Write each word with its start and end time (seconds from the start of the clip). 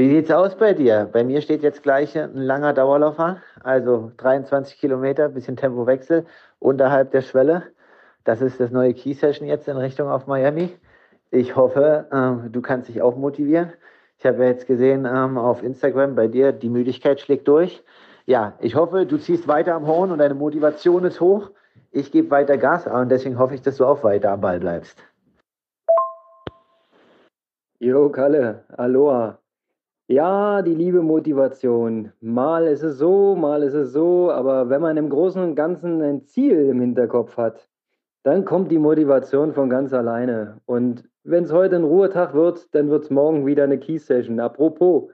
Wie 0.00 0.08
sieht's 0.08 0.30
aus 0.30 0.56
bei 0.56 0.72
dir? 0.72 1.10
Bei 1.12 1.22
mir 1.24 1.42
steht 1.42 1.62
jetzt 1.62 1.82
gleich 1.82 2.16
ein 2.16 2.34
langer 2.34 2.72
Dauerlauf 2.72 3.20
an, 3.20 3.42
also 3.62 4.12
23 4.16 4.80
Kilometer, 4.80 5.28
bisschen 5.28 5.58
Tempowechsel 5.58 6.24
unterhalb 6.58 7.10
der 7.10 7.20
Schwelle. 7.20 7.64
Das 8.24 8.40
ist 8.40 8.58
das 8.60 8.70
neue 8.70 8.94
Key 8.94 9.12
Session 9.12 9.46
jetzt 9.46 9.68
in 9.68 9.76
Richtung 9.76 10.08
auf 10.08 10.26
Miami. 10.26 10.74
Ich 11.30 11.54
hoffe, 11.54 12.06
ähm, 12.12 12.50
du 12.50 12.62
kannst 12.62 12.88
dich 12.88 13.02
auch 13.02 13.14
motivieren. 13.14 13.74
Ich 14.16 14.24
habe 14.24 14.42
jetzt 14.46 14.66
gesehen 14.66 15.04
ähm, 15.04 15.36
auf 15.36 15.62
Instagram 15.62 16.14
bei 16.14 16.28
dir, 16.28 16.52
die 16.52 16.70
Müdigkeit 16.70 17.20
schlägt 17.20 17.46
durch. 17.46 17.84
Ja, 18.24 18.54
ich 18.60 18.76
hoffe, 18.76 19.04
du 19.04 19.18
ziehst 19.18 19.48
weiter 19.48 19.74
am 19.74 19.86
Horn 19.86 20.12
und 20.12 20.18
deine 20.20 20.32
Motivation 20.32 21.04
ist 21.04 21.20
hoch. 21.20 21.50
Ich 21.90 22.10
gebe 22.10 22.30
weiter 22.30 22.56
Gas 22.56 22.86
und 22.86 23.10
deswegen 23.10 23.38
hoffe 23.38 23.54
ich, 23.54 23.60
dass 23.60 23.76
du 23.76 23.84
auch 23.84 24.02
weiter 24.02 24.30
am 24.30 24.40
Ball 24.40 24.60
bleibst. 24.60 25.04
Jo, 27.78 28.08
Kalle, 28.08 28.64
Aloha. 28.78 29.40
Ja, 30.10 30.60
die 30.62 30.74
liebe 30.74 31.02
Motivation. 31.02 32.12
Mal 32.20 32.66
ist 32.66 32.82
es 32.82 32.98
so, 32.98 33.36
mal 33.36 33.62
ist 33.62 33.74
es 33.74 33.92
so, 33.92 34.32
aber 34.32 34.68
wenn 34.68 34.80
man 34.80 34.96
im 34.96 35.08
Großen 35.08 35.40
und 35.40 35.54
Ganzen 35.54 36.02
ein 36.02 36.24
Ziel 36.24 36.68
im 36.68 36.80
Hinterkopf 36.80 37.36
hat, 37.36 37.68
dann 38.24 38.44
kommt 38.44 38.72
die 38.72 38.80
Motivation 38.80 39.52
von 39.52 39.70
ganz 39.70 39.92
alleine. 39.92 40.60
Und 40.66 41.08
wenn 41.22 41.44
es 41.44 41.52
heute 41.52 41.76
ein 41.76 41.84
Ruhetag 41.84 42.34
wird, 42.34 42.74
dann 42.74 42.90
wird 42.90 43.04
es 43.04 43.10
morgen 43.10 43.46
wieder 43.46 43.62
eine 43.62 43.78
Key 43.78 43.98
Session. 43.98 44.40
Apropos, 44.40 45.12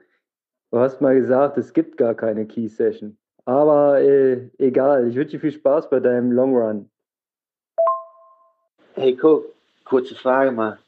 du 0.71 0.79
hast 0.79 0.99
mal 0.99 1.13
gesagt, 1.13 1.59
es 1.59 1.73
gibt 1.73 1.97
gar 1.97 2.15
keine 2.15 2.47
Key 2.47 2.67
Session. 2.67 3.19
Aber 3.45 4.01
äh, 4.01 4.49
egal, 4.57 5.09
ich 5.09 5.15
wünsche 5.15 5.37
dir 5.37 5.41
viel 5.41 5.51
Spaß 5.51 5.91
bei 5.91 5.99
deinem 5.99 6.31
Long 6.31 6.57
Run. 6.57 6.89
Hey, 8.95 9.15
Co, 9.15 9.45
kurze 9.85 10.15
Frage 10.15 10.51
mal. 10.51 10.79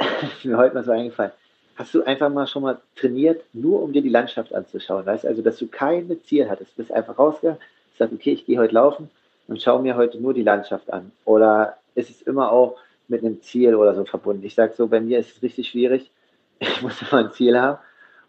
ist 0.20 0.44
mir 0.44 0.56
heute 0.56 0.74
mal 0.74 0.82
so 0.82 0.90
eingefallen. 0.90 1.30
Hast 1.76 1.94
du 1.94 2.02
einfach 2.02 2.28
mal 2.28 2.46
schon 2.46 2.62
mal 2.62 2.78
trainiert, 2.96 3.42
nur 3.52 3.82
um 3.82 3.92
dir 3.92 4.02
die 4.02 4.08
Landschaft 4.08 4.54
anzuschauen? 4.54 5.06
Weißt 5.06 5.24
also, 5.24 5.42
dass 5.42 5.58
du 5.58 5.66
kein 5.66 6.14
Ziel 6.24 6.48
hattest. 6.50 6.72
Du 6.72 6.82
bist 6.82 6.92
einfach 6.92 7.18
rausgegangen, 7.18 7.60
sagst, 7.96 8.14
okay, 8.14 8.32
ich 8.32 8.46
gehe 8.46 8.58
heute 8.58 8.74
laufen 8.74 9.10
und 9.48 9.62
schaue 9.62 9.82
mir 9.82 9.96
heute 9.96 10.20
nur 10.20 10.34
die 10.34 10.42
Landschaft 10.42 10.92
an. 10.92 11.12
Oder 11.24 11.76
ist 11.94 12.10
es 12.10 12.22
immer 12.22 12.52
auch 12.52 12.76
mit 13.08 13.22
einem 13.22 13.40
Ziel 13.42 13.74
oder 13.74 13.94
so 13.94 14.04
verbunden? 14.04 14.44
Ich 14.44 14.54
sage 14.54 14.74
so, 14.76 14.86
bei 14.86 15.00
mir 15.00 15.18
ist 15.18 15.36
es 15.36 15.42
richtig 15.42 15.68
schwierig. 15.68 16.10
Ich 16.62 16.82
muss 16.82 17.00
immer 17.00 17.24
ein 17.24 17.32
Ziel 17.32 17.58
haben. 17.58 17.78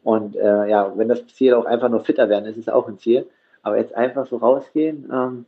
Und 0.03 0.37
äh, 0.37 0.69
ja, 0.69 0.93
wenn 0.95 1.09
das 1.09 1.27
Ziel 1.27 1.53
auch 1.53 1.65
einfach 1.65 1.89
nur 1.89 2.05
fitter 2.05 2.29
werden 2.29 2.45
ist, 2.45 2.55
ist 2.55 2.67
es 2.67 2.73
auch 2.73 2.87
ein 2.87 2.97
Ziel. 2.97 3.27
Aber 3.61 3.77
jetzt 3.77 3.93
einfach 3.93 4.25
so 4.25 4.37
rausgehen, 4.37 5.09
ähm, 5.11 5.45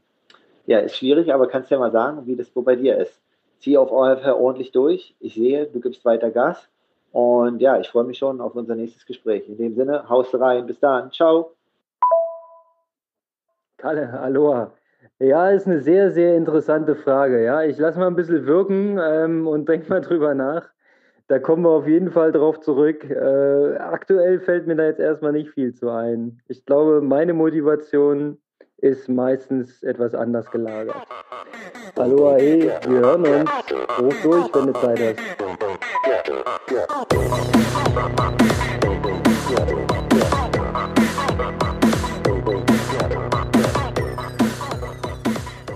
ja, 0.66 0.80
ist 0.80 0.98
schwierig, 0.98 1.34
aber 1.34 1.48
kannst 1.48 1.72
ja 1.72 1.80
mal 1.80 1.92
sagen, 1.92 2.26
wie 2.26 2.36
das 2.36 2.54
wo 2.54 2.62
bei 2.62 2.76
dir 2.76 2.98
ist. 2.98 3.20
Zieh 3.60 3.78
auf 3.78 3.90
jeden 3.90 4.32
ordentlich 4.34 4.72
durch. 4.72 5.16
Ich 5.20 5.36
sehe, 5.36 5.66
du 5.66 5.80
gibst 5.80 6.04
weiter 6.04 6.30
Gas. 6.30 6.68
Und 7.14 7.62
ja, 7.62 7.80
ich 7.80 7.90
freue 7.90 8.06
mich 8.06 8.18
schon 8.18 8.42
auf 8.42 8.56
unser 8.56 8.76
nächstes 8.76 9.06
Gespräch. 9.06 9.48
In 9.48 9.58
dem 9.58 9.76
Sinne, 9.76 10.10
haust 10.10 10.34
rein. 10.34 10.66
Bis 10.66 10.80
dann. 10.80 11.12
Ciao. 11.12 11.52
Kalle, 13.78 14.20
Aloha. 14.20 14.72
Ja, 15.20 15.52
ist 15.52 15.68
eine 15.68 15.80
sehr, 15.80 16.10
sehr 16.10 16.36
interessante 16.36 16.96
Frage. 16.96 17.44
Ja, 17.44 17.62
ich 17.62 17.78
lasse 17.78 18.00
mal 18.00 18.08
ein 18.08 18.16
bisschen 18.16 18.48
wirken 18.48 19.00
ähm, 19.00 19.48
und 19.48 19.70
denke 19.70 19.90
mal 19.90 20.02
drüber 20.02 20.34
nach. 20.34 20.68
Da 21.28 21.38
kommen 21.38 21.64
wir 21.64 21.70
auf 21.70 21.88
jeden 21.88 22.12
Fall 22.12 22.32
drauf 22.32 22.60
zurück. 22.62 23.08
Äh, 23.08 23.78
aktuell 23.78 24.40
fällt 24.40 24.66
mir 24.66 24.76
da 24.76 24.86
jetzt 24.86 25.00
erstmal 25.00 25.34
nicht 25.34 25.52
viel 25.52 25.74
zu 25.74 25.90
ein. 25.90 26.42
Ich 26.48 26.66
glaube, 26.66 27.02
meine 27.02 27.34
Motivation 27.34 28.40
ist 28.78 29.08
meistens 29.08 29.84
etwas 29.84 30.16
anders 30.16 30.50
gelagert. 30.50 30.96
Hallo, 31.96 32.34
hey, 32.34 32.72
wir 32.88 33.00
hören 33.00 33.26
uns. 33.26 33.52
Ruf 34.00 34.22
durch, 34.24 34.56
wenn 34.56 34.68
du 34.68 34.74
Zeit 34.74 35.00
hast. 35.00 35.63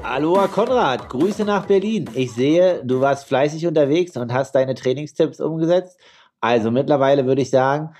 Aloha 0.03 0.47
Konrad, 0.47 1.09
Grüße 1.09 1.43
nach 1.43 1.65
Berlin. 1.65 2.09
Ich 2.13 2.31
sehe, 2.31 2.81
du 2.85 3.01
warst 3.01 3.27
fleißig 3.27 3.67
unterwegs 3.67 4.15
und 4.15 4.31
hast 4.31 4.55
deine 4.55 4.73
Trainingstipps 4.73 5.41
umgesetzt. 5.41 5.99
Also 6.39 6.71
mittlerweile 6.71 7.25
würde 7.25 7.41
ich 7.41 7.49
sagen, 7.49 7.93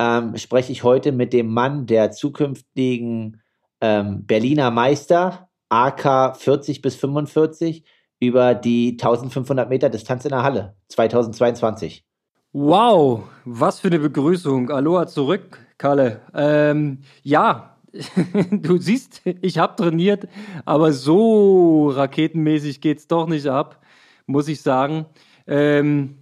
ähm, 0.00 0.36
spreche 0.36 0.72
ich 0.72 0.82
heute 0.82 1.12
mit 1.12 1.32
dem 1.32 1.46
Mann 1.54 1.86
der 1.86 2.10
zukünftigen 2.10 3.40
ähm, 3.80 4.26
Berliner 4.26 4.72
Meister, 4.72 5.48
AK 5.68 6.36
40 6.36 6.82
bis 6.82 6.96
45, 6.96 7.84
über 8.20 8.54
die 8.54 8.92
1500 8.92 9.68
Meter 9.68 9.88
Distanz 9.90 10.24
in 10.24 10.30
der 10.30 10.42
Halle 10.42 10.76
2022. 10.88 12.04
Wow, 12.52 13.24
was 13.44 13.80
für 13.80 13.88
eine 13.88 13.98
Begrüßung. 13.98 14.70
Aloha 14.70 15.06
zurück, 15.06 15.58
Kalle. 15.76 16.20
Ähm, 16.34 17.00
ja, 17.22 17.76
du 18.50 18.78
siehst, 18.78 19.20
ich 19.24 19.58
habe 19.58 19.76
trainiert, 19.76 20.26
aber 20.64 20.92
so 20.92 21.90
raketenmäßig 21.90 22.80
geht 22.80 22.98
es 22.98 23.08
doch 23.08 23.26
nicht 23.26 23.46
ab, 23.46 23.80
muss 24.26 24.48
ich 24.48 24.62
sagen. 24.62 25.06
Ähm, 25.46 26.16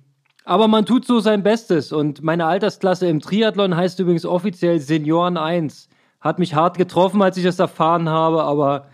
aber 0.44 0.69
man 0.69 0.84
tut 0.84 1.06
so 1.06 1.21
sein 1.21 1.43
Bestes 1.43 1.93
und 1.93 2.22
meine 2.22 2.47
Altersklasse 2.47 3.06
im 3.06 3.21
Triathlon 3.21 3.76
heißt 3.76 3.99
übrigens 4.00 4.26
offiziell 4.26 4.78
Senioren 4.78 5.37
1. 5.37 5.88
Hat 6.21 6.38
mich 6.38 6.55
hart 6.55 6.76
getroffen, 6.76 7.22
als 7.22 7.37
ich 7.37 7.44
das 7.44 7.59
erfahren 7.59 8.09
habe, 8.09 8.43
aber 8.43 8.88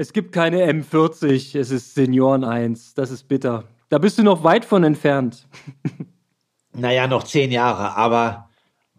es 0.00 0.14
gibt 0.14 0.32
keine 0.32 0.64
M40, 0.64 1.58
es 1.58 1.70
ist 1.70 1.94
Senioren 1.94 2.42
1. 2.42 2.94
Das 2.94 3.10
ist 3.10 3.28
bitter. 3.28 3.64
Da 3.90 3.98
bist 3.98 4.16
du 4.16 4.22
noch 4.22 4.42
weit 4.44 4.64
von 4.64 4.82
entfernt. 4.82 5.46
naja, 6.72 7.06
noch 7.06 7.24
zehn 7.24 7.52
Jahre, 7.52 7.98
aber 7.98 8.48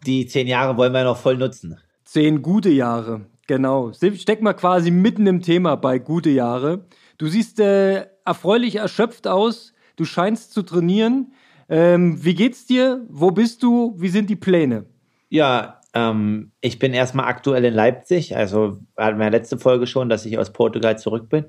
die 0.06 0.26
zehn 0.28 0.46
Jahre 0.46 0.76
wollen 0.76 0.92
wir 0.92 1.02
noch 1.02 1.16
voll 1.16 1.38
nutzen. 1.38 1.76
Zehn 2.04 2.40
gute 2.40 2.70
Jahre, 2.70 3.22
genau. 3.48 3.90
Steck 3.92 4.42
mal 4.42 4.52
quasi 4.52 4.92
mitten 4.92 5.26
im 5.26 5.42
Thema 5.42 5.74
bei 5.74 5.98
gute 5.98 6.30
Jahre. 6.30 6.86
Du 7.18 7.26
siehst 7.26 7.58
äh, 7.58 8.06
erfreulich 8.24 8.76
erschöpft 8.76 9.26
aus. 9.26 9.72
Du 9.96 10.04
scheinst 10.04 10.52
zu 10.52 10.62
trainieren. 10.62 11.32
Ähm, 11.68 12.24
wie 12.24 12.36
geht's 12.36 12.64
dir? 12.66 13.04
Wo 13.08 13.32
bist 13.32 13.64
du? 13.64 13.96
Wie 13.96 14.08
sind 14.08 14.30
die 14.30 14.36
Pläne? 14.36 14.86
Ja, 15.30 15.80
ähm, 15.94 16.52
ich 16.60 16.78
bin 16.78 16.94
erstmal 16.94 17.26
aktuell 17.26 17.64
in 17.64 17.74
Leipzig. 17.74 18.36
Also 18.36 18.78
hatten 18.96 19.18
wir 19.18 19.24
ja 19.24 19.30
letzte 19.30 19.58
Folge 19.58 19.86
schon, 19.86 20.08
dass 20.08 20.24
ich 20.24 20.38
aus 20.38 20.52
Portugal 20.52 20.98
zurück 20.98 21.28
bin. 21.28 21.46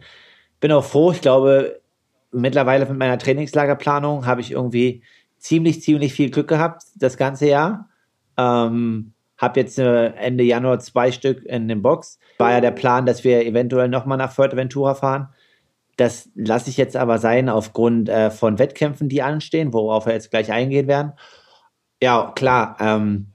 Bin 0.60 0.72
auch 0.72 0.84
froh. 0.84 1.12
Ich 1.12 1.22
glaube, 1.22 1.82
mittlerweile 2.32 2.86
mit 2.86 2.98
meiner 2.98 3.18
Trainingslagerplanung 3.18 4.26
habe 4.26 4.42
ich 4.42 4.52
irgendwie 4.52 5.04
ziemlich, 5.38 5.82
ziemlich 5.82 6.14
viel 6.14 6.30
Glück 6.30 6.48
gehabt 6.48 6.84
das 6.96 7.18
ganze 7.18 7.48
Jahr. 7.48 7.90
Ähm, 8.38 9.14
habe 9.38 9.60
jetzt 9.60 9.78
äh, 9.80 10.08
Ende 10.08 10.44
Januar 10.44 10.80
zwei 10.80 11.12
Stück 11.12 11.44
in 11.44 11.68
den 11.68 11.82
Box. 11.82 12.20
War 12.38 12.52
ja 12.52 12.62
der 12.62 12.72
Plan, 12.72 13.06
dass 13.06 13.24
wir 13.24 13.46
eventuell 13.46 13.90
nochmal 13.90 14.18
nach 14.18 14.32
Fuerteventura 14.32 14.96
fahren. 14.96 15.30
Das 15.98 16.30
lasse 16.34 16.70
ich 16.70 16.78
jetzt 16.78 16.96
aber 16.96 17.20
sein 17.20 17.50
aufgrund 17.50 18.10
äh, 18.10 18.32
von 18.32 18.58
Wettkämpfen, 18.58 19.10
die 19.10 19.22
anstehen, 19.22 19.74
worauf 19.74 20.06
wir 20.06 20.14
jetzt 20.14 20.32
gleich 20.32 20.52
eingehen 20.52 20.88
werden. 20.88 21.14
Ja, 22.02 22.32
klar. 22.36 22.78
Ähm, 22.80 23.33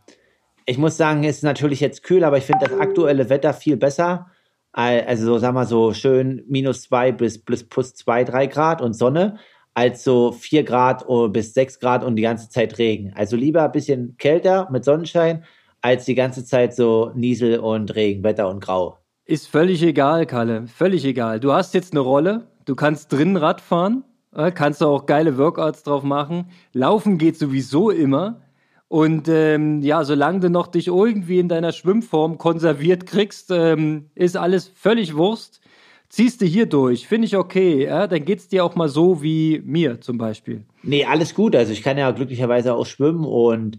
ich 0.68 0.76
muss 0.76 0.98
sagen, 0.98 1.24
es 1.24 1.38
ist 1.38 1.44
natürlich 1.44 1.80
jetzt 1.80 2.02
kühl, 2.02 2.24
aber 2.24 2.36
ich 2.36 2.44
finde 2.44 2.68
das 2.68 2.78
aktuelle 2.78 3.30
Wetter 3.30 3.54
viel 3.54 3.78
besser. 3.78 4.26
Also, 4.72 5.24
so, 5.24 5.38
sag 5.38 5.54
mal, 5.54 5.66
so 5.66 5.94
schön 5.94 6.44
minus 6.46 6.82
zwei 6.82 7.10
bis, 7.10 7.42
bis 7.42 7.66
plus 7.66 7.94
zwei, 7.94 8.22
drei 8.22 8.46
Grad 8.46 8.82
und 8.82 8.92
Sonne, 8.92 9.38
als 9.72 10.04
so 10.04 10.30
vier 10.30 10.64
Grad 10.64 11.06
bis 11.32 11.54
sechs 11.54 11.80
Grad 11.80 12.04
und 12.04 12.16
die 12.16 12.22
ganze 12.22 12.50
Zeit 12.50 12.78
Regen. 12.78 13.14
Also 13.16 13.34
lieber 13.34 13.62
ein 13.62 13.72
bisschen 13.72 14.16
kälter 14.18 14.68
mit 14.70 14.84
Sonnenschein, 14.84 15.42
als 15.80 16.04
die 16.04 16.14
ganze 16.14 16.44
Zeit 16.44 16.74
so 16.74 17.12
Niesel 17.14 17.60
und 17.60 17.94
Regen, 17.94 18.22
Wetter 18.22 18.50
und 18.50 18.60
Grau. 18.60 18.98
Ist 19.24 19.48
völlig 19.48 19.82
egal, 19.82 20.26
Kalle. 20.26 20.66
Völlig 20.66 21.06
egal. 21.06 21.40
Du 21.40 21.52
hast 21.52 21.72
jetzt 21.72 21.92
eine 21.92 22.00
Rolle. 22.00 22.46
Du 22.66 22.74
kannst 22.74 23.10
drinnen 23.10 23.38
Rad 23.38 23.62
fahren. 23.62 24.04
Äh, 24.34 24.52
kannst 24.52 24.82
du 24.82 24.86
auch 24.86 25.06
geile 25.06 25.38
Workouts 25.38 25.82
drauf 25.82 26.02
machen. 26.02 26.50
Laufen 26.74 27.16
geht 27.16 27.38
sowieso 27.38 27.88
immer. 27.90 28.42
Und 28.88 29.28
ähm, 29.28 29.82
ja, 29.82 30.02
solange 30.02 30.40
du 30.40 30.50
noch 30.50 30.66
dich 30.66 30.86
irgendwie 30.86 31.38
in 31.38 31.48
deiner 31.48 31.72
Schwimmform 31.72 32.38
konserviert 32.38 33.04
kriegst, 33.04 33.50
ähm, 33.50 34.10
ist 34.14 34.36
alles 34.36 34.68
völlig 34.68 35.14
Wurst. 35.14 35.60
Ziehst 36.08 36.40
du 36.40 36.46
hier 36.46 36.64
durch, 36.64 37.06
finde 37.06 37.26
ich 37.26 37.36
okay. 37.36 37.84
Ja? 37.84 38.06
Dann 38.06 38.24
geht's 38.24 38.48
dir 38.48 38.64
auch 38.64 38.74
mal 38.74 38.88
so 38.88 39.22
wie 39.22 39.60
mir 39.62 40.00
zum 40.00 40.16
Beispiel. 40.16 40.64
Nee, 40.82 41.04
alles 41.04 41.34
gut. 41.34 41.54
Also 41.54 41.72
ich 41.72 41.82
kann 41.82 41.98
ja 41.98 42.10
glücklicherweise 42.12 42.74
auch 42.74 42.86
schwimmen 42.86 43.26
und 43.26 43.78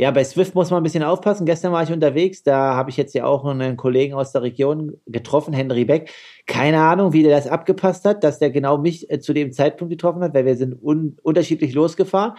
ja, 0.00 0.10
bei 0.10 0.24
Swift 0.24 0.54
muss 0.54 0.70
man 0.70 0.80
ein 0.80 0.82
bisschen 0.82 1.02
aufpassen. 1.02 1.44
Gestern 1.44 1.72
war 1.72 1.82
ich 1.82 1.92
unterwegs, 1.92 2.42
da 2.42 2.74
habe 2.74 2.88
ich 2.88 2.96
jetzt 2.96 3.14
ja 3.14 3.26
auch 3.26 3.44
einen 3.44 3.76
Kollegen 3.76 4.14
aus 4.14 4.32
der 4.32 4.40
Region 4.40 4.94
getroffen, 5.06 5.52
Henry 5.52 5.84
Beck. 5.84 6.10
Keine 6.46 6.80
Ahnung, 6.80 7.12
wie 7.12 7.22
der 7.22 7.36
das 7.36 7.46
abgepasst 7.46 8.06
hat, 8.06 8.24
dass 8.24 8.38
der 8.38 8.50
genau 8.50 8.78
mich 8.78 9.10
äh, 9.10 9.20
zu 9.20 9.34
dem 9.34 9.52
Zeitpunkt 9.52 9.90
getroffen 9.90 10.22
hat, 10.22 10.32
weil 10.32 10.46
wir 10.46 10.56
sind 10.56 10.82
un 10.82 11.18
unterschiedlich 11.22 11.74
losgefahren. 11.74 12.32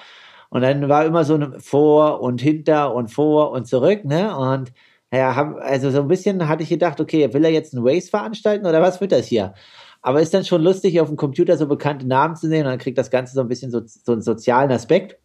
Und 0.51 0.61
dann 0.61 0.89
war 0.89 1.05
immer 1.05 1.23
so 1.23 1.35
ein 1.35 1.61
Vor 1.61 2.21
und 2.21 2.41
Hinter 2.41 2.93
und 2.93 3.07
Vor 3.07 3.51
und 3.51 3.67
zurück, 3.67 4.03
ne? 4.03 4.35
Und 4.35 4.73
ja, 5.13 5.33
hab, 5.35 5.55
also 5.61 5.89
so 5.91 6.01
ein 6.01 6.09
bisschen 6.09 6.45
hatte 6.47 6.63
ich 6.63 6.69
gedacht, 6.69 6.99
okay, 6.99 7.33
will 7.33 7.45
er 7.45 7.51
jetzt 7.51 7.73
einen 7.73 7.87
Race 7.87 8.09
veranstalten 8.09 8.65
oder 8.65 8.81
was 8.81 8.99
wird 8.99 9.13
das 9.13 9.27
hier? 9.27 9.53
Aber 10.01 10.21
ist 10.21 10.33
dann 10.33 10.43
schon 10.43 10.61
lustig, 10.61 10.99
auf 10.99 11.07
dem 11.07 11.15
Computer 11.15 11.57
so 11.57 11.67
bekannte 11.67 12.05
Namen 12.05 12.35
zu 12.35 12.49
sehen 12.49 12.65
und 12.65 12.71
dann 12.71 12.79
kriegt 12.79 12.97
das 12.97 13.09
Ganze 13.09 13.33
so 13.33 13.41
ein 13.41 13.47
bisschen 13.47 13.71
so, 13.71 13.81
so 13.85 14.11
einen 14.11 14.21
sozialen 14.21 14.71
Aspekt. 14.71 15.17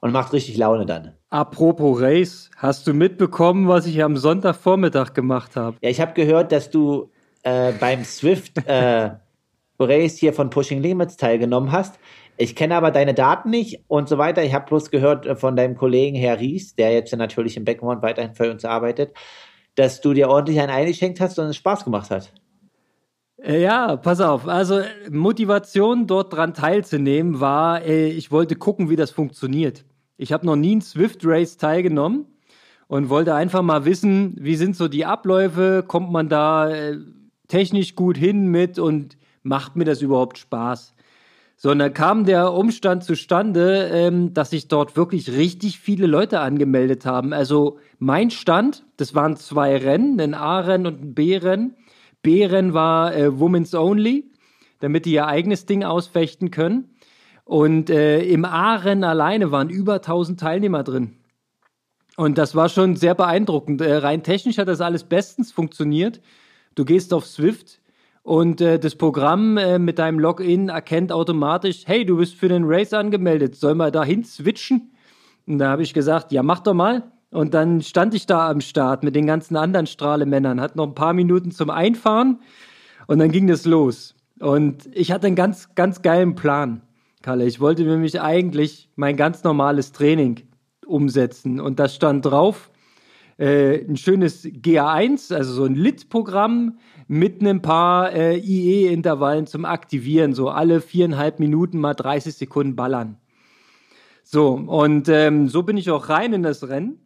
und 0.00 0.12
macht 0.12 0.32
richtig 0.32 0.56
Laune 0.56 0.86
dann. 0.86 1.12
Apropos 1.30 2.00
Race, 2.00 2.50
hast 2.56 2.86
du 2.86 2.94
mitbekommen, 2.94 3.68
was 3.68 3.86
ich 3.86 4.02
am 4.02 4.16
Sonntagvormittag 4.16 5.14
gemacht 5.14 5.56
habe? 5.56 5.76
Ja, 5.82 5.90
ich 5.90 6.00
habe 6.00 6.12
gehört, 6.14 6.52
dass 6.52 6.70
du 6.70 7.10
äh, 7.42 7.72
beim 7.72 8.04
Swift 8.04 8.66
äh, 8.66 9.10
Race 9.78 10.16
hier 10.16 10.32
von 10.32 10.50
Pushing 10.50 10.80
Limits 10.80 11.16
teilgenommen 11.16 11.72
hast. 11.72 11.98
Ich 12.40 12.56
kenne 12.56 12.74
aber 12.74 12.90
deine 12.90 13.12
Daten 13.12 13.50
nicht 13.50 13.84
und 13.86 14.08
so 14.08 14.16
weiter. 14.16 14.42
Ich 14.42 14.54
habe 14.54 14.64
bloß 14.64 14.90
gehört 14.90 15.26
äh, 15.26 15.36
von 15.36 15.56
deinem 15.56 15.76
Kollegen 15.76 16.16
Herr 16.16 16.40
Ries, 16.40 16.74
der 16.74 16.90
jetzt 16.90 17.14
natürlich 17.14 17.58
im 17.58 17.66
Background 17.66 18.00
weiterhin 18.00 18.34
für 18.34 18.50
uns 18.50 18.64
arbeitet, 18.64 19.12
dass 19.74 20.00
du 20.00 20.14
dir 20.14 20.30
ordentlich 20.30 20.58
einen 20.58 20.70
eingeschenkt 20.70 21.20
hast 21.20 21.38
und 21.38 21.48
es 21.48 21.56
Spaß 21.56 21.84
gemacht 21.84 22.10
hat. 22.10 22.32
Äh, 23.42 23.60
ja, 23.60 23.94
pass 23.98 24.22
auf. 24.22 24.48
Also 24.48 24.80
Motivation, 25.10 26.06
dort 26.06 26.32
dran 26.32 26.54
teilzunehmen, 26.54 27.40
war, 27.40 27.82
äh, 27.82 28.08
ich 28.08 28.32
wollte 28.32 28.56
gucken, 28.56 28.88
wie 28.88 28.96
das 28.96 29.10
funktioniert. 29.10 29.84
Ich 30.16 30.32
habe 30.32 30.46
noch 30.46 30.56
nie 30.56 30.76
ein 30.76 30.80
Swift 30.80 31.20
Race 31.24 31.58
teilgenommen 31.58 32.24
und 32.88 33.10
wollte 33.10 33.34
einfach 33.34 33.60
mal 33.60 33.84
wissen, 33.84 34.34
wie 34.40 34.56
sind 34.56 34.76
so 34.76 34.88
die 34.88 35.04
Abläufe, 35.04 35.84
kommt 35.86 36.10
man 36.10 36.30
da 36.30 36.70
äh, 36.70 36.96
technisch 37.48 37.96
gut 37.96 38.16
hin 38.16 38.46
mit 38.46 38.78
und 38.78 39.18
macht 39.42 39.76
mir 39.76 39.84
das 39.84 40.00
überhaupt 40.00 40.38
Spaß? 40.38 40.94
So, 41.62 41.70
und 41.72 41.78
dann 41.78 41.92
kam 41.92 42.24
der 42.24 42.54
Umstand 42.54 43.04
zustande, 43.04 43.90
ähm, 43.92 44.32
dass 44.32 44.48
sich 44.48 44.68
dort 44.68 44.96
wirklich 44.96 45.30
richtig 45.32 45.78
viele 45.78 46.06
Leute 46.06 46.40
angemeldet 46.40 47.04
haben. 47.04 47.34
Also 47.34 47.76
mein 47.98 48.30
Stand, 48.30 48.86
das 48.96 49.14
waren 49.14 49.36
zwei 49.36 49.76
Rennen, 49.76 50.18
ein 50.18 50.32
A-Rennen 50.32 50.86
und 50.86 51.02
ein 51.02 51.14
B-Rennen. 51.14 51.76
B-Rennen 52.22 52.72
war 52.72 53.14
äh, 53.14 53.38
Women's 53.38 53.74
Only, 53.74 54.30
damit 54.78 55.04
die 55.04 55.12
ihr 55.12 55.26
eigenes 55.26 55.66
Ding 55.66 55.84
ausfechten 55.84 56.50
können. 56.50 56.94
Und 57.44 57.90
äh, 57.90 58.22
im 58.22 58.46
A-Rennen 58.46 59.04
alleine 59.04 59.50
waren 59.50 59.68
über 59.68 59.96
1000 59.96 60.40
Teilnehmer 60.40 60.82
drin. 60.82 61.18
Und 62.16 62.38
das 62.38 62.54
war 62.54 62.70
schon 62.70 62.96
sehr 62.96 63.14
beeindruckend. 63.14 63.82
Äh, 63.82 63.96
rein 63.96 64.22
technisch 64.22 64.56
hat 64.56 64.68
das 64.68 64.80
alles 64.80 65.04
bestens 65.04 65.52
funktioniert. 65.52 66.22
Du 66.74 66.86
gehst 66.86 67.12
auf 67.12 67.26
Swift 67.26 67.79
und 68.30 68.60
äh, 68.60 68.78
das 68.78 68.94
Programm 68.94 69.56
äh, 69.56 69.80
mit 69.80 69.98
deinem 69.98 70.20
Login 70.20 70.68
erkennt 70.68 71.10
automatisch, 71.10 71.82
hey, 71.86 72.04
du 72.04 72.18
bist 72.18 72.36
für 72.36 72.46
den 72.46 72.62
Race 72.64 72.92
angemeldet, 72.92 73.56
soll 73.56 73.74
mal 73.74 73.90
dahin 73.90 74.22
switchen? 74.22 74.92
Und 75.48 75.58
da 75.58 75.70
habe 75.70 75.82
ich 75.82 75.92
gesagt, 75.92 76.30
ja, 76.30 76.44
mach 76.44 76.60
doch 76.60 76.74
mal. 76.74 77.10
Und 77.32 77.54
dann 77.54 77.80
stand 77.82 78.14
ich 78.14 78.26
da 78.26 78.48
am 78.48 78.60
Start 78.60 79.02
mit 79.02 79.16
den 79.16 79.26
ganzen 79.26 79.56
anderen 79.56 79.88
Strahlemännern, 79.88 80.60
hatte 80.60 80.76
noch 80.78 80.86
ein 80.86 80.94
paar 80.94 81.12
Minuten 81.12 81.50
zum 81.50 81.70
Einfahren 81.70 82.38
und 83.08 83.18
dann 83.18 83.32
ging 83.32 83.48
das 83.48 83.64
los. 83.64 84.14
Und 84.38 84.88
ich 84.92 85.10
hatte 85.10 85.26
einen 85.26 85.34
ganz, 85.34 85.74
ganz 85.74 86.00
geilen 86.00 86.36
Plan, 86.36 86.82
Kalle. 87.22 87.46
Ich 87.46 87.58
wollte 87.58 87.82
nämlich 87.82 88.20
eigentlich 88.20 88.90
mein 88.94 89.16
ganz 89.16 89.42
normales 89.42 89.90
Training 89.90 90.42
umsetzen 90.86 91.58
und 91.58 91.80
das 91.80 91.96
stand 91.96 92.26
drauf. 92.26 92.69
Äh, 93.40 93.86
ein 93.88 93.96
schönes 93.96 94.44
GA1, 94.44 95.34
also 95.34 95.54
so 95.54 95.64
ein 95.64 95.74
Lit-Programm 95.74 96.78
mit 97.08 97.40
ein 97.40 97.62
paar 97.62 98.12
äh, 98.12 98.36
IE-Intervallen 98.36 99.46
zum 99.46 99.64
Aktivieren, 99.64 100.34
so 100.34 100.50
alle 100.50 100.82
viereinhalb 100.82 101.40
Minuten 101.40 101.78
mal 101.78 101.94
30 101.94 102.34
Sekunden 102.34 102.76
ballern. 102.76 103.16
So, 104.24 104.50
und 104.50 105.08
ähm, 105.08 105.48
so 105.48 105.62
bin 105.62 105.78
ich 105.78 105.90
auch 105.90 106.10
rein 106.10 106.34
in 106.34 106.42
das 106.42 106.68
Rennen 106.68 107.00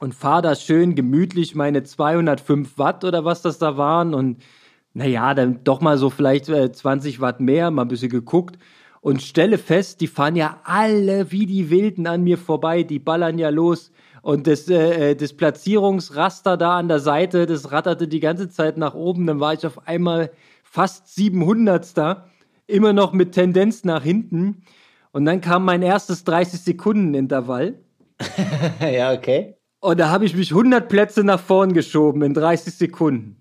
und 0.00 0.12
fahre 0.12 0.42
da 0.42 0.54
schön 0.56 0.96
gemütlich 0.96 1.54
meine 1.54 1.84
205 1.84 2.76
Watt 2.76 3.04
oder 3.04 3.24
was 3.24 3.42
das 3.42 3.58
da 3.58 3.76
waren 3.76 4.12
und 4.12 4.42
naja, 4.92 5.34
dann 5.34 5.62
doch 5.62 5.80
mal 5.80 5.98
so 5.98 6.10
vielleicht 6.10 6.48
äh, 6.48 6.72
20 6.72 7.20
Watt 7.20 7.38
mehr, 7.38 7.70
mal 7.70 7.82
ein 7.82 7.88
bisschen 7.88 8.10
geguckt 8.10 8.58
und 9.02 9.22
stelle 9.22 9.58
fest, 9.58 10.00
die 10.00 10.08
fahren 10.08 10.34
ja 10.34 10.58
alle 10.64 11.30
wie 11.30 11.46
die 11.46 11.70
Wilden 11.70 12.08
an 12.08 12.24
mir 12.24 12.38
vorbei, 12.38 12.82
die 12.82 12.98
ballern 12.98 13.38
ja 13.38 13.50
los 13.50 13.92
und 14.26 14.48
das, 14.48 14.68
äh, 14.68 15.10
äh 15.10 15.14
das 15.14 15.34
Platzierungsraster 15.34 16.56
da 16.56 16.78
an 16.78 16.88
der 16.88 16.98
Seite, 16.98 17.46
das 17.46 17.70
ratterte 17.70 18.08
die 18.08 18.18
ganze 18.18 18.48
Zeit 18.48 18.76
nach 18.76 18.94
oben, 18.94 19.24
dann 19.24 19.38
war 19.38 19.54
ich 19.54 19.64
auf 19.64 19.86
einmal 19.86 20.32
fast 20.64 21.14
700. 21.14 21.96
da, 21.96 22.26
immer 22.66 22.92
noch 22.92 23.12
mit 23.12 23.30
Tendenz 23.30 23.84
nach 23.84 24.02
hinten 24.02 24.64
und 25.12 25.26
dann 25.26 25.40
kam 25.40 25.64
mein 25.64 25.80
erstes 25.80 26.24
30 26.24 26.60
Sekunden 26.60 27.14
Intervall. 27.14 27.78
ja, 28.80 29.12
okay. 29.12 29.54
Und 29.78 30.00
da 30.00 30.08
habe 30.08 30.24
ich 30.24 30.34
mich 30.34 30.50
100 30.50 30.88
Plätze 30.88 31.22
nach 31.22 31.38
vorn 31.38 31.72
geschoben 31.72 32.22
in 32.22 32.34
30 32.34 32.74
Sekunden. 32.74 33.40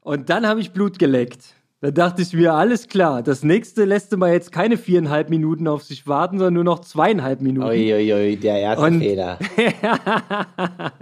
Und 0.00 0.28
dann 0.28 0.44
habe 0.44 0.58
ich 0.58 0.72
Blut 0.72 0.98
geleckt. 0.98 1.54
Da 1.84 1.90
dachte 1.90 2.22
ich 2.22 2.32
mir, 2.32 2.54
alles 2.54 2.88
klar, 2.88 3.22
das 3.22 3.44
nächste 3.44 3.84
lässt 3.84 4.10
du 4.10 4.16
mal 4.16 4.32
jetzt 4.32 4.52
keine 4.52 4.78
viereinhalb 4.78 5.28
Minuten 5.28 5.68
auf 5.68 5.82
sich 5.82 6.06
warten, 6.06 6.38
sondern 6.38 6.54
nur 6.54 6.64
noch 6.64 6.78
zweieinhalb 6.78 7.42
Minuten. 7.42 7.68
Uiuiui, 7.68 8.10
ui, 8.14 8.36
der 8.38 8.58
erste 8.58 8.86
Und, 8.86 9.00
Fehler. 9.00 9.38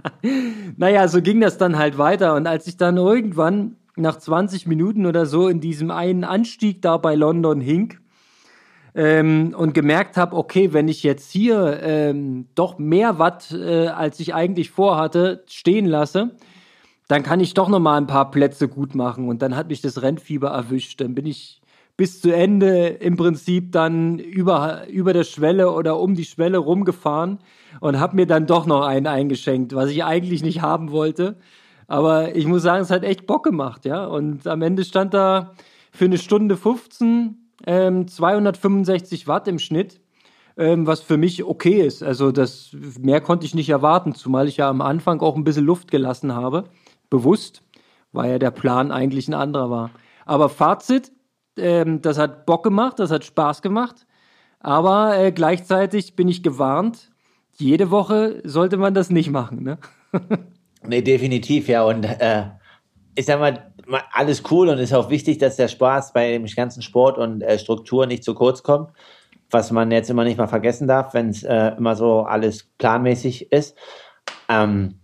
naja, 0.77 1.07
so 1.07 1.21
ging 1.21 1.39
das 1.39 1.57
dann 1.57 1.77
halt 1.77 1.97
weiter. 1.97 2.35
Und 2.35 2.47
als 2.47 2.67
ich 2.67 2.75
dann 2.75 2.97
irgendwann 2.97 3.77
nach 3.95 4.17
20 4.17 4.67
Minuten 4.67 5.05
oder 5.05 5.25
so 5.25 5.47
in 5.47 5.61
diesem 5.61 5.89
einen 5.89 6.25
Anstieg 6.25 6.81
da 6.81 6.97
bei 6.97 7.15
London 7.15 7.61
hink, 7.61 8.01
ähm, 8.93 9.55
und 9.57 9.73
gemerkt 9.73 10.17
habe, 10.17 10.35
okay, 10.35 10.73
wenn 10.73 10.89
ich 10.89 11.01
jetzt 11.01 11.31
hier 11.31 11.79
ähm, 11.81 12.47
doch 12.55 12.77
mehr 12.77 13.19
Watt, 13.19 13.51
äh, 13.51 13.87
als 13.87 14.19
ich 14.19 14.35
eigentlich 14.35 14.69
vorhatte, 14.69 15.45
stehen 15.47 15.85
lasse, 15.85 16.31
dann 17.13 17.21
kann 17.21 17.39
ich 17.39 17.53
doch 17.53 17.69
noch 17.69 17.79
mal 17.79 17.97
ein 17.97 18.07
paar 18.07 18.31
Plätze 18.31 18.67
gut 18.67 18.95
machen. 18.95 19.29
Und 19.29 19.43
dann 19.43 19.55
hat 19.55 19.67
mich 19.67 19.81
das 19.81 20.01
Rennfieber 20.01 20.49
erwischt. 20.49 20.99
Dann 20.99 21.13
bin 21.13 21.27
ich 21.27 21.61
bis 21.95 22.21
zu 22.21 22.31
Ende 22.33 22.87
im 22.87 23.17
Prinzip 23.17 23.71
dann 23.71 24.17
über, 24.17 24.87
über 24.87 25.13
der 25.13 25.23
Schwelle 25.23 25.71
oder 25.71 25.99
um 25.99 26.15
die 26.15 26.25
Schwelle 26.25 26.57
rumgefahren 26.57 27.37
und 27.81 27.99
habe 27.99 28.15
mir 28.15 28.25
dann 28.25 28.47
doch 28.47 28.65
noch 28.65 28.81
einen 28.81 29.05
eingeschenkt, 29.05 29.75
was 29.75 29.91
ich 29.91 30.03
eigentlich 30.03 30.41
nicht 30.41 30.63
haben 30.63 30.89
wollte. 30.91 31.37
Aber 31.87 32.35
ich 32.35 32.47
muss 32.47 32.63
sagen, 32.63 32.81
es 32.81 32.89
hat 32.89 33.03
echt 33.03 33.27
Bock 33.27 33.43
gemacht, 33.43 33.85
ja. 33.85 34.05
Und 34.05 34.47
am 34.47 34.63
Ende 34.63 34.83
stand 34.83 35.13
da 35.13 35.53
für 35.91 36.05
eine 36.05 36.17
Stunde 36.17 36.57
15 36.57 37.37
ähm, 37.67 38.07
265 38.07 39.27
Watt 39.27 39.47
im 39.47 39.59
Schnitt, 39.59 40.01
ähm, 40.57 40.87
was 40.87 41.01
für 41.01 41.17
mich 41.17 41.43
okay 41.43 41.85
ist. 41.85 42.01
Also 42.01 42.31
das 42.31 42.75
mehr 42.99 43.21
konnte 43.21 43.45
ich 43.45 43.53
nicht 43.53 43.69
erwarten, 43.69 44.15
zumal 44.15 44.47
ich 44.47 44.57
ja 44.57 44.67
am 44.67 44.81
Anfang 44.81 45.21
auch 45.21 45.35
ein 45.35 45.43
bisschen 45.43 45.65
Luft 45.65 45.91
gelassen 45.91 46.33
habe, 46.33 46.63
bewusst, 47.13 47.61
weil 48.11 48.31
ja 48.31 48.39
der 48.39 48.49
Plan 48.49 48.91
eigentlich 48.91 49.27
ein 49.27 49.35
anderer 49.35 49.69
war. 49.69 49.91
Aber 50.25 50.49
Fazit, 50.49 51.11
ähm, 51.57 52.01
das 52.01 52.17
hat 52.17 52.47
Bock 52.47 52.63
gemacht, 52.63 52.97
das 52.97 53.11
hat 53.11 53.23
Spaß 53.23 53.61
gemacht, 53.61 54.07
aber 54.59 55.15
äh, 55.19 55.31
gleichzeitig 55.31 56.15
bin 56.15 56.27
ich 56.27 56.41
gewarnt, 56.41 57.11
jede 57.51 57.91
Woche 57.91 58.41
sollte 58.43 58.77
man 58.77 58.95
das 58.95 59.11
nicht 59.11 59.29
machen. 59.29 59.61
Ne? 59.61 59.77
nee, 60.87 61.03
definitiv, 61.03 61.67
ja. 61.67 61.83
Und 61.83 62.03
äh, 62.03 62.45
ich 63.13 63.27
sag 63.27 63.39
mal, 63.39 63.71
alles 64.11 64.41
cool 64.49 64.69
und 64.69 64.79
ist 64.79 64.93
auch 64.93 65.11
wichtig, 65.11 65.37
dass 65.37 65.55
der 65.55 65.67
Spaß 65.67 66.13
bei 66.13 66.31
dem 66.31 66.47
ganzen 66.47 66.81
Sport 66.81 67.19
und 67.19 67.43
äh, 67.43 67.59
Struktur 67.59 68.07
nicht 68.07 68.23
zu 68.23 68.33
kurz 68.33 68.63
kommt, 68.63 68.89
was 69.51 69.69
man 69.69 69.91
jetzt 69.91 70.09
immer 70.09 70.23
nicht 70.23 70.39
mal 70.39 70.47
vergessen 70.47 70.87
darf, 70.87 71.13
wenn 71.13 71.29
es 71.29 71.43
äh, 71.43 71.73
immer 71.77 71.95
so 71.95 72.21
alles 72.21 72.71
planmäßig 72.79 73.51
ist. 73.51 73.77
Ähm, 74.49 75.02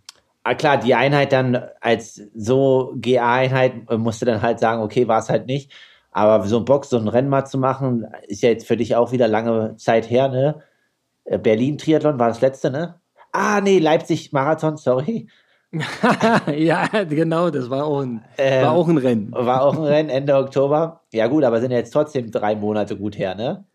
ah, 0.50 0.56
klar, 0.56 0.77
die 0.77 0.96
Einheit 0.96 1.32
dann 1.32 1.62
als 1.79 2.22
so 2.36 2.94
GA-Einheit 2.98 3.74
äh, 3.89 3.98
musste 3.98 4.25
dann 4.25 4.41
halt 4.41 4.60
sagen, 4.60 4.82
okay, 4.82 5.08
war 5.08 5.20
es 5.20 5.29
halt 5.29 5.46
nicht. 5.48 5.72
Aber 6.12 6.46
so 6.48 6.58
ein 6.58 6.65
Box, 6.65 6.89
so 6.89 6.98
ein 6.98 7.08
Rennen 7.08 7.29
mal 7.29 7.46
zu 7.46 7.58
machen, 7.58 8.08
ist 8.27 8.41
ja 8.41 8.50
jetzt 8.50 8.68
für 8.68 8.77
dich 8.77 8.96
auch 8.96 9.12
wieder 9.12 9.27
lange 9.27 9.75
Zeit 9.77 10.10
her, 10.10 10.27
ne? 10.27 10.63
Äh, 11.25 11.38
Berlin-Triathlon 11.38 12.20
war 12.20 12.29
das 12.29 12.41
letzte, 12.41 12.72
ne? 12.72 13.00
Ah, 13.32 13.62
nee, 13.62 13.77
Leipzig-Marathon, 13.79 14.77
sorry. 14.77 15.27
ja, 16.56 16.88
genau, 17.03 17.51
das 17.51 17.70
war 17.70 17.86
auch, 17.86 18.01
ein, 18.01 18.25
ähm, 18.39 18.65
war 18.65 18.72
auch 18.72 18.88
ein 18.88 18.98
Rennen. 18.98 19.32
War 19.32 19.62
auch 19.62 19.77
ein 19.77 19.84
Rennen 19.84 20.10
Ende 20.10 20.36
Oktober. 20.36 21.01
Ja, 21.13 21.27
gut, 21.27 21.44
aber 21.44 21.62
sind 21.62 21.72
jetzt 21.72 21.91
trotzdem 21.91 22.32
drei 22.32 22.56
Monate 22.56 22.98
gut 22.98 23.20
her, 23.20 23.36
ne? 23.36 23.65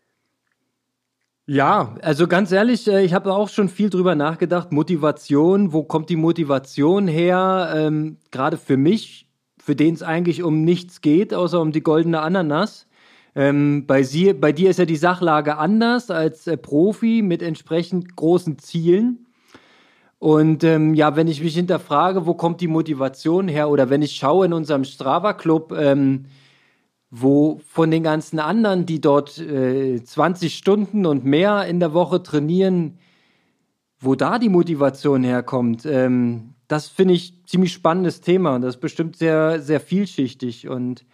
Ja, 1.47 1.95
also 2.01 2.27
ganz 2.27 2.51
ehrlich, 2.51 2.87
äh, 2.87 3.03
ich 3.05 3.13
habe 3.13 3.31
auch 3.31 3.49
schon 3.49 3.69
viel 3.69 3.91
drüber 3.91 4.15
nachgedacht. 4.15 4.71
Motivation, 4.71 5.73
wo 5.73 5.83
kommt 5.83 6.09
die 6.09 6.15
Motivation 6.15 7.07
her? 7.07 7.71
Ähm, 7.75 8.17
Gerade 8.31 8.57
für 8.57 8.77
mich, 8.77 9.27
für 9.59 9.75
den 9.75 9.93
es 9.93 10.01
eigentlich 10.01 10.41
um 10.41 10.63
nichts 10.63 11.01
geht, 11.01 11.35
außer 11.35 11.61
um 11.61 11.71
die 11.71 11.83
goldene 11.83 12.21
Ananas. 12.21 12.87
Ähm, 13.35 13.85
bei, 13.85 14.01
sie, 14.01 14.33
bei 14.33 14.53
dir 14.53 14.71
ist 14.71 14.79
ja 14.79 14.85
die 14.85 14.95
Sachlage 14.95 15.57
anders 15.57 16.09
als 16.09 16.47
äh, 16.47 16.57
Profi 16.57 17.21
mit 17.21 17.43
entsprechend 17.43 18.15
großen 18.15 18.57
Zielen. 18.57 19.27
Und 20.17 20.63
ähm, 20.63 20.95
ja, 20.95 21.15
wenn 21.15 21.27
ich 21.27 21.43
mich 21.43 21.55
hinterfrage, 21.55 22.25
wo 22.25 22.33
kommt 22.33 22.59
die 22.61 22.67
Motivation 22.67 23.47
her, 23.47 23.69
oder 23.69 23.91
wenn 23.91 24.01
ich 24.01 24.15
schaue 24.15 24.47
in 24.47 24.53
unserem 24.53 24.83
Strava-Club, 24.83 25.73
ähm, 25.77 26.25
wo 27.17 27.61
von 27.65 27.91
den 27.91 28.03
ganzen 28.03 28.39
anderen, 28.39 28.85
die 28.85 28.99
dort 28.99 29.37
äh, 29.37 30.03
20 30.03 30.57
Stunden 30.57 31.05
und 31.05 31.23
mehr 31.23 31.65
in 31.65 31.79
der 31.79 31.93
Woche 31.93 32.21
trainieren, 32.21 32.97
wo 33.99 34.15
da 34.15 34.37
die 34.37 34.49
Motivation 34.49 35.23
herkommt, 35.23 35.85
ähm, 35.85 36.55
das 36.67 36.89
finde 36.89 37.13
ich 37.13 37.45
ziemlich 37.45 37.71
spannendes 37.71 38.19
Thema 38.19 38.55
und 38.55 38.61
das 38.61 38.75
ist 38.75 38.81
bestimmt 38.81 39.15
sehr, 39.15 39.61
sehr 39.61 39.79
vielschichtig. 39.79 40.67
Und 40.67 41.05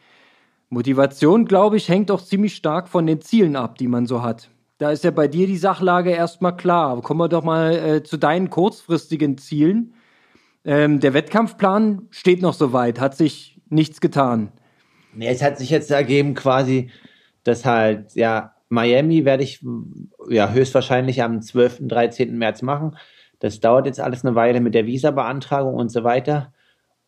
Motivation, 0.70 1.46
glaube 1.46 1.78
ich, 1.78 1.88
hängt 1.88 2.10
auch 2.10 2.24
ziemlich 2.24 2.56
stark 2.56 2.90
von 2.90 3.06
den 3.06 3.22
Zielen 3.22 3.56
ab, 3.56 3.78
die 3.78 3.88
man 3.88 4.08
so 4.08 4.24
hat. 4.24 4.50
Da 4.80 4.90
ist 4.90 5.04
ja 5.04 5.12
bei 5.12 5.28
dir 5.28 5.46
die 5.46 5.58
Sachlage 5.58 6.10
erstmal 6.10 6.58
klar. 6.58 7.00
Kommen 7.02 7.20
wir 7.20 7.30
doch 7.30 7.44
mal 7.44 7.74
äh, 7.74 8.04
zu 8.04 8.18
deinen 8.18 8.50
kurzfristigen 8.50 9.38
Zielen. 9.38 9.94
Ähm, 10.66 11.00
der 11.00 11.14
Wettkampfplan 11.14 12.08
steht 12.10 12.42
noch 12.42 12.56
soweit, 12.56 13.00
hat 13.00 13.16
sich 13.16 13.62
nichts 13.70 14.02
getan. 14.02 14.52
Nee, 15.14 15.28
es 15.28 15.42
hat 15.42 15.58
sich 15.58 15.70
jetzt 15.70 15.92
ergeben 15.92 16.34
quasi, 16.34 16.90
dass 17.44 17.66
halt, 17.66 18.16
ja, 18.16 18.54
Miami 18.70 19.26
werde 19.26 19.44
ich 19.44 19.64
ja 20.30 20.52
höchstwahrscheinlich 20.52 21.22
am 21.22 21.42
12., 21.42 21.88
13. 21.88 22.38
März 22.38 22.62
machen. 22.62 22.96
Das 23.40 23.60
dauert 23.60 23.86
jetzt 23.86 24.00
alles 24.00 24.24
eine 24.24 24.36
Weile 24.36 24.62
mit 24.62 24.74
der 24.74 24.86
Visa-Beantragung 24.86 25.74
und 25.74 25.90
so 25.90 26.04
weiter. 26.04 26.54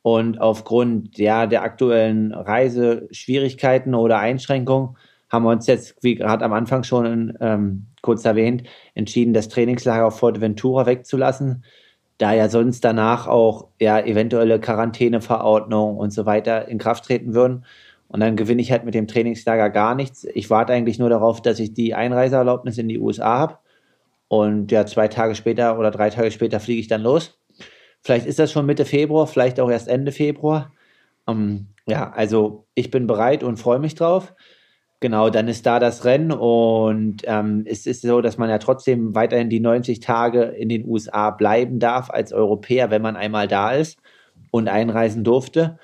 Und 0.02 0.42
aufgrund 0.42 1.18
ja, 1.18 1.48
der 1.48 1.64
aktuellen 1.64 2.34
Reiseschwierigkeiten 2.34 3.96
oder 3.96 4.20
Einschränkungen 4.20 4.98
haben 5.30 5.46
wir 5.46 5.52
uns 5.52 5.66
jetzt, 5.66 5.96
wie 6.04 6.16
gerade 6.16 6.44
am 6.44 6.52
Anfang 6.54 6.84
schon 6.84 7.38
ähm, 7.40 7.88
kurz 8.02 8.26
erwähnt, 8.26 8.64
entschieden, 8.94 9.34
das 9.34 9.48
Trainingslager 9.48 10.06
auf 10.06 10.20
Forteventura 10.20 10.86
wegzulassen, 10.86 11.64
da 12.18 12.34
ja 12.34 12.50
sonst 12.50 12.84
danach 12.84 13.28
auch 13.28 13.70
ja 13.80 14.00
eventuelle 14.00 14.60
Quarantäneverordnungen 14.60 15.98
und 15.98 16.12
so 16.12 16.26
weiter 16.26 16.68
in 16.68 16.78
Kraft 16.78 17.06
treten 17.06 17.34
würden. 17.34 17.66
Und 18.13 18.20
dann 18.20 18.36
gewinne 18.36 18.62
ich 18.62 18.72
halt 18.72 18.86
mit 18.86 18.93
dem 18.93 19.08
Trainingslager 19.08 19.72
gar 19.72 19.96
nichts. 19.96 20.24
Ich 20.36 20.51
warte 20.51 20.72
eigentlich 20.72 21.00
nur 21.00 21.10
darauf, 21.10 21.41
dass 21.41 21.60
ich 21.60 21.74
die 21.74 21.96
Einreiseerlaubnis 21.96 22.77
in 22.77 22.88
die 22.88 23.00
USA 23.00 23.39
habe. 23.39 23.58
Und 24.27 24.72
ja, 24.72 24.86
zwei 24.86 25.08
Tage 25.08 25.34
später 25.34 25.79
oder 25.79 25.89
drei 25.89 26.12
Tage 26.12 26.29
später 26.29 26.60
fliege 26.60 26.79
ich 26.79 26.88
dann 26.88 27.01
los. 27.01 27.39
Vielleicht 28.01 28.27
ist 28.27 28.38
das 28.38 28.51
schon 28.51 28.67
Mitte 28.67 28.86
Februar, 28.86 29.25
vielleicht 29.25 29.60
auch 29.60 29.72
erst 29.72 29.88
Ende 29.88 30.12
Februar. 30.12 30.72
Ähm, 31.27 31.70
ja, 31.88 32.12
also 32.12 32.67
ich 32.75 32.91
bin 32.91 33.08
bereit 33.08 33.43
und 33.43 33.58
freue 33.58 33.79
mich 33.79 33.96
drauf. 33.96 34.36
Genau, 35.00 35.32
dann 35.32 35.48
ist 35.48 35.65
da 35.65 35.79
das 35.79 36.05
Rennen 36.05 36.32
und 36.32 37.24
ähm, 37.25 37.63
es 37.65 37.88
ist 37.88 38.03
so, 38.03 38.22
dass 38.22 38.38
man 38.38 38.50
ja 38.51 38.60
trotzdem 38.60 39.15
weiterhin 39.15 39.50
die 39.50 39.60
90 39.60 40.01
Tage 40.01 40.43
in 40.43 40.70
den 40.70 40.88
USA 40.88 41.32
bleiben 41.32 41.79
darf 41.79 42.12
als 42.12 42.32
Europäer, 42.32 42.91
wenn 42.91 43.01
man 43.01 43.15
einmal 43.15 43.48
da 43.48 43.72
ist 43.72 43.98
und 44.51 44.67
einreisen 44.67 45.24
durfte. 45.24 45.79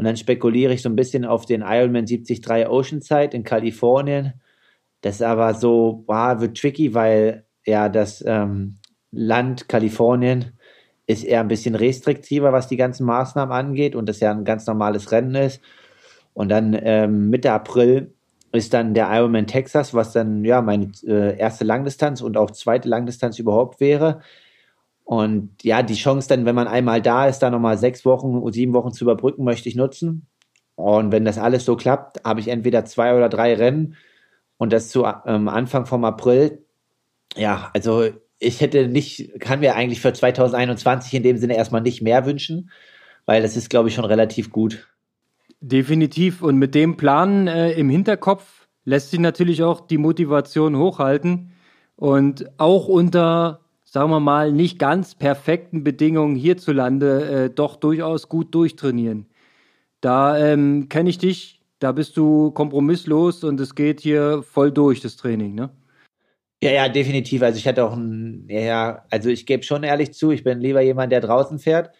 Und 0.00 0.06
dann 0.06 0.16
spekuliere 0.16 0.72
ich 0.72 0.80
so 0.80 0.88
ein 0.88 0.96
bisschen 0.96 1.26
auf 1.26 1.44
den 1.44 1.60
Ironman 1.60 2.06
73 2.06 2.66
Oceanside 2.66 3.36
in 3.36 3.44
Kalifornien. 3.44 4.32
Das 5.02 5.16
ist 5.16 5.22
aber 5.22 5.52
so, 5.52 6.04
wow, 6.06 6.40
wird 6.40 6.56
tricky, 6.56 6.94
weil 6.94 7.44
ja 7.66 7.90
das 7.90 8.24
ähm, 8.26 8.78
Land 9.10 9.68
Kalifornien 9.68 10.52
ist 11.06 11.22
eher 11.22 11.40
ein 11.40 11.48
bisschen 11.48 11.74
restriktiver, 11.74 12.50
was 12.50 12.66
die 12.66 12.78
ganzen 12.78 13.04
Maßnahmen 13.04 13.52
angeht 13.52 13.94
und 13.94 14.08
das 14.08 14.20
ja 14.20 14.30
ein 14.30 14.46
ganz 14.46 14.66
normales 14.66 15.12
Rennen 15.12 15.34
ist. 15.34 15.60
Und 16.32 16.48
dann 16.48 16.74
ähm, 16.82 17.28
Mitte 17.28 17.52
April 17.52 18.14
ist 18.52 18.72
dann 18.72 18.94
der 18.94 19.10
Ironman 19.12 19.46
Texas, 19.46 19.92
was 19.92 20.14
dann 20.14 20.46
ja 20.46 20.62
meine 20.62 20.92
äh, 21.06 21.36
erste 21.36 21.66
Langdistanz 21.66 22.22
und 22.22 22.38
auch 22.38 22.52
zweite 22.52 22.88
Langdistanz 22.88 23.38
überhaupt 23.38 23.80
wäre. 23.80 24.22
Und 25.10 25.64
ja, 25.64 25.82
die 25.82 25.94
Chance 25.94 26.28
dann, 26.28 26.44
wenn 26.44 26.54
man 26.54 26.68
einmal 26.68 27.02
da 27.02 27.26
ist, 27.26 27.40
da 27.40 27.50
nochmal 27.50 27.76
sechs 27.76 28.04
Wochen, 28.04 28.48
sieben 28.52 28.72
Wochen 28.74 28.92
zu 28.92 29.02
überbrücken, 29.02 29.42
möchte 29.42 29.68
ich 29.68 29.74
nutzen. 29.74 30.28
Und 30.76 31.10
wenn 31.10 31.24
das 31.24 31.36
alles 31.36 31.64
so 31.64 31.74
klappt, 31.74 32.22
habe 32.24 32.38
ich 32.38 32.46
entweder 32.46 32.84
zwei 32.84 33.16
oder 33.16 33.28
drei 33.28 33.54
Rennen 33.54 33.96
und 34.56 34.72
das 34.72 34.88
zu 34.88 35.04
ähm, 35.26 35.48
Anfang 35.48 35.84
vom 35.86 36.04
April. 36.04 36.64
Ja, 37.34 37.72
also 37.74 38.04
ich 38.38 38.60
hätte 38.60 38.86
nicht, 38.86 39.40
kann 39.40 39.58
mir 39.58 39.74
eigentlich 39.74 40.00
für 40.00 40.12
2021 40.12 41.12
in 41.12 41.24
dem 41.24 41.38
Sinne 41.38 41.56
erstmal 41.56 41.82
nicht 41.82 42.02
mehr 42.02 42.24
wünschen, 42.24 42.70
weil 43.26 43.42
das 43.42 43.56
ist, 43.56 43.68
glaube 43.68 43.88
ich, 43.88 43.96
schon 43.96 44.04
relativ 44.04 44.52
gut. 44.52 44.86
Definitiv. 45.60 46.40
Und 46.40 46.54
mit 46.54 46.72
dem 46.76 46.96
Plan 46.96 47.48
äh, 47.48 47.72
im 47.72 47.90
Hinterkopf 47.90 48.68
lässt 48.84 49.10
sich 49.10 49.18
natürlich 49.18 49.64
auch 49.64 49.80
die 49.88 49.98
Motivation 49.98 50.78
hochhalten 50.78 51.50
und 51.96 52.48
auch 52.60 52.86
unter, 52.86 53.58
sagen 53.90 54.10
wir 54.10 54.20
mal, 54.20 54.52
nicht 54.52 54.78
ganz 54.78 55.16
perfekten 55.16 55.82
Bedingungen 55.82 56.36
hierzulande 56.36 57.24
äh, 57.24 57.50
doch 57.50 57.74
durchaus 57.74 58.28
gut 58.28 58.54
durchtrainieren. 58.54 59.26
Da 60.00 60.38
ähm, 60.38 60.88
kenne 60.88 61.10
ich 61.10 61.18
dich, 61.18 61.60
da 61.80 61.90
bist 61.90 62.16
du 62.16 62.52
kompromisslos 62.52 63.42
und 63.42 63.58
es 63.58 63.74
geht 63.74 64.00
hier 64.00 64.44
voll 64.44 64.70
durch, 64.70 65.00
das 65.00 65.16
Training, 65.16 65.56
ne? 65.56 65.70
Ja, 66.62 66.70
ja, 66.70 66.88
definitiv. 66.88 67.42
Also 67.42 67.58
ich 67.58 67.66
hatte 67.66 67.84
auch 67.84 67.94
ein, 67.94 68.46
ja, 68.48 69.04
also 69.10 69.28
ich 69.28 69.44
gebe 69.44 69.64
schon 69.64 69.82
ehrlich 69.82 70.12
zu, 70.12 70.30
ich 70.30 70.44
bin 70.44 70.60
lieber 70.60 70.82
jemand, 70.82 71.10
der 71.10 71.20
draußen 71.20 71.58
fährt. 71.58 71.90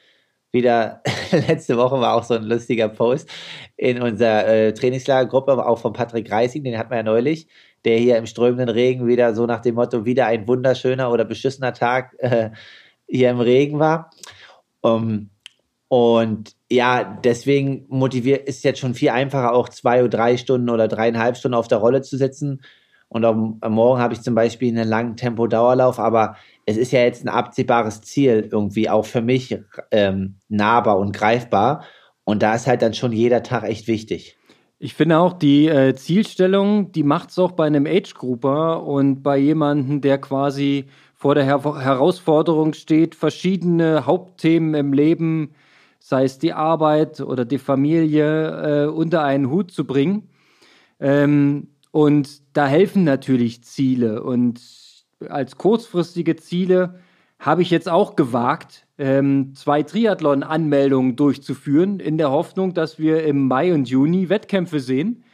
Wieder 0.52 1.02
letzte 1.32 1.76
Woche 1.76 2.00
war 2.00 2.14
auch 2.14 2.24
so 2.24 2.34
ein 2.34 2.44
lustiger 2.44 2.88
Post 2.88 3.28
in 3.76 4.00
unserer 4.00 4.46
äh, 4.46 4.74
Trainingslagergruppe, 4.74 5.66
auch 5.66 5.78
von 5.78 5.92
Patrick 5.92 6.30
Reising, 6.30 6.62
den 6.62 6.78
hatten 6.78 6.90
wir 6.90 6.98
ja 6.98 7.02
neulich, 7.02 7.48
der 7.84 7.98
hier 7.98 8.16
im 8.18 8.26
strömenden 8.26 8.68
Regen 8.68 9.06
wieder 9.06 9.34
so 9.34 9.46
nach 9.46 9.60
dem 9.60 9.76
Motto 9.76 10.04
wieder 10.04 10.26
ein 10.26 10.46
wunderschöner 10.46 11.10
oder 11.10 11.24
beschissener 11.24 11.72
Tag 11.72 12.14
äh, 12.18 12.50
hier 13.08 13.30
im 13.30 13.40
Regen 13.40 13.78
war. 13.78 14.10
Um, 14.82 15.30
und 15.88 16.54
ja, 16.70 17.18
deswegen 17.24 17.84
motiviert 17.88 18.48
ist 18.48 18.64
jetzt 18.64 18.78
schon 18.78 18.94
viel 18.94 19.10
einfacher, 19.10 19.52
auch 19.52 19.68
zwei 19.68 20.00
oder 20.00 20.08
drei 20.08 20.36
Stunden 20.36 20.70
oder 20.70 20.88
dreieinhalb 20.88 21.36
Stunden 21.36 21.56
auf 21.56 21.68
der 21.68 21.78
Rolle 21.78 22.02
zu 22.02 22.16
sitzen 22.16 22.60
und 23.12 23.24
am, 23.24 23.58
am 23.60 23.72
Morgen 23.72 24.00
habe 24.00 24.14
ich 24.14 24.22
zum 24.22 24.36
Beispiel 24.36 24.68
einen 24.68 24.88
langen 24.88 25.16
Tempo-Dauerlauf, 25.16 25.98
aber 25.98 26.36
es 26.64 26.76
ist 26.76 26.92
ja 26.92 27.00
jetzt 27.00 27.24
ein 27.24 27.28
absehbares 27.28 28.02
Ziel 28.02 28.48
irgendwie 28.52 28.88
auch 28.88 29.04
für 29.04 29.20
mich 29.20 29.58
ähm, 29.90 30.36
nahbar 30.48 30.96
und 30.96 31.12
greifbar. 31.12 31.84
Und 32.22 32.40
da 32.44 32.54
ist 32.54 32.68
halt 32.68 32.82
dann 32.82 32.94
schon 32.94 33.12
jeder 33.12 33.42
Tag 33.42 33.64
echt 33.64 33.88
wichtig. 33.88 34.38
Ich 34.82 34.94
finde 34.94 35.18
auch, 35.18 35.34
die 35.34 35.68
äh, 35.68 35.94
Zielstellung, 35.94 36.90
die 36.90 37.02
macht 37.02 37.28
es 37.28 37.38
auch 37.38 37.52
bei 37.52 37.66
einem 37.66 37.84
Age-Grouper 37.86 38.82
und 38.82 39.22
bei 39.22 39.36
jemandem, 39.36 40.00
der 40.00 40.16
quasi 40.16 40.86
vor 41.14 41.34
der 41.34 41.44
Her 41.44 41.62
Herausforderung 41.62 42.72
steht, 42.72 43.14
verschiedene 43.14 44.06
Hauptthemen 44.06 44.72
im 44.72 44.94
Leben, 44.94 45.50
sei 45.98 46.24
es 46.24 46.38
die 46.38 46.54
Arbeit 46.54 47.20
oder 47.20 47.44
die 47.44 47.58
Familie, 47.58 48.86
äh, 48.86 48.88
unter 48.88 49.22
einen 49.22 49.50
Hut 49.50 49.70
zu 49.70 49.84
bringen. 49.84 50.30
Ähm, 50.98 51.68
und 51.90 52.40
da 52.54 52.66
helfen 52.66 53.04
natürlich 53.04 53.62
Ziele. 53.62 54.22
Und 54.22 54.62
als 55.28 55.56
kurzfristige 55.56 56.36
Ziele 56.36 57.00
habe 57.38 57.60
ich 57.60 57.68
jetzt 57.68 57.90
auch 57.90 58.16
gewagt, 58.16 58.86
ähm, 59.00 59.54
zwei 59.54 59.82
Triathlon-Anmeldungen 59.82 61.16
durchzuführen, 61.16 62.00
in 62.00 62.18
der 62.18 62.30
Hoffnung, 62.30 62.74
dass 62.74 62.98
wir 62.98 63.24
im 63.24 63.48
Mai 63.48 63.72
und 63.72 63.88
Juni 63.88 64.28
Wettkämpfe 64.28 64.78
sehen. 64.78 65.24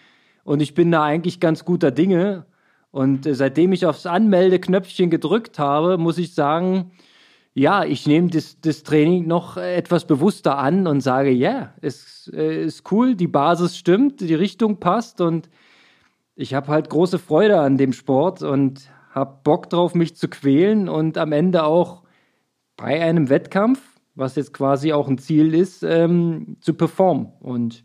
Und 0.44 0.62
ich 0.62 0.74
bin 0.74 0.92
da 0.92 1.02
eigentlich 1.02 1.40
ganz 1.40 1.64
guter 1.64 1.90
Dinge. 1.90 2.46
Und 2.92 3.26
äh, 3.26 3.34
seitdem 3.34 3.72
ich 3.72 3.84
aufs 3.84 4.06
Anmeldeknöpfchen 4.06 5.10
gedrückt 5.10 5.58
habe, 5.58 5.98
muss 5.98 6.16
ich 6.16 6.32
sagen, 6.32 6.92
ja, 7.54 7.84
ich 7.84 8.06
nehme 8.06 8.28
das, 8.28 8.60
das, 8.60 8.84
Training 8.84 9.26
noch 9.26 9.56
etwas 9.56 10.06
bewusster 10.06 10.58
an 10.58 10.86
und 10.86 11.00
sage, 11.00 11.30
ja, 11.30 11.50
yeah, 11.50 11.74
es 11.80 12.30
äh, 12.32 12.66
ist 12.66 12.92
cool, 12.92 13.16
die 13.16 13.26
Basis 13.26 13.76
stimmt, 13.76 14.20
die 14.20 14.34
Richtung 14.34 14.78
passt 14.78 15.20
und 15.20 15.48
ich 16.36 16.54
habe 16.54 16.68
halt 16.68 16.88
große 16.88 17.18
Freude 17.18 17.58
an 17.60 17.78
dem 17.78 17.92
Sport 17.92 18.42
und 18.42 18.90
habe 19.10 19.38
Bock 19.42 19.70
drauf, 19.70 19.94
mich 19.94 20.14
zu 20.14 20.28
quälen 20.28 20.88
und 20.88 21.18
am 21.18 21.32
Ende 21.32 21.64
auch 21.64 22.05
bei 22.76 23.02
einem 23.02 23.28
Wettkampf, 23.28 23.80
was 24.14 24.36
jetzt 24.36 24.52
quasi 24.52 24.92
auch 24.92 25.08
ein 25.08 25.18
Ziel 25.18 25.54
ist, 25.54 25.82
ähm, 25.82 26.56
zu 26.60 26.74
performen. 26.74 27.32
Und 27.40 27.84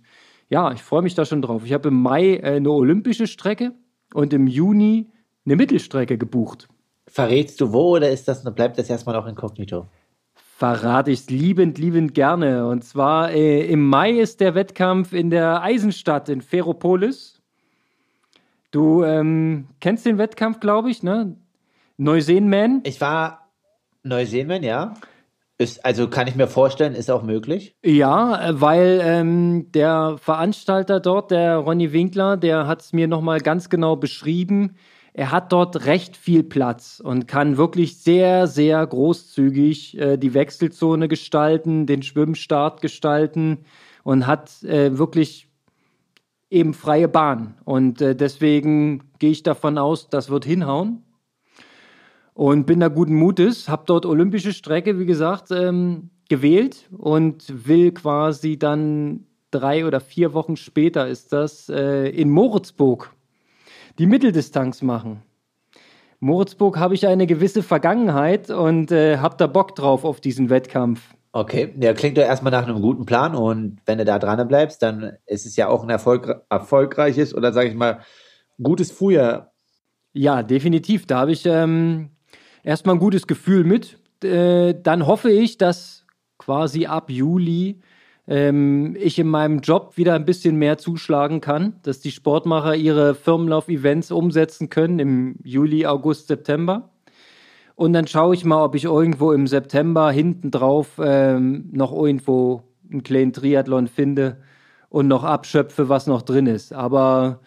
ja, 0.49 0.71
ich 0.71 0.81
freue 0.81 1.01
mich 1.01 1.15
da 1.15 1.25
schon 1.25 1.41
drauf. 1.41 1.63
Ich 1.65 1.73
habe 1.73 1.89
im 1.89 2.01
Mai 2.01 2.35
äh, 2.35 2.55
eine 2.55 2.69
olympische 2.69 3.27
Strecke 3.27 3.73
und 4.13 4.33
im 4.33 4.47
Juni 4.47 5.09
eine 5.45 5.55
Mittelstrecke 5.55 6.17
gebucht. 6.17 6.67
Verrätst 7.07 7.59
du 7.61 7.73
wo 7.73 7.95
oder 7.95 8.09
ist 8.09 8.27
das, 8.27 8.43
bleibt 8.53 8.77
das 8.77 8.89
erstmal 8.89 9.15
noch 9.15 9.27
inkognito? 9.27 9.87
Verrate 10.33 11.11
ich 11.11 11.29
liebend, 11.29 11.77
liebend 11.77 12.13
gerne. 12.13 12.67
Und 12.67 12.83
zwar 12.83 13.31
äh, 13.31 13.65
im 13.65 13.87
Mai 13.87 14.11
ist 14.11 14.39
der 14.39 14.53
Wettkampf 14.53 15.11
in 15.11 15.29
der 15.29 15.63
Eisenstadt 15.63 16.29
in 16.29 16.41
Ferropolis. 16.41 17.41
Du 18.69 19.03
ähm, 19.03 19.67
kennst 19.79 20.05
den 20.05 20.17
Wettkampf, 20.17 20.59
glaube 20.59 20.91
ich, 20.91 21.03
ne? 21.03 21.35
Neuseenman? 21.97 22.81
Ich 22.83 23.01
war 23.01 23.40
Neuseenman, 24.03 24.63
ja. 24.63 24.95
Ist, 25.57 25.85
also 25.85 26.07
kann 26.07 26.25
ich 26.25 26.35
mir 26.35 26.47
vorstellen, 26.47 26.95
ist 26.95 27.11
auch 27.11 27.21
möglich. 27.21 27.75
Ja, 27.85 28.49
weil 28.59 28.99
ähm, 29.03 29.71
der 29.73 30.17
Veranstalter 30.19 30.99
dort, 30.99 31.29
der 31.29 31.57
Ronny 31.57 31.93
Winkler, 31.93 32.35
der 32.35 32.65
hat 32.65 32.81
es 32.81 32.93
mir 32.93 33.07
nochmal 33.07 33.41
ganz 33.41 33.69
genau 33.69 33.95
beschrieben. 33.95 34.75
Er 35.13 35.31
hat 35.31 35.51
dort 35.51 35.85
recht 35.85 36.17
viel 36.17 36.43
Platz 36.43 36.99
und 37.03 37.27
kann 37.27 37.57
wirklich 37.57 37.99
sehr, 37.99 38.47
sehr 38.47 38.85
großzügig 38.87 39.99
äh, 39.99 40.17
die 40.17 40.33
Wechselzone 40.33 41.07
gestalten, 41.07 41.85
den 41.85 42.01
Schwimmstart 42.01 42.81
gestalten 42.81 43.59
und 44.03 44.25
hat 44.25 44.63
äh, 44.63 44.97
wirklich 44.97 45.47
eben 46.49 46.73
freie 46.73 47.07
Bahn. 47.07 47.55
Und 47.65 48.01
äh, 48.01 48.15
deswegen 48.15 49.11
gehe 49.19 49.31
ich 49.31 49.43
davon 49.43 49.77
aus, 49.77 50.09
das 50.09 50.29
wird 50.29 50.45
hinhauen. 50.45 51.03
Und 52.33 52.65
bin 52.65 52.79
da 52.79 52.87
guten 52.87 53.15
Mutes, 53.15 53.67
habe 53.67 53.83
dort 53.85 54.05
olympische 54.05 54.53
Strecke, 54.53 54.99
wie 54.99 55.05
gesagt, 55.05 55.51
ähm, 55.51 56.09
gewählt 56.29 56.89
und 56.97 57.67
will 57.67 57.91
quasi 57.91 58.57
dann 58.57 59.25
drei 59.51 59.85
oder 59.85 59.99
vier 59.99 60.33
Wochen 60.33 60.55
später 60.55 61.07
ist 61.07 61.33
das 61.33 61.67
äh, 61.69 62.07
in 62.09 62.29
Moritzburg 62.29 63.13
die 63.99 64.05
Mitteldistanz 64.05 64.81
machen. 64.81 65.21
Moritzburg 66.19 66.77
habe 66.77 66.93
ich 66.93 67.07
eine 67.07 67.27
gewisse 67.27 67.63
Vergangenheit 67.63 68.49
und 68.49 68.91
äh, 68.91 69.17
habe 69.17 69.35
da 69.37 69.47
Bock 69.47 69.75
drauf 69.75 70.05
auf 70.05 70.21
diesen 70.21 70.49
Wettkampf. 70.49 71.01
Okay, 71.33 71.73
ja, 71.79 71.93
klingt 71.93 72.17
doch 72.17 72.23
erstmal 72.23 72.51
nach 72.51 72.67
einem 72.67 72.81
guten 72.81 73.05
Plan 73.05 73.35
und 73.35 73.79
wenn 73.85 73.97
du 73.97 74.05
da 74.05 74.19
dran 74.19 74.47
bleibst, 74.47 74.81
dann 74.83 75.13
ist 75.25 75.45
es 75.45 75.55
ja 75.55 75.67
auch 75.67 75.83
ein 75.83 75.89
Erfolg, 75.89 76.43
erfolgreiches 76.49 77.33
oder 77.33 77.53
sage 77.53 77.69
ich 77.69 77.75
mal 77.75 78.01
gutes 78.61 78.91
Frühjahr. 78.91 79.51
Ja, 80.13 80.43
definitiv. 80.43 81.07
Da 81.07 81.19
habe 81.19 81.31
ich 81.31 81.45
ähm, 81.45 82.09
erstmal 82.63 82.95
ein 82.95 82.99
gutes 82.99 83.27
Gefühl 83.27 83.63
mit. 83.63 83.97
Äh, 84.23 84.75
dann 84.81 85.07
hoffe 85.07 85.31
ich, 85.31 85.57
dass 85.57 86.05
quasi 86.37 86.85
ab 86.85 87.09
Juli 87.09 87.79
ähm, 88.27 88.95
ich 88.99 89.19
in 89.19 89.27
meinem 89.27 89.59
Job 89.59 89.97
wieder 89.97 90.13
ein 90.13 90.25
bisschen 90.25 90.55
mehr 90.55 90.77
zuschlagen 90.77 91.41
kann, 91.41 91.73
dass 91.83 91.99
die 91.99 92.11
Sportmacher 92.11 92.75
ihre 92.75 93.15
Firmenlauf-Events 93.15 94.11
umsetzen 94.11 94.69
können 94.69 94.99
im 94.99 95.35
Juli, 95.43 95.85
August, 95.85 96.27
September. 96.27 96.89
Und 97.75 97.93
dann 97.93 98.07
schaue 98.07 98.35
ich 98.35 98.45
mal, 98.45 98.63
ob 98.63 98.75
ich 98.75 98.83
irgendwo 98.83 99.31
im 99.31 99.47
September 99.47 100.11
hinten 100.11 100.51
drauf 100.51 100.99
ähm, 101.03 101.69
noch 101.71 101.91
irgendwo 101.91 102.63
einen 102.91 103.03
kleinen 103.03 103.33
Triathlon 103.33 103.87
finde 103.87 104.37
und 104.89 105.07
noch 105.07 105.23
abschöpfe, 105.23 105.89
was 105.89 106.05
noch 106.05 106.21
drin 106.21 106.47
ist. 106.47 106.73
Aber. 106.73 107.39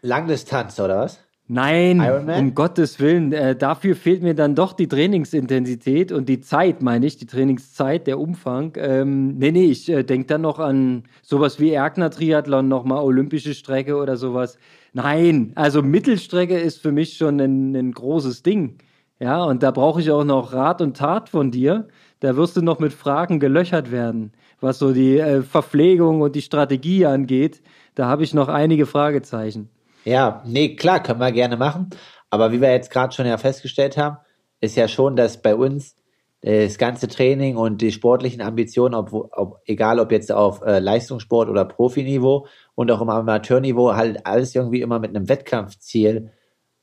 Langdistanz, 0.00 0.80
oder 0.80 1.00
was? 1.00 1.20
Nein, 1.52 2.00
um 2.00 2.54
Gottes 2.54 2.98
Willen. 2.98 3.30
Äh, 3.34 3.54
dafür 3.54 3.94
fehlt 3.94 4.22
mir 4.22 4.34
dann 4.34 4.54
doch 4.54 4.72
die 4.72 4.88
Trainingsintensität 4.88 6.10
und 6.10 6.30
die 6.30 6.40
Zeit, 6.40 6.80
meine 6.80 7.04
ich, 7.04 7.18
die 7.18 7.26
Trainingszeit, 7.26 8.06
der 8.06 8.18
Umfang. 8.18 8.72
Ähm, 8.78 9.36
nee, 9.36 9.52
nee, 9.52 9.66
ich 9.66 9.86
äh, 9.90 10.02
denke 10.02 10.28
dann 10.28 10.40
noch 10.40 10.58
an 10.58 11.02
sowas 11.20 11.60
wie 11.60 11.72
Erkner-Triathlon, 11.72 12.68
nochmal 12.68 13.04
olympische 13.04 13.52
Strecke 13.52 13.96
oder 13.96 14.16
sowas. 14.16 14.56
Nein, 14.94 15.52
also 15.54 15.82
Mittelstrecke 15.82 16.58
ist 16.58 16.80
für 16.80 16.90
mich 16.90 17.18
schon 17.18 17.38
ein, 17.38 17.76
ein 17.76 17.92
großes 17.92 18.42
Ding. 18.42 18.78
Ja, 19.20 19.44
und 19.44 19.62
da 19.62 19.72
brauche 19.72 20.00
ich 20.00 20.10
auch 20.10 20.24
noch 20.24 20.54
Rat 20.54 20.80
und 20.80 20.96
Tat 20.96 21.28
von 21.28 21.50
dir. 21.50 21.86
Da 22.20 22.34
wirst 22.34 22.56
du 22.56 22.62
noch 22.62 22.78
mit 22.78 22.94
Fragen 22.94 23.40
gelöchert 23.40 23.92
werden, 23.92 24.32
was 24.62 24.78
so 24.78 24.94
die 24.94 25.18
äh, 25.18 25.42
Verpflegung 25.42 26.22
und 26.22 26.34
die 26.34 26.40
Strategie 26.40 27.04
angeht. 27.04 27.60
Da 27.94 28.06
habe 28.06 28.24
ich 28.24 28.32
noch 28.32 28.48
einige 28.48 28.86
Fragezeichen. 28.86 29.68
Ja, 30.04 30.42
nee, 30.44 30.76
klar, 30.76 31.02
können 31.02 31.20
wir 31.20 31.32
gerne 31.32 31.56
machen. 31.56 31.90
Aber 32.30 32.52
wie 32.52 32.60
wir 32.60 32.70
jetzt 32.70 32.90
gerade 32.90 33.14
schon 33.14 33.26
ja 33.26 33.36
festgestellt 33.36 33.96
haben, 33.96 34.16
ist 34.60 34.76
ja 34.76 34.88
schon, 34.88 35.16
dass 35.16 35.40
bei 35.40 35.54
uns 35.54 35.96
äh, 36.40 36.64
das 36.64 36.78
ganze 36.78 37.08
Training 37.08 37.56
und 37.56 37.80
die 37.80 37.92
sportlichen 37.92 38.42
Ambitionen, 38.42 38.94
ob, 38.94 39.12
ob, 39.12 39.60
egal 39.66 40.00
ob 40.00 40.12
jetzt 40.12 40.32
auf 40.32 40.62
äh, 40.62 40.78
Leistungssport 40.78 41.48
oder 41.48 41.64
Profiniveau 41.64 42.46
und 42.74 42.90
auch 42.90 43.00
im 43.00 43.08
Amateurniveau, 43.08 43.94
halt 43.94 44.26
alles 44.26 44.54
irgendwie 44.54 44.80
immer 44.80 44.98
mit 44.98 45.14
einem 45.14 45.28
Wettkampfziel 45.28 46.32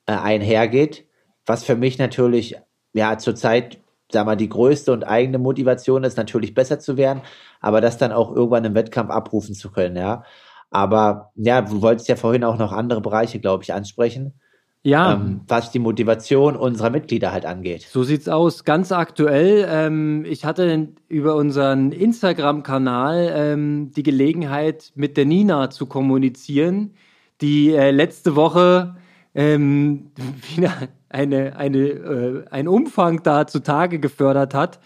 äh, 0.06 0.12
einhergeht. 0.14 1.06
Was 1.46 1.64
für 1.64 1.76
mich 1.76 1.98
natürlich 1.98 2.56
ja 2.94 3.18
zurzeit, 3.18 3.80
sag 4.12 4.26
mal, 4.26 4.36
die 4.36 4.50
größte 4.50 4.92
und 4.94 5.04
eigene 5.04 5.40
Motivation 5.40 6.04
ist, 6.04 6.18
natürlich 6.18 6.54
besser 6.54 6.80
zu 6.80 6.96
werden, 6.98 7.22
aber 7.60 7.82
das 7.82 7.98
dann 7.98 8.12
auch 8.12 8.34
irgendwann 8.36 8.66
im 8.66 8.76
Wettkampf 8.76 9.10
abrufen 9.12 9.56
zu 9.56 9.72
können, 9.72 9.98
ja. 9.98 10.24
Aber 10.72 11.32
ja, 11.36 11.62
du 11.62 11.82
wolltest 11.82 12.08
ja 12.08 12.16
vorhin 12.16 12.44
auch 12.44 12.58
noch 12.58 12.72
andere 12.72 13.02
Bereiche, 13.02 13.40
glaube 13.40 13.64
ich, 13.64 13.74
ansprechen. 13.74 14.34
Ja. 14.82 15.14
Ähm, 15.14 15.42
was 15.48 15.72
die 15.72 15.80
Motivation 15.80 16.56
unserer 16.56 16.90
Mitglieder 16.90 17.34
halt 17.34 17.46
angeht. 17.46 17.86
So 17.90 18.04
sieht's 18.04 18.30
aus. 18.30 18.64
Ganz 18.64 18.92
aktuell. 18.92 19.68
Ähm, 19.70 20.24
ich 20.26 20.46
hatte 20.46 20.90
über 21.10 21.36
unseren 21.36 21.92
Instagram-Kanal 21.92 23.32
ähm, 23.34 23.92
die 23.96 24.04
Gelegenheit, 24.04 24.92
mit 24.96 25.18
der 25.18 25.26
Nina 25.26 25.70
zu 25.70 25.86
kommunizieren, 25.86 26.94
die 27.42 27.74
äh, 27.74 27.92
letzte 27.92 28.38
Woche 28.38 28.96
ähm, 29.36 30.12
wieder 30.56 30.74
eine, 31.10 31.58
eine, 31.58 31.78
äh, 31.78 32.46
einen 32.50 32.68
Umfang 32.70 33.22
da 33.24 33.48
zutage 33.48 34.00
gefördert 34.00 34.54
hat. 34.54 34.80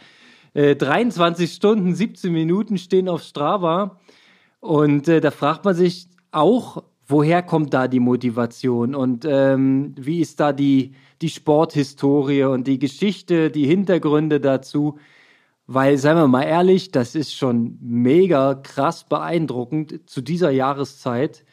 Äh, 0.56 0.76
23 0.76 1.52
Stunden, 1.52 1.94
17 1.94 2.34
Minuten 2.34 2.80
stehen 2.80 3.10
auf 3.10 3.22
Strava. 3.22 4.00
Und 4.64 5.10
äh, 5.10 5.20
da 5.20 5.30
fragt 5.30 5.66
man 5.66 5.76
sich 5.76 6.08
auch, 6.32 6.84
woher 7.06 7.44
kommt 7.44 7.74
da 7.74 7.90
die 7.90 8.00
Motivation 8.00 8.96
und 8.96 9.26
ähm, 9.30 9.94
wie 9.98 10.22
ist 10.22 10.40
da 10.40 10.54
die, 10.54 10.94
die 11.22 11.28
Sporthistorie 11.28 12.46
und 12.46 12.66
die 12.66 12.80
Geschichte, 12.80 13.52
die 13.52 13.66
Hintergründe 13.66 14.40
dazu. 14.40 15.00
Weil, 15.68 15.98
seien 15.98 16.16
wir 16.16 16.30
mal 16.30 16.44
ehrlich, 16.44 16.92
das 16.92 17.14
ist 17.14 17.36
schon 17.36 17.78
mega 17.82 18.56
krass 18.56 19.04
beeindruckend 19.04 20.10
zu 20.10 20.22
dieser 20.22 20.52
Jahreszeit, 20.52 21.44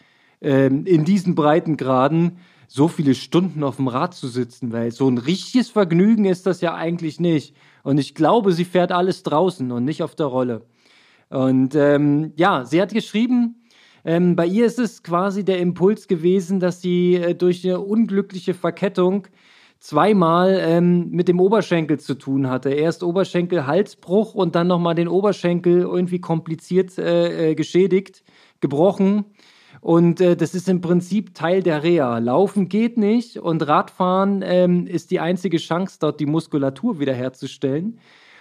ähm, 0.40 0.86
in 0.86 1.04
diesen 1.04 1.34
Breitengraden 1.34 2.38
so 2.68 2.86
viele 2.86 3.16
Stunden 3.16 3.64
auf 3.64 3.74
dem 3.74 3.88
Rad 3.88 4.14
zu 4.14 4.28
sitzen, 4.28 4.70
weil 4.70 4.92
so 4.92 5.08
ein 5.08 5.18
richtiges 5.18 5.68
Vergnügen 5.68 6.26
ist 6.26 6.46
das 6.46 6.60
ja 6.60 6.76
eigentlich 6.76 7.18
nicht. 7.18 7.56
Und 7.82 7.98
ich 7.98 8.14
glaube, 8.14 8.52
sie 8.52 8.64
fährt 8.64 8.92
alles 8.92 9.24
draußen 9.24 9.72
und 9.72 9.84
nicht 9.84 10.04
auf 10.04 10.14
der 10.14 10.26
Rolle. 10.26 10.62
Und 11.30 11.74
ähm, 11.74 12.32
ja, 12.36 12.64
sie 12.64 12.82
hat 12.82 12.92
geschrieben, 12.92 13.62
ähm, 14.04 14.36
bei 14.36 14.46
ihr 14.46 14.66
ist 14.66 14.78
es 14.78 15.02
quasi 15.02 15.44
der 15.44 15.58
Impuls 15.58 16.08
gewesen, 16.08 16.60
dass 16.60 16.80
sie 16.80 17.14
äh, 17.14 17.34
durch 17.34 17.64
eine 17.64 17.80
unglückliche 17.80 18.54
Verkettung 18.54 19.28
zweimal 19.78 20.58
ähm, 20.60 21.10
mit 21.10 21.28
dem 21.28 21.40
Oberschenkel 21.40 21.98
zu 21.98 22.14
tun 22.14 22.48
hatte. 22.50 22.70
Erst 22.70 23.02
Oberschenkel-Halsbruch 23.02 24.34
und 24.34 24.54
dann 24.54 24.66
nochmal 24.66 24.94
den 24.94 25.08
Oberschenkel 25.08 25.80
irgendwie 25.80 26.20
kompliziert 26.20 26.98
äh, 26.98 27.50
äh, 27.50 27.54
geschädigt, 27.54 28.22
gebrochen. 28.60 29.24
Und 29.80 30.20
äh, 30.20 30.36
das 30.36 30.54
ist 30.54 30.68
im 30.68 30.82
Prinzip 30.82 31.34
Teil 31.34 31.62
der 31.62 31.82
Reha. 31.82 32.18
Laufen 32.18 32.68
geht 32.68 32.98
nicht 32.98 33.38
und 33.38 33.66
Radfahren 33.66 34.42
ähm, 34.44 34.86
ist 34.86 35.10
die 35.10 35.20
einzige 35.20 35.56
Chance, 35.56 35.98
dort 36.00 36.20
die 36.20 36.26
Muskulatur 36.26 37.00
wiederherzustellen. 37.00 37.98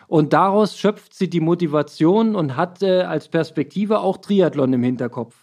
Und 0.10 0.34
daraus 0.34 0.76
schöpft 0.76 1.14
sie 1.14 1.30
die 1.30 1.40
Motivation 1.40 2.36
und 2.36 2.58
hat 2.58 2.82
äh, 2.82 3.02
als 3.02 3.28
Perspektive 3.28 4.00
auch 4.00 4.18
Triathlon 4.18 4.74
im 4.74 4.82
Hinterkopf. 4.82 5.36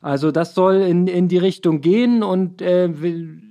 Also 0.00 0.32
das 0.32 0.56
soll 0.56 0.74
in, 0.80 1.06
in 1.06 1.28
die 1.28 1.38
Richtung 1.38 1.80
gehen 1.80 2.24
und 2.24 2.60
äh, 2.60 2.92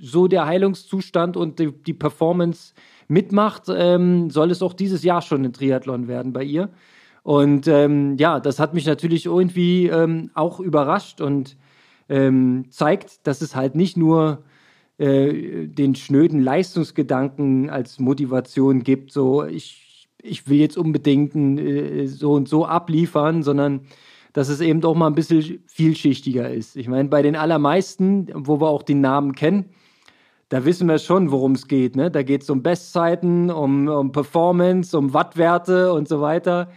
so 0.01 0.27
der 0.27 0.45
Heilungszustand 0.45 1.37
und 1.37 1.59
die, 1.59 1.71
die 1.71 1.93
Performance 1.93 2.73
mitmacht, 3.07 3.63
ähm, 3.69 4.29
soll 4.29 4.51
es 4.51 4.61
auch 4.61 4.73
dieses 4.73 5.03
Jahr 5.03 5.21
schon 5.21 5.45
ein 5.45 5.53
Triathlon 5.53 6.09
werden 6.09 6.33
bei 6.33 6.43
ihr. 6.43 6.69
Und 7.23 7.69
ähm, 7.69 8.17
ja, 8.17 8.41
das 8.41 8.59
hat 8.59 8.73
mich 8.73 8.85
natürlich 8.85 9.27
irgendwie 9.27 9.87
ähm, 9.87 10.31
auch 10.33 10.59
überrascht 10.59 11.21
und 11.21 11.55
ähm, 12.09 12.65
zeigt, 12.71 13.25
dass 13.25 13.39
es 13.41 13.55
halt 13.55 13.75
nicht 13.75 13.95
nur 13.95 14.43
äh, 14.97 15.67
den 15.67 15.95
schnöden 15.95 16.41
Leistungsgedanken 16.41 17.69
als 17.69 17.99
Motivation 17.99 18.83
gibt, 18.83 19.13
so 19.13 19.45
ich 19.45 19.90
ich 20.23 20.47
will 20.47 20.60
jetzt 20.60 20.77
unbedingt 20.77 21.36
äh, 21.36 22.07
so 22.07 22.34
und 22.34 22.47
so 22.47 22.65
abliefern, 22.65 23.43
sondern 23.43 23.81
dass 24.34 24.49
es 24.49 24.62
eben 24.62 24.81
doch 24.81 24.95
mal 24.95 25.07
ein 25.07 25.15
bisschen 25.15 25.63
vielschichtiger 25.67 26.49
ist. 26.49 26.77
Ich 26.77 26.88
meine, 26.88 27.10
bei 27.10 27.21
den 27.21 27.36
allermeisten, 27.36 28.27
wo 28.34 28.62
wir 28.62 28.69
auch 28.69 28.84
die 28.84 28.95
Namen 28.95 29.36
kennen, 29.36 29.65
da 30.49 30.65
wissen 30.65 30.88
wir 30.88 30.99
schon, 30.99 31.31
worum 31.31 31.53
es 31.53 31.67
geht. 31.67 31.95
Ne? 31.95 32.12
Da 32.12 32.23
geht 32.23 32.43
es 32.43 32.49
um 32.49 32.62
Bestzeiten, 32.62 33.49
um, 33.49 33.88
um 33.88 34.12
Performance, 34.12 34.97
um 34.97 35.13
Wattwerte 35.13 35.93
und 35.93 36.07
so 36.07 36.21
weiter. 36.21 36.69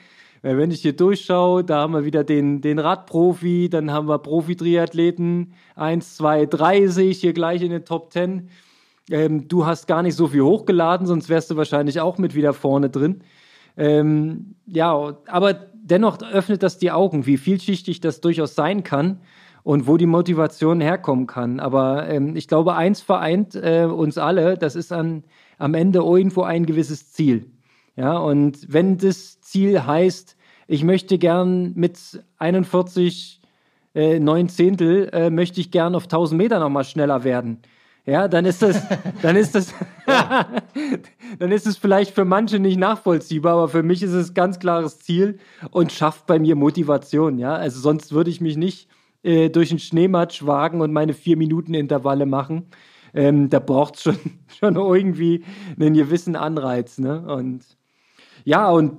Wenn 0.43 0.71
ich 0.71 0.83
hier 0.83 0.95
durchschaue, 0.95 1.65
da 1.65 1.81
haben 1.81 1.95
wir 1.95 2.05
wieder 2.05 2.23
den, 2.23 2.61
den 2.61 2.79
Radprofi, 2.79 3.71
dann 3.71 3.91
haben 3.91 4.09
wir 4.09 4.19
Profi-Triathleten. 4.19 5.55
Eins, 5.75 6.17
zwei, 6.17 6.45
drei 6.45 6.87
sehe 6.87 7.11
ich 7.11 7.21
hier 7.21 7.33
gleich 7.33 7.63
in 7.63 7.71
den 7.71 7.85
Top 7.85 8.11
Ten. 8.11 8.51
Ähm, 9.11 9.49
du 9.49 9.67
hast 9.67 9.87
gar 9.87 10.03
nicht 10.03 10.15
so 10.15 10.29
viel 10.29 10.43
hochgeladen, 10.43 11.07
sonst 11.07 11.29
wärst 11.29 11.51
du 11.51 11.57
wahrscheinlich 11.57 12.01
auch 12.01 12.19
mit 12.19 12.35
wieder 12.35 12.53
vorne 12.53 12.91
drin. 12.91 13.21
Ähm, 13.77 14.55
ja, 14.67 15.17
aber 15.27 15.53
dennoch 15.75 16.19
öffnet 16.23 16.63
das 16.63 16.79
die 16.79 16.91
Augen, 16.91 17.27
wie 17.27 17.37
vielschichtig 17.37 18.01
das 18.01 18.21
durchaus 18.21 18.55
sein 18.55 18.83
kann 18.83 19.21
und 19.63 19.87
wo 19.87 19.97
die 19.97 20.07
Motivation 20.07 20.81
herkommen 20.81 21.27
kann. 21.27 21.61
Aber 21.61 22.09
ähm, 22.09 22.37
ich 22.37 22.49
glaube, 22.49 22.75
eins 22.75 23.01
vereint 23.01 23.55
äh, 23.55 23.85
uns 23.85 24.17
alle, 24.17 24.57
das 24.57 24.77
ist 24.77 24.93
an, 24.93 25.25
am 25.59 25.75
Ende 25.75 25.99
irgendwo 25.99 26.43
ein 26.43 26.67
gewisses 26.67 27.13
Ziel. 27.13 27.51
Ja, 27.97 28.17
und 28.17 28.73
wenn 28.73 28.99
das 28.99 29.41
Ziel 29.41 29.87
heißt, 29.87 30.37
ich 30.67 30.83
möchte 30.83 31.19
gern 31.19 31.73
mit 31.75 31.99
41 32.39 33.41
äh, 33.95 34.19
neun 34.19 34.49
Zehntel, 34.49 35.11
äh, 35.13 35.31
möchte 35.31 35.61
ich 35.61 35.71
gern 35.71 35.95
auf 35.95 36.05
1000 36.05 36.39
Meter 36.39 36.59
nochmal 36.59 36.85
schneller 36.85 37.23
werden 37.23 37.61
ja, 38.07 38.29
dann 38.29 38.45
ist 38.45 38.61
das, 38.61 38.83
dann 39.23 39.37
ist 39.37 39.55
das, 39.55 39.75
dann 41.39 41.53
ist 41.53 41.67
es 41.67 41.77
vielleicht 41.79 42.15
für 42.15 42.25
manche 42.25 42.59
nicht 42.59 42.79
nachvollziehbar, 42.79 43.55
aber 43.55 43.69
für 43.69 43.83
mich 43.83 44.03
ist 44.03 44.13
es 44.13 44.35
ganz 44.35 44.59
klares 44.59 44.99
Ziel 44.99 45.39
und 45.71 45.93
schafft 45.93 46.27
bei 46.27 46.39
mir 46.39 46.55
Motivation, 46.55 47.39
ja. 47.39 47.55
Also 47.55 47.81
sonst 47.81 48.13
würde 48.13 48.31
ich 48.31 48.41
mich 48.41 48.57
nicht 48.57 48.89
äh, 49.23 49.49
durch 49.49 49.71
den 49.71 49.79
Schneematsch 49.79 50.45
wagen 50.45 50.83
und 50.83 50.93
meine 50.93 51.15
vier 51.15 51.37
Minuten 51.39 51.73
Intervalle 51.73 52.27
machen. 52.27 52.67
Ähm, 53.15 53.49
da 53.49 53.59
braucht 53.59 53.97
es 53.97 54.03
schon, 54.03 54.19
schon 54.59 54.77
irgendwie 54.77 55.45
einen 55.81 55.95
gewissen 55.95 56.37
Anreiz, 56.37 56.99
ne? 56.99 57.25
Und 57.27 57.65
ja, 58.45 58.69
und 58.69 58.99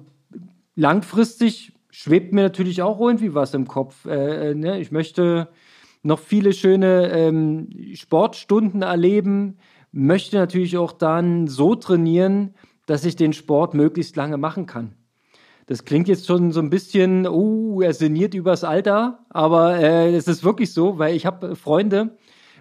langfristig 0.75 1.73
schwebt 1.91 2.33
mir 2.33 2.41
natürlich 2.41 2.81
auch 2.81 2.99
irgendwie 2.99 3.35
was 3.35 3.53
im 3.53 3.67
Kopf. 3.67 4.05
Äh, 4.05 4.51
äh 4.51 4.55
ne? 4.55 4.79
Ich 4.79 4.91
möchte 4.91 5.49
noch 6.05 6.19
viele 6.19 6.53
schöne 6.53 7.09
ähm, 7.11 7.69
Sportstunden 7.93 8.83
erleben, 8.83 9.57
möchte 9.91 10.37
natürlich 10.37 10.77
auch 10.77 10.91
dann 10.91 11.47
so 11.47 11.75
trainieren, 11.75 12.53
dass 12.85 13.05
ich 13.05 13.15
den 13.15 13.33
Sport 13.33 13.73
möglichst 13.73 14.15
lange 14.15 14.37
machen 14.37 14.67
kann. 14.67 14.93
Das 15.65 15.83
klingt 15.83 16.07
jetzt 16.07 16.27
schon 16.27 16.51
so 16.51 16.59
ein 16.59 16.69
bisschen, 16.69 17.27
uh, 17.27 17.81
er 17.81 17.93
sinniert 17.93 18.35
übers 18.35 18.63
Alter, 18.63 19.25
aber 19.29 19.79
äh, 19.79 20.13
es 20.13 20.27
ist 20.27 20.43
wirklich 20.43 20.71
so, 20.73 20.99
weil 20.99 21.15
ich 21.15 21.25
habe 21.25 21.55
Freunde, 21.55 22.15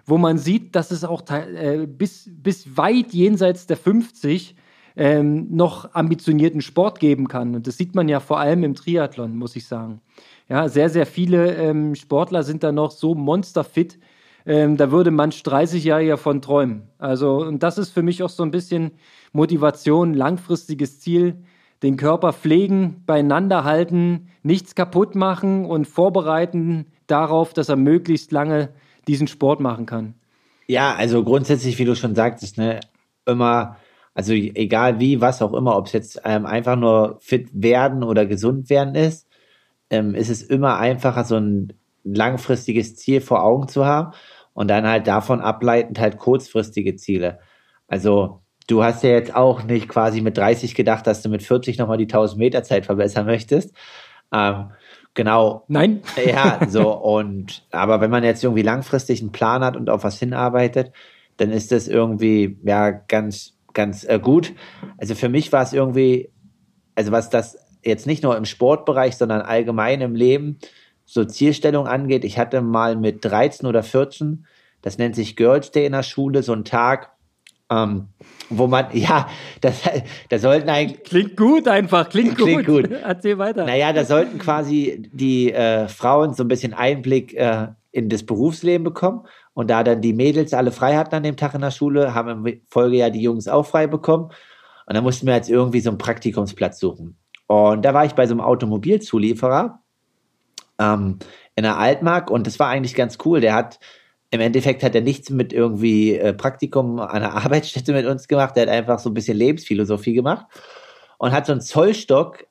wo 0.05 0.17
man 0.17 0.39
sieht, 0.39 0.75
dass 0.75 0.89
es 0.89 1.03
auch 1.03 1.21
äh, 1.29 1.85
bis, 1.87 2.31
bis 2.31 2.75
weit 2.77 3.13
jenseits 3.13 3.67
der 3.67 3.77
50 3.77 4.55
ähm, 4.95 5.47
noch 5.51 5.93
ambitionierten 5.93 6.61
Sport 6.61 6.99
geben 6.99 7.27
kann. 7.27 7.53
Und 7.53 7.67
das 7.67 7.77
sieht 7.77 7.93
man 7.93 8.07
ja 8.07 8.19
vor 8.19 8.39
allem 8.39 8.63
im 8.63 8.73
Triathlon, 8.73 9.35
muss 9.35 9.55
ich 9.55 9.67
sagen. 9.67 10.01
Ja, 10.47 10.69
sehr, 10.69 10.89
sehr 10.89 11.05
viele 11.05 11.55
ähm, 11.55 11.95
Sportler 11.95 12.43
sind 12.43 12.63
da 12.63 12.71
noch 12.71 12.91
so 12.91 13.15
monsterfit, 13.15 13.97
ähm, 14.45 14.77
da 14.77 14.91
würde 14.91 15.09
manch 15.09 15.41
30-Jähriger 15.41 16.17
von 16.17 16.41
träumen. 16.41 16.83
Also, 16.99 17.37
und 17.37 17.63
das 17.63 17.77
ist 17.77 17.89
für 17.89 18.03
mich 18.03 18.21
auch 18.21 18.29
so 18.29 18.43
ein 18.43 18.51
bisschen 18.51 18.91
Motivation, 19.33 20.13
langfristiges 20.13 20.99
Ziel 20.99 21.43
den 21.83 21.97
Körper 21.97 22.33
pflegen, 22.33 23.03
beieinander 23.05 23.63
halten, 23.63 24.29
nichts 24.43 24.75
kaputt 24.75 25.15
machen 25.15 25.65
und 25.65 25.85
vorbereiten 25.85 26.85
darauf, 27.07 27.53
dass 27.53 27.69
er 27.69 27.75
möglichst 27.75 28.31
lange 28.31 28.69
diesen 29.07 29.27
Sport 29.27 29.59
machen 29.59 29.85
kann. 29.85 30.15
Ja, 30.67 30.95
also 30.95 31.23
grundsätzlich, 31.23 31.77
wie 31.77 31.85
du 31.85 31.95
schon 31.95 32.15
sagtest, 32.15 32.57
ne, 32.57 32.79
immer, 33.25 33.77
also 34.13 34.33
egal 34.33 34.99
wie, 34.99 35.21
was 35.21 35.41
auch 35.41 35.53
immer, 35.53 35.77
ob 35.77 35.87
es 35.87 35.93
jetzt 35.93 36.21
ähm, 36.23 36.45
einfach 36.45 36.75
nur 36.75 37.17
fit 37.19 37.49
werden 37.53 38.03
oder 38.03 38.25
gesund 38.25 38.69
werden 38.69 38.95
ist, 38.95 39.27
ähm, 39.89 40.15
ist 40.15 40.29
es 40.29 40.41
immer 40.41 40.77
einfacher, 40.77 41.23
so 41.23 41.35
ein 41.37 41.73
langfristiges 42.03 42.95
Ziel 42.95 43.21
vor 43.21 43.43
Augen 43.43 43.67
zu 43.67 43.85
haben 43.85 44.13
und 44.53 44.69
dann 44.69 44.87
halt 44.87 45.07
davon 45.07 45.41
ableitend 45.41 45.99
halt 45.99 46.17
kurzfristige 46.17 46.95
Ziele. 46.95 47.39
Also 47.87 48.41
du 48.67 48.83
hast 48.83 49.03
ja 49.03 49.11
jetzt 49.11 49.35
auch 49.35 49.63
nicht 49.63 49.89
quasi 49.89 50.21
mit 50.21 50.37
30 50.37 50.75
gedacht, 50.75 51.05
dass 51.07 51.21
du 51.21 51.29
mit 51.29 51.43
40 51.43 51.77
nochmal 51.77 51.97
die 51.97 52.05
1000 52.05 52.39
Meter 52.39 52.63
Zeit 52.63 52.85
verbessern 52.85 53.25
möchtest. 53.25 53.75
Ähm, 54.31 54.71
genau. 55.13 55.65
Nein. 55.67 56.01
Ja, 56.25 56.59
so 56.67 56.93
und, 57.03 57.65
aber 57.71 58.01
wenn 58.01 58.11
man 58.11 58.23
jetzt 58.23 58.43
irgendwie 58.43 58.63
langfristig 58.63 59.21
einen 59.21 59.31
Plan 59.31 59.63
hat 59.63 59.75
und 59.75 59.89
auf 59.89 60.03
was 60.03 60.19
hinarbeitet, 60.19 60.91
dann 61.37 61.51
ist 61.51 61.71
das 61.71 61.87
irgendwie, 61.87 62.57
ja, 62.63 62.91
ganz, 62.91 63.57
ganz 63.73 64.05
äh, 64.05 64.19
gut. 64.19 64.53
Also 64.97 65.15
für 65.15 65.29
mich 65.29 65.51
war 65.51 65.63
es 65.63 65.73
irgendwie, 65.73 66.31
also 66.95 67.11
was 67.11 67.29
das 67.29 67.57
jetzt 67.85 68.07
nicht 68.07 68.23
nur 68.23 68.35
im 68.35 68.45
Sportbereich, 68.45 69.15
sondern 69.15 69.41
allgemein 69.41 70.01
im 70.01 70.15
Leben 70.15 70.59
so 71.05 71.23
Zielstellung 71.23 71.87
angeht, 71.87 72.25
ich 72.25 72.37
hatte 72.37 72.61
mal 72.61 72.95
mit 72.95 73.23
13 73.23 73.67
oder 73.67 73.83
14, 73.83 74.45
das 74.81 74.97
nennt 74.97 75.15
sich 75.15 75.35
Girls 75.35 75.71
Day 75.71 75.85
in 75.85 75.91
der 75.93 76.03
Schule, 76.03 76.43
so 76.43 76.51
einen 76.51 76.65
Tag, 76.65 77.11
ähm, 77.69 78.07
wo 78.49 78.67
man, 78.67 78.87
ja, 78.93 79.29
das, 79.61 79.81
da 80.29 80.39
sollten 80.39 80.69
eigentlich. 80.69 81.03
Klingt 81.03 81.37
gut 81.37 81.67
einfach, 81.67 82.09
klingt, 82.09 82.37
klingt 82.37 82.65
gut. 82.65 82.89
gut. 82.89 82.91
Erzähl 83.03 83.37
weiter. 83.37 83.65
Naja, 83.65 83.93
da 83.93 84.03
sollten 84.03 84.39
quasi 84.39 85.09
die 85.13 85.53
äh, 85.53 85.87
Frauen 85.87 86.33
so 86.33 86.43
ein 86.43 86.47
bisschen 86.47 86.73
Einblick 86.73 87.33
äh, 87.35 87.67
in 87.91 88.09
das 88.09 88.23
Berufsleben 88.23 88.83
bekommen. 88.83 89.25
Und 89.53 89.69
da 89.69 89.83
dann 89.83 90.01
die 90.01 90.11
Mädels 90.11 90.53
alle 90.53 90.71
frei 90.71 90.97
hatten 90.97 91.15
an 91.15 91.23
dem 91.23 91.37
Tag 91.37 91.55
in 91.55 91.61
der 91.61 91.71
Schule, 91.71 92.13
haben 92.13 92.45
im 92.45 92.61
Folgejahr 92.67 93.09
die 93.09 93.21
Jungs 93.21 93.47
auch 93.47 93.65
frei 93.65 93.87
bekommen. 93.87 94.31
Und 94.85 94.95
dann 94.95 95.03
mussten 95.03 95.25
wir 95.25 95.33
jetzt 95.33 95.49
irgendwie 95.49 95.79
so 95.79 95.89
einen 95.89 95.97
Praktikumsplatz 95.97 96.79
suchen. 96.79 97.17
Und 97.47 97.83
da 97.83 97.93
war 97.93 98.05
ich 98.05 98.13
bei 98.13 98.25
so 98.25 98.33
einem 98.33 98.41
Automobilzulieferer 98.41 99.81
ähm, 100.79 101.19
in 101.55 101.63
der 101.63 101.77
Altmark 101.77 102.29
und 102.29 102.47
das 102.47 102.59
war 102.59 102.69
eigentlich 102.69 102.95
ganz 102.95 103.17
cool. 103.25 103.41
Der 103.41 103.53
hat 103.53 103.79
im 104.31 104.41
Endeffekt 104.41 104.83
hat 104.83 104.95
er 104.95 105.01
nichts 105.01 105.29
mit 105.29 105.53
irgendwie 105.53 106.17
äh, 106.17 106.33
Praktikum 106.33 106.99
an 106.99 107.21
der 107.21 107.33
Arbeitsstätte 107.45 107.93
mit 107.93 108.05
uns 108.05 108.27
gemacht. 108.27 108.57
Er 108.57 108.63
hat 108.63 108.69
einfach 108.69 108.99
so 108.99 109.09
ein 109.09 109.13
bisschen 109.13 109.37
Lebensphilosophie 109.37 110.13
gemacht 110.13 110.45
und 111.17 111.31
hat 111.31 111.45
so 111.45 111.51
einen 111.51 111.61
Zollstock 111.61 112.45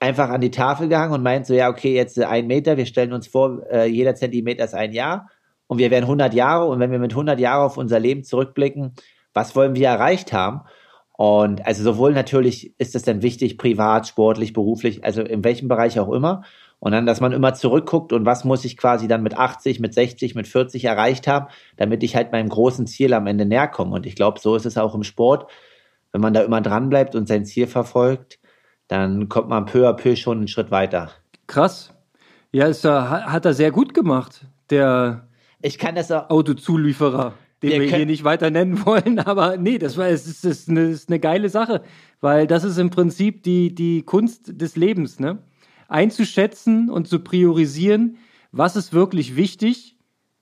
einfach 0.00 0.28
an 0.30 0.40
die 0.40 0.50
Tafel 0.50 0.88
gehangen 0.88 1.14
und 1.14 1.22
meint 1.22 1.46
so, 1.46 1.54
ja, 1.54 1.68
okay, 1.68 1.94
jetzt 1.94 2.18
ein 2.18 2.46
Meter, 2.46 2.76
wir 2.76 2.86
stellen 2.86 3.12
uns 3.12 3.26
vor, 3.26 3.62
äh, 3.70 3.86
jeder 3.86 4.14
Zentimeter 4.14 4.64
ist 4.64 4.74
ein 4.74 4.92
Jahr 4.92 5.30
und 5.66 5.78
wir 5.78 5.90
werden 5.90 6.04
100 6.04 6.34
Jahre 6.34 6.66
und 6.66 6.80
wenn 6.80 6.90
wir 6.90 6.98
mit 6.98 7.12
100 7.12 7.38
Jahren 7.40 7.64
auf 7.64 7.76
unser 7.76 7.98
Leben 7.98 8.24
zurückblicken, 8.24 8.94
was 9.32 9.56
wollen 9.56 9.74
wir 9.74 9.88
erreicht 9.88 10.32
haben? 10.32 10.62
Und 11.16 11.66
also 11.66 11.82
sowohl 11.82 12.12
natürlich 12.12 12.78
ist 12.78 12.94
es 12.94 13.02
dann 13.02 13.22
wichtig, 13.22 13.56
privat, 13.56 14.06
sportlich, 14.06 14.52
beruflich, 14.52 15.04
also 15.04 15.22
in 15.22 15.44
welchem 15.44 15.68
Bereich 15.68 15.98
auch 15.98 16.12
immer. 16.12 16.42
Und 16.78 16.92
dann, 16.92 17.06
dass 17.06 17.20
man 17.20 17.32
immer 17.32 17.54
zurückguckt 17.54 18.12
und 18.12 18.26
was 18.26 18.44
muss 18.44 18.64
ich 18.66 18.76
quasi 18.76 19.08
dann 19.08 19.22
mit 19.22 19.36
80, 19.36 19.80
mit 19.80 19.94
60, 19.94 20.34
mit 20.34 20.46
40 20.46 20.84
erreicht 20.84 21.26
haben, 21.26 21.46
damit 21.78 22.02
ich 22.02 22.14
halt 22.14 22.32
meinem 22.32 22.50
großen 22.50 22.86
Ziel 22.86 23.14
am 23.14 23.26
Ende 23.26 23.46
näher 23.46 23.68
komme. 23.68 23.94
Und 23.94 24.04
ich 24.04 24.14
glaube, 24.14 24.40
so 24.40 24.54
ist 24.56 24.66
es 24.66 24.76
auch 24.76 24.94
im 24.94 25.02
Sport. 25.02 25.50
Wenn 26.12 26.20
man 26.20 26.34
da 26.34 26.42
immer 26.42 26.60
dran 26.60 26.90
bleibt 26.90 27.14
und 27.14 27.28
sein 27.28 27.46
Ziel 27.46 27.66
verfolgt, 27.66 28.38
dann 28.88 29.28
kommt 29.28 29.48
man 29.48 29.64
peu 29.64 29.88
à 29.88 29.94
peu 29.94 30.16
schon 30.16 30.38
einen 30.38 30.48
Schritt 30.48 30.70
weiter. 30.70 31.10
Krass. 31.46 31.94
Ja, 32.52 32.66
ist, 32.66 32.84
hat 32.84 33.44
er 33.44 33.54
sehr 33.54 33.70
gut 33.70 33.94
gemacht, 33.94 34.46
der 34.70 35.26
ich 35.62 35.78
kann 35.78 35.94
das 35.94 36.12
auch, 36.12 36.30
Autozulieferer, 36.30 37.34
den 37.62 37.70
wir, 37.70 37.80
wir 37.80 37.96
hier 37.96 38.06
nicht 38.06 38.24
weiter 38.24 38.50
nennen 38.50 38.84
wollen. 38.86 39.18
Aber 39.18 39.56
nee, 39.56 39.78
das, 39.78 39.96
war, 39.96 40.08
es 40.08 40.26
ist, 40.26 40.44
ist, 40.44 40.68
eine, 40.68 40.82
ist 40.82 41.08
eine 41.08 41.20
geile 41.20 41.48
Sache, 41.48 41.82
weil 42.20 42.46
das 42.46 42.64
ist 42.64 42.78
im 42.78 42.90
Prinzip 42.90 43.42
die, 43.42 43.74
die 43.74 44.02
Kunst 44.02 44.60
des 44.60 44.76
Lebens, 44.76 45.20
ne? 45.20 45.38
einzuschätzen 45.88 46.90
und 46.90 47.08
zu 47.08 47.20
priorisieren, 47.20 48.16
was 48.52 48.76
ist 48.76 48.92
wirklich 48.92 49.36
wichtig 49.36 49.96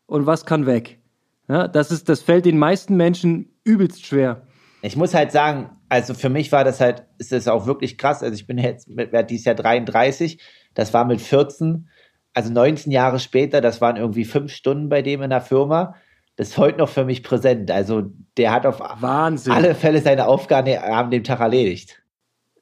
und 0.07 0.27
was 0.27 0.47
kann 0.47 0.67
weg. 0.67 1.01
Ja, 1.49 1.69
das, 1.69 1.91
ist, 1.91 2.09
das 2.09 2.23
fällt 2.23 2.47
den 2.47 2.59
meisten 2.59 2.97
Menschen 2.97 3.51
übelst 3.65 4.07
schwer. 4.07 4.47
Ich 4.83 4.97
muss 4.97 5.15
halt 5.15 5.33
sagen, 5.33 5.71
also 5.89 6.15
für 6.15 6.29
mich 6.29 6.53
war 6.53 6.65
das 6.65 6.81
halt, 6.81 7.05
ist 7.19 7.33
das 7.33 7.49
auch 7.49 7.67
wirklich 7.67 7.99
krass. 7.99 8.23
Also 8.23 8.35
ich 8.35 8.47
bin 8.47 8.59
jetzt, 8.59 8.89
werde 8.97 9.25
dieses 9.25 9.45
Jahr 9.45 9.55
33, 9.55 10.41
das 10.75 10.95
war 10.95 11.05
mit 11.05 11.21
14, 11.21 11.89
also 12.33 12.53
19 12.53 12.91
Jahre 12.93 13.19
später, 13.19 13.61
das 13.61 13.81
waren 13.81 13.97
irgendwie 13.97 14.25
fünf 14.25 14.53
Stunden 14.53 14.89
bei 14.89 15.03
dem 15.03 15.23
in 15.23 15.31
der 15.31 15.41
Firma. 15.41 15.95
Das 16.37 16.49
ist 16.49 16.59
heute 16.59 16.79
noch 16.79 16.89
für 16.89 17.05
mich 17.05 17.23
präsent. 17.23 17.71
Also 17.71 18.11
der 18.37 18.53
hat 18.53 18.67
auf 18.67 18.81
Wahnsinn. 19.01 19.53
alle 19.53 19.75
Fälle 19.75 20.01
seine 20.01 20.27
Aufgabe 20.27 20.83
an 20.83 21.11
dem 21.11 21.25
Tag 21.25 21.41
erledigt. 21.41 22.03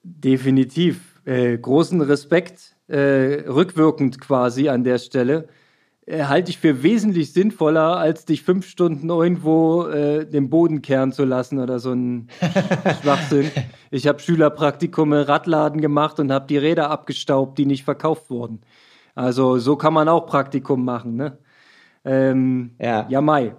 Definitiv. 0.03 1.21
Äh, 1.25 1.57
großen 1.57 2.01
Respekt 2.01 2.73
äh, 2.93 3.49
rückwirkend 3.49 4.21
quasi 4.21 4.69
an 4.69 4.85
der 4.85 4.99
Stelle, 4.99 5.49
äh, 6.07 6.25
halte 6.25 6.51
ich 6.51 6.59
für 6.59 6.83
wesentlich 6.83 7.33
sinnvoller, 7.33 7.97
als 7.97 8.25
dich 8.25 8.43
fünf 8.43 8.67
Stunden 8.67 9.09
irgendwo 9.09 9.87
äh, 9.87 10.27
den 10.27 10.51
Boden 10.51 10.83
kehren 10.83 11.13
zu 11.13 11.25
lassen 11.25 11.59
oder 11.59 11.79
so 11.79 11.93
ein 11.93 12.29
Schwachsinn. 13.03 13.51
Ich 13.91 14.07
habe 14.07 14.19
Schülerpraktikum 14.19 15.13
im 15.13 15.23
Radladen 15.23 15.81
gemacht 15.81 16.21
und 16.21 16.33
habe 16.33 16.47
die 16.47 16.59
Räder 16.59 16.91
abgestaubt, 16.91 17.57
die 17.59 17.67
nicht 17.67 17.85
verkauft 17.85 18.31
wurden. 18.31 18.61
Also 19.15 19.59
so 19.59 19.77
kann 19.77 19.95
man 19.95 20.09
auch 20.09 20.27
Praktikum 20.27 20.85
machen, 20.85 21.17
ne? 21.17 21.39
Ähm, 22.05 22.73
ja. 22.81 23.07
ja, 23.09 23.21
Mai. 23.21 23.55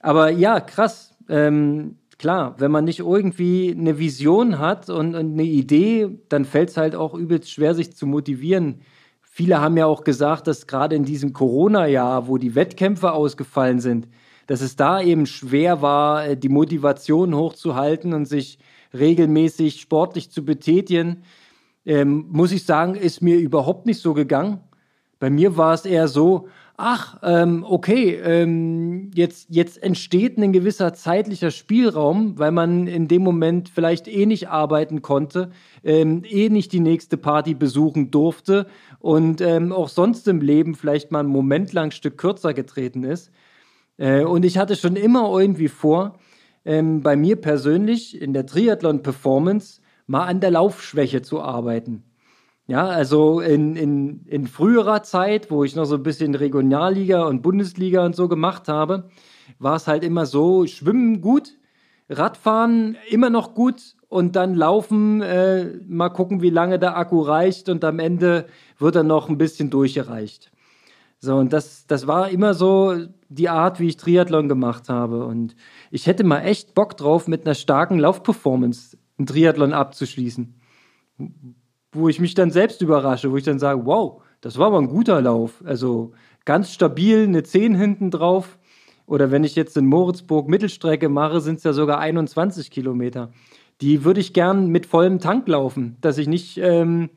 Aber 0.00 0.30
ja, 0.30 0.60
krass. 0.60 1.16
Ähm, 1.28 1.96
klar, 2.18 2.54
wenn 2.58 2.70
man 2.70 2.84
nicht 2.84 3.00
irgendwie 3.00 3.74
eine 3.76 3.98
Vision 3.98 4.58
hat 4.58 4.90
und, 4.90 5.14
und 5.14 5.32
eine 5.32 5.44
Idee, 5.44 6.18
dann 6.28 6.44
fällt 6.44 6.70
es 6.70 6.76
halt 6.76 6.94
auch 6.94 7.14
übelst 7.14 7.50
schwer, 7.50 7.74
sich 7.74 7.94
zu 7.94 8.06
motivieren. 8.06 8.80
Viele 9.22 9.60
haben 9.60 9.76
ja 9.76 9.86
auch 9.86 10.04
gesagt, 10.04 10.46
dass 10.46 10.66
gerade 10.66 10.96
in 10.96 11.04
diesem 11.04 11.32
Corona-Jahr, 11.32 12.26
wo 12.28 12.38
die 12.38 12.54
Wettkämpfe 12.54 13.12
ausgefallen 13.12 13.80
sind, 13.80 14.08
dass 14.46 14.62
es 14.62 14.76
da 14.76 15.00
eben 15.00 15.26
schwer 15.26 15.82
war, 15.82 16.26
äh, 16.26 16.36
die 16.36 16.48
Motivation 16.48 17.34
hochzuhalten 17.34 18.14
und 18.14 18.26
sich 18.26 18.58
regelmäßig 18.92 19.80
sportlich 19.80 20.30
zu 20.30 20.44
betätigen. 20.44 21.22
Ähm, 21.84 22.26
muss 22.30 22.52
ich 22.52 22.64
sagen, 22.64 22.94
ist 22.94 23.22
mir 23.22 23.36
überhaupt 23.36 23.86
nicht 23.86 24.00
so 24.00 24.14
gegangen. 24.14 24.60
Bei 25.20 25.30
mir 25.30 25.56
war 25.56 25.74
es 25.74 25.84
eher 25.84 26.08
so, 26.08 26.48
ach, 26.78 27.18
ähm, 27.24 27.64
okay, 27.68 28.14
ähm, 28.14 29.10
jetzt, 29.12 29.48
jetzt 29.50 29.82
entsteht 29.82 30.38
ein 30.38 30.52
gewisser 30.52 30.94
zeitlicher 30.94 31.50
Spielraum, 31.50 32.38
weil 32.38 32.52
man 32.52 32.86
in 32.86 33.08
dem 33.08 33.22
Moment 33.22 33.68
vielleicht 33.68 34.06
eh 34.06 34.26
nicht 34.26 34.48
arbeiten 34.48 35.02
konnte, 35.02 35.50
ähm, 35.82 36.22
eh 36.24 36.48
nicht 36.48 36.72
die 36.72 36.80
nächste 36.80 37.16
Party 37.16 37.54
besuchen 37.54 38.12
durfte 38.12 38.68
und 39.00 39.40
ähm, 39.40 39.72
auch 39.72 39.88
sonst 39.88 40.28
im 40.28 40.40
Leben 40.40 40.76
vielleicht 40.76 41.10
mal 41.10 41.20
einen 41.20 41.28
Moment 41.28 41.72
lang 41.72 41.88
ein 41.88 41.92
Stück 41.92 42.16
kürzer 42.16 42.54
getreten 42.54 43.02
ist. 43.02 43.32
Äh, 43.98 44.22
und 44.22 44.44
ich 44.44 44.56
hatte 44.56 44.76
schon 44.76 44.94
immer 44.94 45.36
irgendwie 45.36 45.68
vor, 45.68 46.20
ähm, 46.64 47.02
bei 47.02 47.16
mir 47.16 47.36
persönlich 47.36 48.22
in 48.22 48.32
der 48.32 48.46
Triathlon-Performance 48.46 49.80
mal 50.06 50.26
an 50.26 50.40
der 50.40 50.52
Laufschwäche 50.52 51.22
zu 51.22 51.42
arbeiten. 51.42 52.04
Ja, 52.68 52.86
also 52.86 53.40
in, 53.40 53.76
in, 53.76 54.26
in 54.26 54.46
früherer 54.46 55.02
Zeit, 55.02 55.50
wo 55.50 55.64
ich 55.64 55.74
noch 55.74 55.86
so 55.86 55.94
ein 55.94 56.02
bisschen 56.02 56.34
Regionalliga 56.34 57.24
und 57.24 57.40
Bundesliga 57.40 58.04
und 58.04 58.14
so 58.14 58.28
gemacht 58.28 58.68
habe, 58.68 59.08
war 59.58 59.76
es 59.76 59.86
halt 59.86 60.04
immer 60.04 60.26
so, 60.26 60.66
Schwimmen 60.66 61.22
gut, 61.22 61.54
Radfahren 62.10 62.98
immer 63.08 63.30
noch 63.30 63.54
gut 63.54 63.96
und 64.08 64.36
dann 64.36 64.54
Laufen, 64.54 65.22
äh, 65.22 65.78
mal 65.88 66.10
gucken, 66.10 66.42
wie 66.42 66.50
lange 66.50 66.78
der 66.78 66.98
Akku 66.98 67.22
reicht 67.22 67.70
und 67.70 67.84
am 67.84 67.98
Ende 67.98 68.46
wird 68.78 68.96
er 68.96 69.02
noch 69.02 69.30
ein 69.30 69.38
bisschen 69.38 69.70
durchgereicht. 69.70 70.52
So, 71.20 71.36
und 71.36 71.54
das, 71.54 71.86
das 71.86 72.06
war 72.06 72.28
immer 72.28 72.52
so 72.52 72.96
die 73.30 73.48
Art, 73.48 73.80
wie 73.80 73.88
ich 73.88 73.96
Triathlon 73.96 74.46
gemacht 74.46 74.90
habe. 74.90 75.24
Und 75.24 75.56
ich 75.90 76.06
hätte 76.06 76.22
mal 76.22 76.40
echt 76.40 76.74
Bock 76.74 76.98
drauf, 76.98 77.28
mit 77.28 77.46
einer 77.46 77.54
starken 77.54 77.98
Laufperformance 77.98 78.98
einen 79.16 79.26
Triathlon 79.26 79.72
abzuschließen. 79.72 80.54
Wo 81.92 82.08
ich 82.08 82.20
mich 82.20 82.34
dann 82.34 82.50
selbst 82.50 82.82
überrasche, 82.82 83.30
wo 83.30 83.36
ich 83.36 83.44
dann 83.44 83.58
sage, 83.58 83.86
wow, 83.86 84.22
das 84.40 84.58
war 84.58 84.68
aber 84.68 84.78
ein 84.78 84.88
guter 84.88 85.20
Lauf. 85.20 85.62
Also 85.64 86.12
ganz 86.44 86.72
stabil, 86.72 87.24
eine 87.24 87.42
10 87.42 87.74
hinten 87.74 88.10
drauf. 88.10 88.58
Oder 89.06 89.30
wenn 89.30 89.44
ich 89.44 89.56
jetzt 89.56 89.76
in 89.76 89.86
Moritzburg 89.86 90.48
Mittelstrecke 90.48 91.08
mache, 91.08 91.40
sind 91.40 91.58
es 91.58 91.64
ja 91.64 91.72
sogar 91.72 91.98
21 91.98 92.70
Kilometer. 92.70 93.32
Die 93.80 94.04
würde 94.04 94.20
ich 94.20 94.34
gern 94.34 94.68
mit 94.68 94.84
vollem 94.84 95.18
Tank 95.18 95.48
laufen, 95.48 95.96
dass 96.00 96.18
ich 96.18 96.28
nicht 96.28 96.58
ähm, 96.58 97.08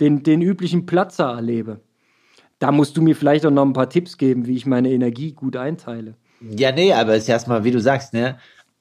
den, 0.00 0.22
den 0.22 0.42
üblichen 0.42 0.86
Platzer 0.86 1.26
erlebe. 1.26 1.80
Da 2.58 2.72
musst 2.72 2.96
du 2.96 3.02
mir 3.02 3.14
vielleicht 3.14 3.46
auch 3.46 3.52
noch 3.52 3.64
ein 3.64 3.72
paar 3.72 3.88
Tipps 3.88 4.18
geben, 4.18 4.46
wie 4.46 4.56
ich 4.56 4.66
meine 4.66 4.90
Energie 4.90 5.32
gut 5.32 5.54
einteile. 5.54 6.16
Ja, 6.40 6.72
nee, 6.72 6.92
aber 6.92 7.14
ist 7.14 7.28
erstmal, 7.28 7.62
wie 7.62 7.70
du 7.70 7.80
sagst, 7.80 8.14
ne, 8.14 8.38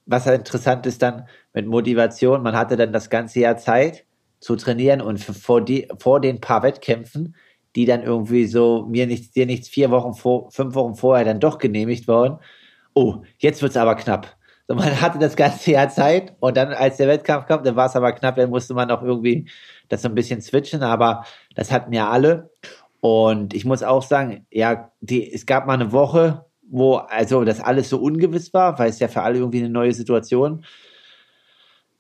was 0.08 0.26
halt 0.26 0.40
interessant 0.40 0.86
ist 0.88 1.02
dann 1.02 1.28
mit 1.54 1.68
Motivation, 1.68 2.42
man 2.42 2.56
hatte 2.56 2.76
dann 2.76 2.94
das 2.94 3.10
ganze 3.10 3.42
Jahr 3.42 3.58
Zeit 3.58 4.07
zu 4.40 4.56
trainieren 4.56 5.02
und 5.02 5.20
vor, 5.20 5.62
die, 5.62 5.88
vor 6.00 6.22
den 6.22 6.40
paar 6.40 6.64
Wettkämpfen, 6.64 7.36
die 7.76 7.86
dann 7.86 8.04
irgendwie 8.04 8.46
so 8.46 8.86
mir 8.88 9.08
nichts, 9.08 9.32
dir 9.32 9.46
nichts, 9.46 9.70
vier 9.70 9.92
Wochen 9.92 10.14
vor, 10.14 10.52
fünf 10.52 10.76
Wochen 10.76 10.96
vorher 10.96 11.26
dann 11.26 11.40
doch 11.40 11.58
genehmigt 11.58 12.08
worden. 12.08 12.40
Oh, 12.94 13.24
jetzt 13.38 13.62
wird's 13.62 13.78
aber 13.78 13.96
knapp. 13.96 14.36
So, 14.68 14.76
man 14.76 15.02
hatte 15.02 15.20
das 15.20 15.36
ganze 15.36 15.72
Jahr 15.72 15.90
Zeit 15.90 16.36
und 16.40 16.58
dann, 16.58 16.74
als 16.74 16.98
der 16.98 17.08
Wettkampf 17.08 17.48
kam, 17.48 17.64
dann 17.64 17.76
war 17.76 17.88
es 17.88 17.96
aber 17.96 18.12
knapp, 18.14 18.36
dann 18.36 18.50
musste 18.50 18.74
man 18.74 18.92
auch 18.92 19.02
irgendwie 19.02 19.50
das 19.90 20.02
so 20.02 20.10
ein 20.10 20.16
bisschen 20.16 20.42
switchen, 20.42 20.84
aber 20.84 21.26
das 21.56 21.72
hatten 21.72 21.94
ja 21.94 22.10
alle. 22.10 22.52
Und 23.00 23.54
ich 23.54 23.64
muss 23.64 23.84
auch 23.84 24.04
sagen, 24.04 24.46
ja, 24.52 24.92
die, 25.02 25.32
es 25.32 25.46
gab 25.46 25.68
mal 25.68 25.74
eine 25.74 25.92
Woche, 25.92 26.46
wo 26.70 26.96
also 26.96 27.46
das 27.46 27.62
alles 27.62 27.90
so 27.90 28.00
ungewiss 28.00 28.54
war, 28.54 28.78
weil 28.80 28.90
es 28.90 29.00
ja 29.00 29.08
für 29.08 29.22
alle 29.22 29.38
irgendwie 29.40 29.60
eine 29.60 29.70
neue 29.70 29.94
Situation 29.94 30.60
war. 30.60 30.68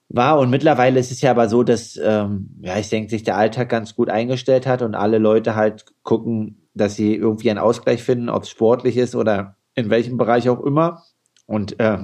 Und 0.09 0.49
mittlerweile 0.49 0.99
ist 0.99 1.11
es 1.11 1.21
ja 1.21 1.31
aber 1.31 1.49
so, 1.49 1.63
dass, 1.63 1.99
ähm, 2.01 2.49
ja, 2.61 2.77
ich 2.77 2.89
denke, 2.89 3.09
sich 3.09 3.23
der 3.23 3.37
Alltag 3.37 3.69
ganz 3.69 3.95
gut 3.95 4.09
eingestellt 4.09 4.65
hat 4.65 4.81
und 4.81 4.95
alle 4.95 5.17
Leute 5.17 5.55
halt 5.55 5.85
gucken, 6.03 6.67
dass 6.73 6.95
sie 6.95 7.15
irgendwie 7.15 7.49
einen 7.49 7.59
Ausgleich 7.59 8.03
finden, 8.03 8.29
ob 8.29 8.43
es 8.43 8.49
sportlich 8.49 8.97
ist 8.97 9.15
oder 9.15 9.57
in 9.75 9.89
welchem 9.89 10.17
Bereich 10.17 10.49
auch 10.49 10.61
immer. 10.61 11.03
Und 11.45 11.79
äh, 11.79 11.99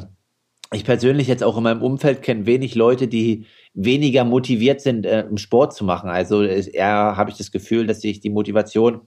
ich 0.73 0.83
persönlich 0.83 1.27
jetzt 1.27 1.43
auch 1.43 1.57
in 1.57 1.63
meinem 1.63 1.81
Umfeld 1.81 2.21
kenne 2.21 2.45
wenig 2.45 2.75
Leute, 2.75 3.07
die 3.07 3.45
weniger 3.73 4.23
motiviert 4.23 4.81
sind, 4.81 5.05
äh, 5.05 5.25
Sport 5.37 5.73
zu 5.73 5.85
machen. 5.85 6.09
Also 6.09 6.43
eher 6.43 7.15
habe 7.15 7.29
ich 7.29 7.37
das 7.37 7.51
Gefühl, 7.51 7.87
dass 7.87 8.01
sich 8.01 8.19
die 8.19 8.29
Motivation 8.29 9.01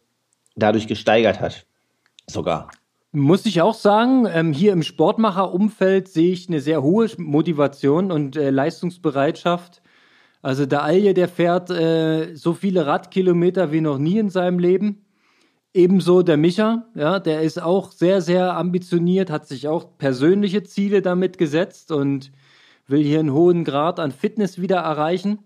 dadurch 0.55 0.87
gesteigert 0.87 1.41
hat. 1.41 1.67
Sogar. 2.29 2.71
Muss 3.13 3.47
ich 3.47 3.63
auch 3.63 3.75
sagen, 3.75 4.27
ähm, 4.31 4.53
hier 4.53 4.73
im 4.73 4.83
Sportmacher-Umfeld 4.83 6.09
sehe 6.09 6.33
ich 6.33 6.49
eine 6.49 6.61
sehr 6.61 6.83
hohe 6.83 7.09
Motivation 7.19 8.11
und 8.13 8.37
äh, 8.37 8.51
Leistungsbereitschaft. 8.51 9.81
Also 10.43 10.67
der 10.67 10.83
Alje, 10.83 11.15
der 11.15 11.29
fährt 11.29 11.71
äh, 11.71 12.35
so 12.35 12.53
viele 12.53 12.87
Radkilometer 12.87 13.73
wie 13.73 13.81
noch 13.81 13.99
nie 13.99 14.19
in 14.19 14.31
seinem 14.31 14.59
Leben. 14.59 15.07
Ebenso 15.75 16.23
der 16.23 16.37
Micha, 16.37 16.87
ja, 16.95 17.19
der 17.19 17.43
ist 17.43 17.61
auch 17.61 17.93
sehr, 17.93 18.23
sehr 18.23 18.57
ambitioniert, 18.57 19.31
hat 19.31 19.47
sich 19.47 19.69
auch 19.69 19.99
persönliche 19.99 20.63
Ziele 20.63 21.03
damit 21.03 21.39
gesetzt 21.39 21.93
und 21.93 22.33
will 22.87 23.03
hier 23.03 23.21
einen 23.21 23.33
hohen 23.33 23.65
Grad 23.65 24.01
an 24.01 24.13
Fitness 24.13 24.61
wieder 24.61 24.79
erreichen. 24.79 25.41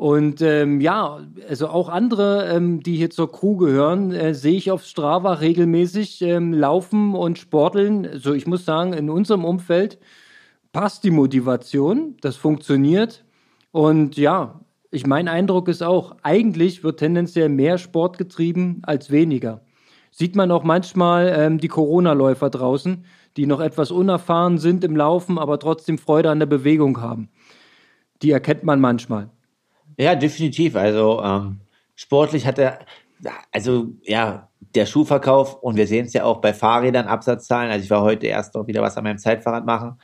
Und 0.00 0.40
ähm, 0.40 0.80
ja, 0.80 1.20
also 1.46 1.68
auch 1.68 1.90
andere, 1.90 2.48
ähm, 2.48 2.82
die 2.82 2.96
hier 2.96 3.10
zur 3.10 3.30
Crew 3.30 3.58
gehören, 3.58 4.12
äh, 4.12 4.32
sehe 4.32 4.56
ich 4.56 4.70
auf 4.70 4.82
Strava 4.82 5.34
regelmäßig 5.34 6.22
ähm, 6.22 6.54
laufen 6.54 7.14
und 7.14 7.36
sporteln. 7.36 8.06
Also 8.06 8.32
ich 8.32 8.46
muss 8.46 8.64
sagen, 8.64 8.94
in 8.94 9.10
unserem 9.10 9.44
Umfeld 9.44 9.98
passt 10.72 11.04
die 11.04 11.10
Motivation, 11.10 12.16
das 12.22 12.36
funktioniert. 12.36 13.26
Und 13.72 14.16
ja, 14.16 14.62
ich 14.90 15.06
mein 15.06 15.28
Eindruck 15.28 15.68
ist 15.68 15.82
auch, 15.82 16.16
eigentlich 16.22 16.82
wird 16.82 16.98
tendenziell 16.98 17.50
mehr 17.50 17.76
Sport 17.76 18.16
getrieben 18.16 18.80
als 18.84 19.10
weniger. 19.10 19.60
Sieht 20.10 20.34
man 20.34 20.50
auch 20.50 20.64
manchmal 20.64 21.30
ähm, 21.36 21.58
die 21.58 21.68
Corona-Läufer 21.68 22.48
draußen, 22.48 23.04
die 23.36 23.44
noch 23.44 23.60
etwas 23.60 23.90
unerfahren 23.90 24.56
sind 24.56 24.82
im 24.82 24.96
Laufen, 24.96 25.38
aber 25.38 25.58
trotzdem 25.58 25.98
Freude 25.98 26.30
an 26.30 26.38
der 26.38 26.46
Bewegung 26.46 27.02
haben. 27.02 27.28
Die 28.22 28.30
erkennt 28.30 28.64
man 28.64 28.80
manchmal. 28.80 29.28
Ja, 30.00 30.14
definitiv. 30.14 30.76
Also 30.76 31.22
ähm, 31.22 31.60
sportlich 31.94 32.46
hat 32.46 32.58
er, 32.58 32.78
also 33.52 33.88
ja, 34.02 34.48
der 34.74 34.86
Schuhverkauf 34.86 35.62
und 35.62 35.76
wir 35.76 35.86
sehen 35.86 36.06
es 36.06 36.14
ja 36.14 36.24
auch 36.24 36.40
bei 36.40 36.54
Fahrrädern, 36.54 37.06
Absatzzahlen. 37.06 37.70
Also 37.70 37.84
ich 37.84 37.90
war 37.90 38.00
heute 38.00 38.26
erst 38.26 38.54
noch 38.54 38.66
wieder 38.66 38.80
was 38.80 38.96
an 38.96 39.04
meinem 39.04 39.18
Zeitfahrrad 39.18 39.66
machen. 39.66 40.00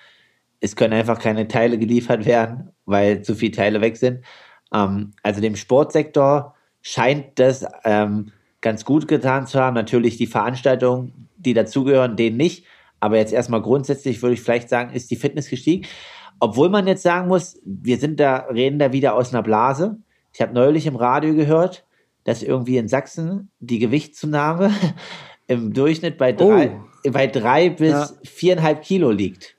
Es 0.60 0.76
können 0.76 0.92
einfach 0.92 1.18
keine 1.18 1.48
Teile 1.48 1.78
geliefert 1.78 2.26
werden, 2.26 2.72
weil 2.84 3.22
zu 3.22 3.34
viele 3.34 3.52
Teile 3.52 3.80
weg 3.80 3.96
sind. 3.96 4.22
Ähm, 4.70 5.12
also 5.22 5.40
dem 5.40 5.56
Sportsektor 5.56 6.54
scheint 6.82 7.38
das 7.38 7.64
ähm, 7.84 8.32
ganz 8.60 8.84
gut 8.84 9.08
getan 9.08 9.46
zu 9.46 9.58
haben. 9.58 9.76
Natürlich 9.76 10.18
die 10.18 10.26
Veranstaltungen, 10.26 11.30
die 11.38 11.54
dazugehören, 11.54 12.16
denen 12.16 12.36
nicht. 12.36 12.66
Aber 13.00 13.16
jetzt 13.16 13.32
erstmal 13.32 13.62
grundsätzlich 13.62 14.20
würde 14.20 14.34
ich 14.34 14.42
vielleicht 14.42 14.68
sagen, 14.68 14.92
ist 14.92 15.10
die 15.10 15.16
Fitness 15.16 15.48
gestiegen. 15.48 15.86
Obwohl 16.40 16.68
man 16.68 16.86
jetzt 16.86 17.02
sagen 17.02 17.28
muss, 17.28 17.60
wir 17.64 17.98
sind 17.98 18.20
da, 18.20 18.46
reden 18.52 18.78
da 18.78 18.92
wieder 18.92 19.14
aus 19.14 19.32
einer 19.32 19.42
Blase. 19.42 19.98
Ich 20.32 20.40
habe 20.40 20.52
neulich 20.52 20.86
im 20.86 20.96
Radio 20.96 21.34
gehört, 21.34 21.84
dass 22.24 22.42
irgendwie 22.42 22.76
in 22.76 22.88
Sachsen 22.88 23.50
die 23.58 23.78
Gewichtszunahme 23.78 24.70
im 25.46 25.72
Durchschnitt 25.72 26.18
bei 26.18 26.32
drei, 26.32 26.72
oh. 27.04 27.10
bei 27.10 27.26
drei 27.26 27.70
bis 27.70 27.90
ja. 27.90 28.08
viereinhalb 28.24 28.82
Kilo 28.82 29.10
liegt. 29.10 29.56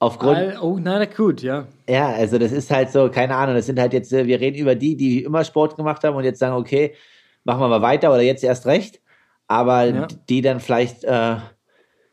Aufgrund. 0.00 0.62
Oh, 0.62 0.78
na 0.80 1.04
gut, 1.06 1.42
ja. 1.42 1.66
Ja, 1.88 2.10
also 2.10 2.38
das 2.38 2.52
ist 2.52 2.70
halt 2.70 2.90
so, 2.90 3.10
keine 3.10 3.34
Ahnung, 3.34 3.56
das 3.56 3.66
sind 3.66 3.80
halt 3.80 3.92
jetzt, 3.92 4.12
wir 4.12 4.40
reden 4.40 4.56
über 4.56 4.76
die, 4.76 4.96
die 4.96 5.24
immer 5.24 5.42
Sport 5.42 5.76
gemacht 5.76 6.04
haben 6.04 6.16
und 6.16 6.24
jetzt 6.24 6.38
sagen, 6.38 6.54
okay, 6.54 6.94
machen 7.44 7.60
wir 7.60 7.68
mal 7.68 7.82
weiter 7.82 8.10
oder 8.12 8.22
jetzt 8.22 8.44
erst 8.44 8.66
recht. 8.66 9.00
Aber 9.48 9.84
ja. 9.86 10.06
die 10.28 10.40
dann 10.40 10.60
vielleicht 10.60 11.04
äh, 11.04 11.36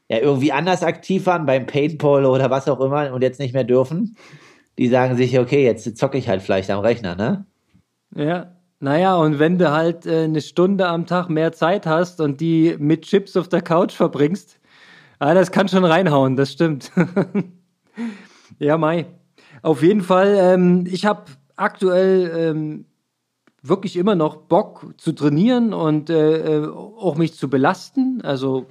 ja 0.09 0.19
irgendwie 0.19 0.51
anders 0.51 0.83
aktiv 0.83 1.25
waren 1.25 1.45
beim 1.45 1.65
Paintball 1.65 2.25
oder 2.25 2.49
was 2.49 2.67
auch 2.67 2.79
immer 2.79 3.11
und 3.13 3.21
jetzt 3.21 3.39
nicht 3.39 3.53
mehr 3.53 3.63
dürfen, 3.63 4.17
die 4.77 4.87
sagen 4.87 5.15
sich, 5.15 5.39
okay, 5.39 5.63
jetzt 5.63 5.97
zocke 5.97 6.17
ich 6.17 6.29
halt 6.29 6.41
vielleicht 6.41 6.69
am 6.69 6.79
Rechner, 6.79 7.15
ne? 7.15 7.45
Ja. 8.15 8.51
Naja, 8.81 9.15
und 9.15 9.39
wenn 9.39 9.57
du 9.57 9.71
halt 9.71 10.05
äh, 10.05 10.25
eine 10.25 10.41
Stunde 10.41 10.87
am 10.87 11.05
Tag 11.05 11.29
mehr 11.29 11.53
Zeit 11.53 11.87
hast 11.87 12.19
und 12.19 12.41
die 12.41 12.75
mit 12.77 13.03
Chips 13.03 13.37
auf 13.37 13.47
der 13.47 13.61
Couch 13.61 13.93
verbringst, 13.93 14.59
ah, 15.19 15.33
das 15.33 15.51
kann 15.51 15.69
schon 15.69 15.85
reinhauen, 15.85 16.35
das 16.35 16.51
stimmt. 16.51 16.91
ja, 18.59 18.77
Mai. 18.77 19.05
Auf 19.61 19.81
jeden 19.81 20.01
Fall, 20.01 20.35
ähm, 20.37 20.85
ich 20.87 21.05
habe 21.05 21.23
aktuell 21.55 22.31
ähm, 22.35 22.85
wirklich 23.63 23.95
immer 23.95 24.13
noch 24.13 24.35
Bock 24.35 24.93
zu 24.97 25.13
trainieren 25.13 25.73
und 25.73 26.09
äh, 26.09 26.63
äh 26.63 26.67
auch 26.67 27.15
mich 27.15 27.33
zu 27.33 27.49
belasten. 27.49 28.21
Also 28.23 28.67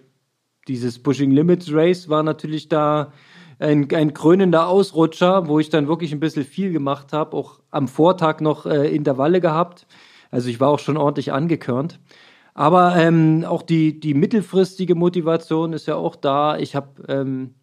dieses 0.68 1.03
Pushing 1.03 1.31
Limits 1.31 1.72
Race 1.72 2.09
war 2.09 2.22
natürlich 2.22 2.68
da 2.68 3.12
ein, 3.59 3.88
ein 3.94 4.14
krönender 4.14 4.68
Ausrutscher, 4.68 5.46
wo 5.48 5.59
ich 5.59 5.70
dann 5.70 5.88
wirklich 5.88 6.12
ein 6.12 6.20
bisschen 6.20 6.44
viel 6.44 6.72
gemacht 6.72 7.12
habe, 7.12 7.37
auch 7.37 7.61
am 7.70 7.88
Vortag 7.88 8.40
noch 8.40 8.66
äh, 8.66 8.94
Intervalle 8.94 9.40
gehabt. 9.40 9.87
Also 10.31 10.48
ich 10.48 10.61
war 10.61 10.68
auch 10.68 10.79
schon 10.79 10.96
ordentlich 10.96 11.33
angekörnt. 11.33 12.00
Aber 12.55 12.96
ähm, 12.96 13.44
auch 13.46 13.62
die, 13.62 13.98
die 13.98 14.14
mittelfristige 14.14 14.94
Motivation 14.94 15.72
ist 15.72 15.87
ja 15.87 15.96
auch 15.96 16.16
da. 16.16 16.57
Ich 16.57 16.77
habe 16.77 17.03
ähm, 17.09 17.55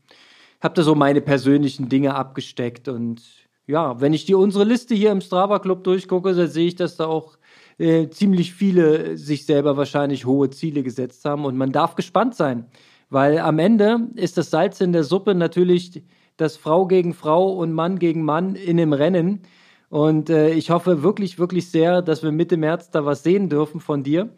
hab 0.59 0.75
da 0.75 0.83
so 0.83 0.95
meine 0.95 1.21
persönlichen 1.21 1.87
Dinge 1.87 2.15
abgesteckt. 2.15 2.89
Und 2.89 3.21
ja, 3.67 3.99
wenn 4.01 4.13
ich 4.13 4.25
die 4.25 4.35
unsere 4.35 4.65
Liste 4.65 4.93
hier 4.93 5.11
im 5.11 5.21
Strava 5.21 5.59
Club 5.59 5.85
durchgucke, 5.85 6.33
dann 6.33 6.47
sehe 6.47 6.67
ich, 6.67 6.75
dass 6.75 6.97
da 6.97 7.05
auch 7.07 7.37
äh, 7.77 8.09
ziemlich 8.09 8.53
viele 8.53 9.17
sich 9.17 9.45
selber 9.45 9.77
wahrscheinlich 9.77 10.25
hohe 10.25 10.49
Ziele 10.49 10.83
gesetzt 10.83 11.23
haben. 11.23 11.45
Und 11.45 11.57
man 11.57 11.71
darf 11.71 11.95
gespannt 11.95 12.35
sein. 12.35 12.65
Weil 13.11 13.39
am 13.39 13.59
Ende 13.59 14.07
ist 14.15 14.37
das 14.37 14.49
Salz 14.49 14.79
in 14.79 14.93
der 14.93 15.03
Suppe 15.03 15.35
natürlich 15.35 16.01
das 16.37 16.55
Frau 16.55 16.87
gegen 16.87 17.13
Frau 17.13 17.51
und 17.51 17.73
Mann 17.73 17.99
gegen 17.99 18.23
Mann 18.23 18.55
in 18.55 18.77
dem 18.77 18.93
Rennen. 18.93 19.41
Und 19.89 20.29
äh, 20.29 20.51
ich 20.51 20.71
hoffe 20.71 21.03
wirklich, 21.03 21.37
wirklich 21.37 21.69
sehr, 21.69 22.01
dass 22.01 22.23
wir 22.23 22.31
Mitte 22.31 22.55
März 22.55 22.89
da 22.89 23.05
was 23.05 23.21
sehen 23.21 23.49
dürfen 23.49 23.81
von 23.81 24.03
dir. 24.03 24.29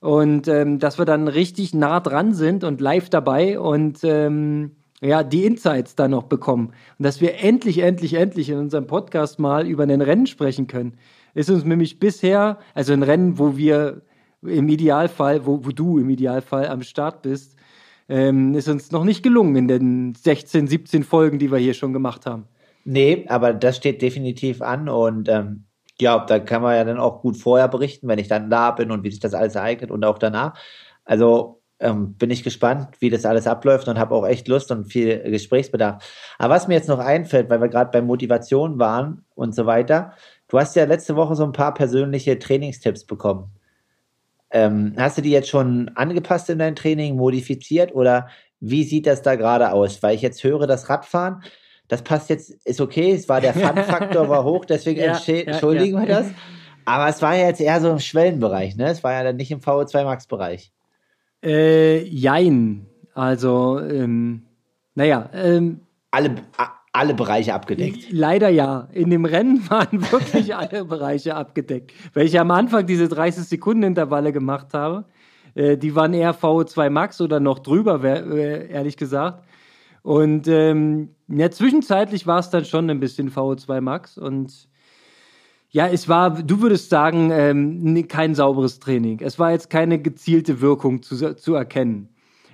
Und 0.00 0.48
ähm, 0.48 0.80
dass 0.80 0.98
wir 0.98 1.04
dann 1.04 1.28
richtig 1.28 1.74
nah 1.74 2.00
dran 2.00 2.34
sind 2.34 2.64
und 2.64 2.80
live 2.80 3.08
dabei 3.08 3.58
und 3.60 4.00
ähm, 4.02 4.72
ja, 5.00 5.22
die 5.22 5.44
Insights 5.44 5.94
da 5.94 6.08
noch 6.08 6.24
bekommen. 6.24 6.72
Und 6.98 7.04
dass 7.04 7.20
wir 7.20 7.40
endlich, 7.40 7.78
endlich, 7.78 8.14
endlich 8.14 8.50
in 8.50 8.58
unserem 8.58 8.88
Podcast 8.88 9.38
mal 9.38 9.64
über 9.64 9.84
ein 9.84 10.00
Rennen 10.00 10.26
sprechen 10.26 10.66
können. 10.66 10.98
Ist 11.34 11.50
uns 11.50 11.64
nämlich 11.64 12.00
bisher, 12.00 12.58
also 12.74 12.92
ein 12.92 13.04
Rennen, 13.04 13.38
wo 13.38 13.56
wir 13.56 14.02
im 14.42 14.68
Idealfall, 14.68 15.46
wo, 15.46 15.64
wo 15.64 15.70
du 15.70 15.98
im 15.98 16.10
Idealfall 16.10 16.66
am 16.66 16.82
Start 16.82 17.22
bist, 17.22 17.57
ähm, 18.08 18.54
ist 18.54 18.68
uns 18.68 18.90
noch 18.90 19.04
nicht 19.04 19.22
gelungen 19.22 19.56
in 19.56 19.68
den 19.68 20.14
16, 20.14 20.66
17 20.66 21.02
Folgen, 21.04 21.38
die 21.38 21.50
wir 21.50 21.58
hier 21.58 21.74
schon 21.74 21.92
gemacht 21.92 22.26
haben. 22.26 22.44
Nee, 22.84 23.26
aber 23.28 23.52
das 23.52 23.76
steht 23.76 24.00
definitiv 24.00 24.62
an 24.62 24.88
und 24.88 25.28
ähm, 25.28 25.64
ja, 26.00 26.24
da 26.24 26.38
kann 26.38 26.62
man 26.62 26.76
ja 26.76 26.84
dann 26.84 26.98
auch 26.98 27.20
gut 27.20 27.36
vorher 27.36 27.68
berichten, 27.68 28.08
wenn 28.08 28.18
ich 28.18 28.28
dann 28.28 28.50
da 28.50 28.70
bin 28.70 28.90
und 28.90 29.02
wie 29.02 29.10
sich 29.10 29.20
das 29.20 29.34
alles 29.34 29.56
ereignet 29.56 29.90
und 29.90 30.04
auch 30.04 30.18
danach. 30.18 30.58
Also 31.04 31.60
ähm, 31.80 32.14
bin 32.14 32.30
ich 32.30 32.42
gespannt, 32.42 32.88
wie 33.00 33.10
das 33.10 33.24
alles 33.24 33.46
abläuft 33.46 33.88
und 33.88 33.98
habe 33.98 34.14
auch 34.14 34.26
echt 34.26 34.48
Lust 34.48 34.70
und 34.70 34.86
viel 34.86 35.18
Gesprächsbedarf. 35.30 36.02
Aber 36.38 36.54
was 36.54 36.68
mir 36.68 36.74
jetzt 36.74 36.88
noch 36.88 36.98
einfällt, 36.98 37.50
weil 37.50 37.60
wir 37.60 37.68
gerade 37.68 37.90
bei 37.90 38.02
Motivation 38.02 38.78
waren 38.78 39.24
und 39.34 39.54
so 39.54 39.66
weiter, 39.66 40.12
du 40.48 40.58
hast 40.58 40.76
ja 40.76 40.84
letzte 40.84 41.16
Woche 41.16 41.34
so 41.36 41.44
ein 41.44 41.52
paar 41.52 41.74
persönliche 41.74 42.38
Trainingstipps 42.38 43.04
bekommen. 43.04 43.50
Ähm, 44.50 44.94
hast 44.96 45.18
du 45.18 45.22
die 45.22 45.30
jetzt 45.30 45.48
schon 45.48 45.90
angepasst 45.94 46.48
in 46.50 46.58
dein 46.58 46.76
Training, 46.76 47.16
modifiziert 47.16 47.94
oder 47.94 48.28
wie 48.60 48.84
sieht 48.84 49.06
das 49.06 49.22
da 49.22 49.36
gerade 49.36 49.72
aus? 49.72 50.02
Weil 50.02 50.14
ich 50.14 50.22
jetzt 50.22 50.42
höre, 50.42 50.66
das 50.66 50.88
Radfahren, 50.88 51.42
das 51.88 52.02
passt 52.02 52.30
jetzt, 52.30 52.50
ist 52.66 52.80
okay, 52.80 53.12
es 53.12 53.28
war 53.28 53.40
der 53.40 53.54
Fun-Faktor 53.54 54.28
war 54.28 54.44
hoch, 54.44 54.64
deswegen 54.64 55.00
ja, 55.00 55.18
entschuldigen 55.26 55.96
ja, 55.96 56.02
ja. 56.02 56.08
wir 56.08 56.14
das. 56.14 56.26
Aber 56.84 57.08
es 57.08 57.20
war 57.20 57.36
ja 57.36 57.46
jetzt 57.46 57.60
eher 57.60 57.80
so 57.80 57.90
im 57.90 57.98
Schwellenbereich, 57.98 58.76
ne? 58.76 58.88
Es 58.88 59.04
war 59.04 59.12
ja 59.12 59.22
dann 59.22 59.36
nicht 59.36 59.50
im 59.50 59.60
VO2 59.60 60.04
Max-Bereich. 60.04 60.72
Äh, 61.44 62.02
jein. 62.04 62.86
Also, 63.14 63.78
ähm, 63.80 64.44
naja. 64.94 65.28
Ähm, 65.34 65.82
alle, 66.10 66.36
alle 66.98 67.14
Bereiche 67.14 67.54
abgedeckt. 67.54 68.10
Leider 68.10 68.48
ja. 68.48 68.88
In 68.92 69.10
dem 69.10 69.24
Rennen 69.24 69.62
waren 69.70 70.02
wirklich 70.12 70.54
alle 70.54 70.84
Bereiche 70.84 71.34
abgedeckt. 71.34 71.92
Weil 72.14 72.26
ich 72.26 72.38
am 72.38 72.50
Anfang 72.50 72.86
diese 72.86 73.08
30 73.08 73.44
Sekunden 73.44 73.84
Intervalle 73.84 74.32
gemacht 74.32 74.74
habe. 74.74 75.04
Äh, 75.54 75.76
die 75.76 75.94
waren 75.94 76.12
eher 76.12 76.34
VO2 76.34 76.90
Max 76.90 77.20
oder 77.20 77.40
noch 77.40 77.60
drüber, 77.60 78.02
äh, 78.04 78.70
ehrlich 78.70 78.96
gesagt. 78.96 79.44
Und 80.02 80.48
ähm, 80.48 81.10
ja, 81.28 81.50
zwischenzeitlich 81.50 82.26
war 82.26 82.38
es 82.38 82.50
dann 82.50 82.64
schon 82.64 82.88
ein 82.88 83.00
bisschen 83.00 83.30
VO2 83.30 83.80
Max 83.80 84.16
und 84.16 84.68
ja, 85.70 85.86
es 85.86 86.08
war, 86.08 86.30
du 86.30 86.62
würdest 86.62 86.88
sagen, 86.88 87.30
ähm, 87.30 88.08
kein 88.08 88.34
sauberes 88.34 88.78
Training. 88.78 89.20
Es 89.20 89.38
war 89.38 89.50
jetzt 89.50 89.68
keine 89.68 90.00
gezielte 90.00 90.62
Wirkung 90.62 91.02
zu, 91.02 91.36
zu 91.36 91.54
erkennen. 91.54 92.08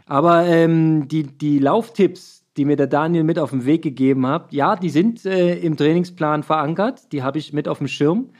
Aber 0.06 0.44
ähm, 0.46 1.06
die, 1.06 1.22
die 1.22 1.60
Lauftipps, 1.60 2.43
die 2.56 2.64
mir 2.64 2.76
der 2.76 2.86
Daniel 2.86 3.24
mit 3.24 3.38
auf 3.38 3.50
den 3.50 3.64
Weg 3.64 3.82
gegeben 3.82 4.26
hat, 4.26 4.52
ja, 4.52 4.76
die 4.76 4.90
sind 4.90 5.24
äh, 5.24 5.56
im 5.58 5.76
Trainingsplan 5.76 6.42
verankert. 6.42 7.12
Die 7.12 7.22
habe 7.22 7.38
ich 7.38 7.52
mit 7.52 7.68
auf 7.68 7.78
dem 7.78 7.88
Schirm. 7.88 8.30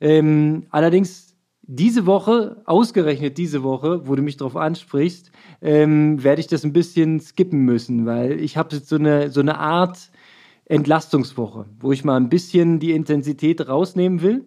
Ähm, 0.00 0.66
allerdings 0.70 1.36
diese 1.62 2.06
Woche, 2.06 2.62
ausgerechnet 2.64 3.36
diese 3.36 3.62
Woche, 3.62 4.08
wo 4.08 4.14
du 4.14 4.22
mich 4.22 4.38
darauf 4.38 4.56
ansprichst, 4.56 5.30
ähm, 5.60 6.22
werde 6.24 6.40
ich 6.40 6.46
das 6.46 6.64
ein 6.64 6.72
bisschen 6.72 7.20
skippen 7.20 7.60
müssen, 7.60 8.06
weil 8.06 8.40
ich 8.40 8.56
habe 8.56 8.74
jetzt 8.74 8.88
so 8.88 8.96
eine, 8.96 9.30
so 9.30 9.40
eine 9.40 9.58
Art 9.58 10.10
Entlastungswoche, 10.64 11.66
wo 11.78 11.92
ich 11.92 12.04
mal 12.04 12.16
ein 12.16 12.30
bisschen 12.30 12.78
die 12.78 12.92
Intensität 12.92 13.68
rausnehmen 13.68 14.22
will, 14.22 14.46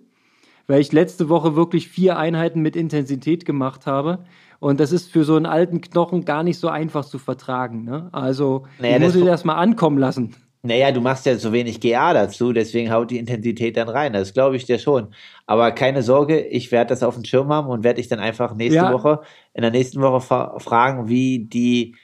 weil 0.72 0.80
ich 0.80 0.94
letzte 0.94 1.28
Woche 1.28 1.58
wirklich 1.58 1.90
vier 1.90 2.18
Einheiten 2.18 2.62
mit 2.62 2.78
Intensität 2.78 3.46
gemacht 3.46 3.86
habe. 3.86 4.20
Und 4.60 4.80
das 4.80 4.94
ist 4.94 5.12
für 5.12 5.26
so 5.26 5.36
einen 5.36 5.46
alten 5.46 5.82
Knochen 5.82 6.24
gar 6.24 6.44
nicht 6.44 6.60
so 6.60 6.70
einfach 6.70 7.04
zu 7.04 7.20
vertragen. 7.20 7.84
Ne? 7.84 8.08
Also 8.14 8.64
naja, 8.80 8.96
ich 8.96 9.02
muss 9.02 9.16
ich 9.16 9.26
das 9.26 9.44
mal 9.44 9.56
ankommen 9.56 9.98
lassen. 9.98 10.34
Naja, 10.64 10.92
du 10.92 11.02
machst 11.02 11.26
ja 11.26 11.36
so 11.36 11.52
wenig 11.52 11.82
GA 11.82 12.14
dazu, 12.14 12.54
deswegen 12.54 12.90
haut 12.90 13.12
die 13.12 13.18
Intensität 13.18 13.76
dann 13.76 13.90
rein. 13.90 14.14
Das 14.14 14.34
glaube 14.34 14.56
ich 14.56 14.64
dir 14.64 14.80
schon. 14.80 15.08
Aber 15.46 15.72
keine 15.72 16.04
Sorge, 16.04 16.40
ich 16.40 16.72
werde 16.72 16.90
das 16.90 17.04
auf 17.04 17.16
dem 17.16 17.26
Schirm 17.26 17.50
haben 17.50 17.68
und 17.68 17.84
werde 17.84 17.98
dich 17.98 18.08
dann 18.08 18.20
einfach 18.20 18.56
nächste 18.56 18.78
ja. 18.78 18.94
Woche, 18.94 19.22
in 19.54 19.64
der 19.64 19.72
nächsten 19.72 20.00
Woche 20.02 20.22
fragen, 20.22 21.10
wie 21.10 21.50
die 21.50 21.96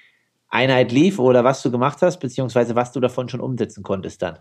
Einheit 0.50 0.92
lief 0.92 1.20
oder 1.20 1.46
was 1.46 1.62
du 1.62 1.72
gemacht 1.72 2.00
hast, 2.02 2.20
beziehungsweise 2.20 2.76
was 2.76 2.92
du 2.92 3.00
davon 3.00 3.30
schon 3.30 3.40
umsetzen 3.40 3.82
konntest 3.82 4.22
dann. 4.24 4.40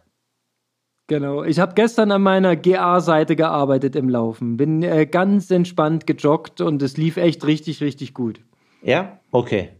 Genau. 1.08 1.44
Ich 1.44 1.60
habe 1.60 1.74
gestern 1.74 2.10
an 2.10 2.22
meiner 2.22 2.56
GA-Seite 2.56 3.36
gearbeitet 3.36 3.94
im 3.94 4.08
Laufen. 4.08 4.56
Bin 4.56 4.82
äh, 4.82 5.06
ganz 5.06 5.50
entspannt 5.50 6.06
gejoggt 6.06 6.60
und 6.60 6.82
es 6.82 6.96
lief 6.96 7.16
echt 7.16 7.46
richtig, 7.46 7.80
richtig 7.80 8.12
gut. 8.12 8.40
Ja? 8.82 9.20
Okay. 9.30 9.70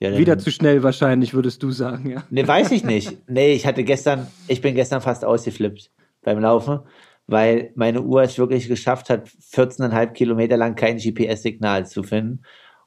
Ja, 0.00 0.16
Wieder 0.16 0.38
zu 0.38 0.52
schnell 0.52 0.84
wahrscheinlich, 0.84 1.34
würdest 1.34 1.62
du 1.64 1.72
sagen, 1.72 2.10
ja. 2.10 2.22
Nee, 2.30 2.46
weiß 2.46 2.70
ich 2.70 2.84
nicht. 2.84 3.18
Nee, 3.28 3.52
ich 3.52 3.66
hatte 3.66 3.82
gestern, 3.82 4.28
ich 4.46 4.60
bin 4.60 4.76
gestern 4.76 5.00
fast 5.00 5.24
ausgeflippt 5.24 5.90
beim 6.22 6.38
Laufen, 6.38 6.80
weil 7.26 7.72
meine 7.74 8.02
Uhr 8.02 8.22
es 8.22 8.38
wirklich 8.38 8.68
geschafft 8.68 9.10
hat, 9.10 9.28
14,5 9.28 10.12
Kilometer 10.12 10.56
lang 10.56 10.76
kein 10.76 10.98
GPS-Signal 10.98 11.86
zu 11.86 12.04
finden. 12.04 12.42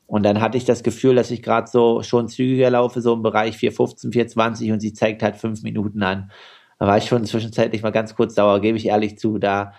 Und 0.05 0.23
dann 0.23 0.39
hatte 0.39 0.57
ich 0.57 0.63
das 0.63 0.83
Gefühl, 0.83 1.15
dass 1.15 1.31
ich 1.31 1.43
gerade 1.43 1.69
so 1.69 2.01
schon 2.01 2.29
zügiger 2.29 2.69
laufe, 2.69 3.01
so 3.01 3.13
im 3.13 3.23
Bereich 3.23 3.57
415, 3.57 4.13
420 4.13 4.71
und 4.71 4.79
sie 4.79 4.93
zeigt 4.93 5.21
halt 5.21 5.35
fünf 5.35 5.63
Minuten 5.63 6.03
an. 6.03 6.31
Da 6.81 6.87
war 6.87 6.97
ich 6.97 7.05
schon 7.05 7.23
zwischenzeitlich 7.25 7.83
mal 7.83 7.91
ganz 7.91 8.15
kurz 8.15 8.33
sauer, 8.33 8.59
gebe 8.59 8.75
ich 8.75 8.87
ehrlich 8.87 9.19
zu. 9.19 9.37
Da, 9.37 9.73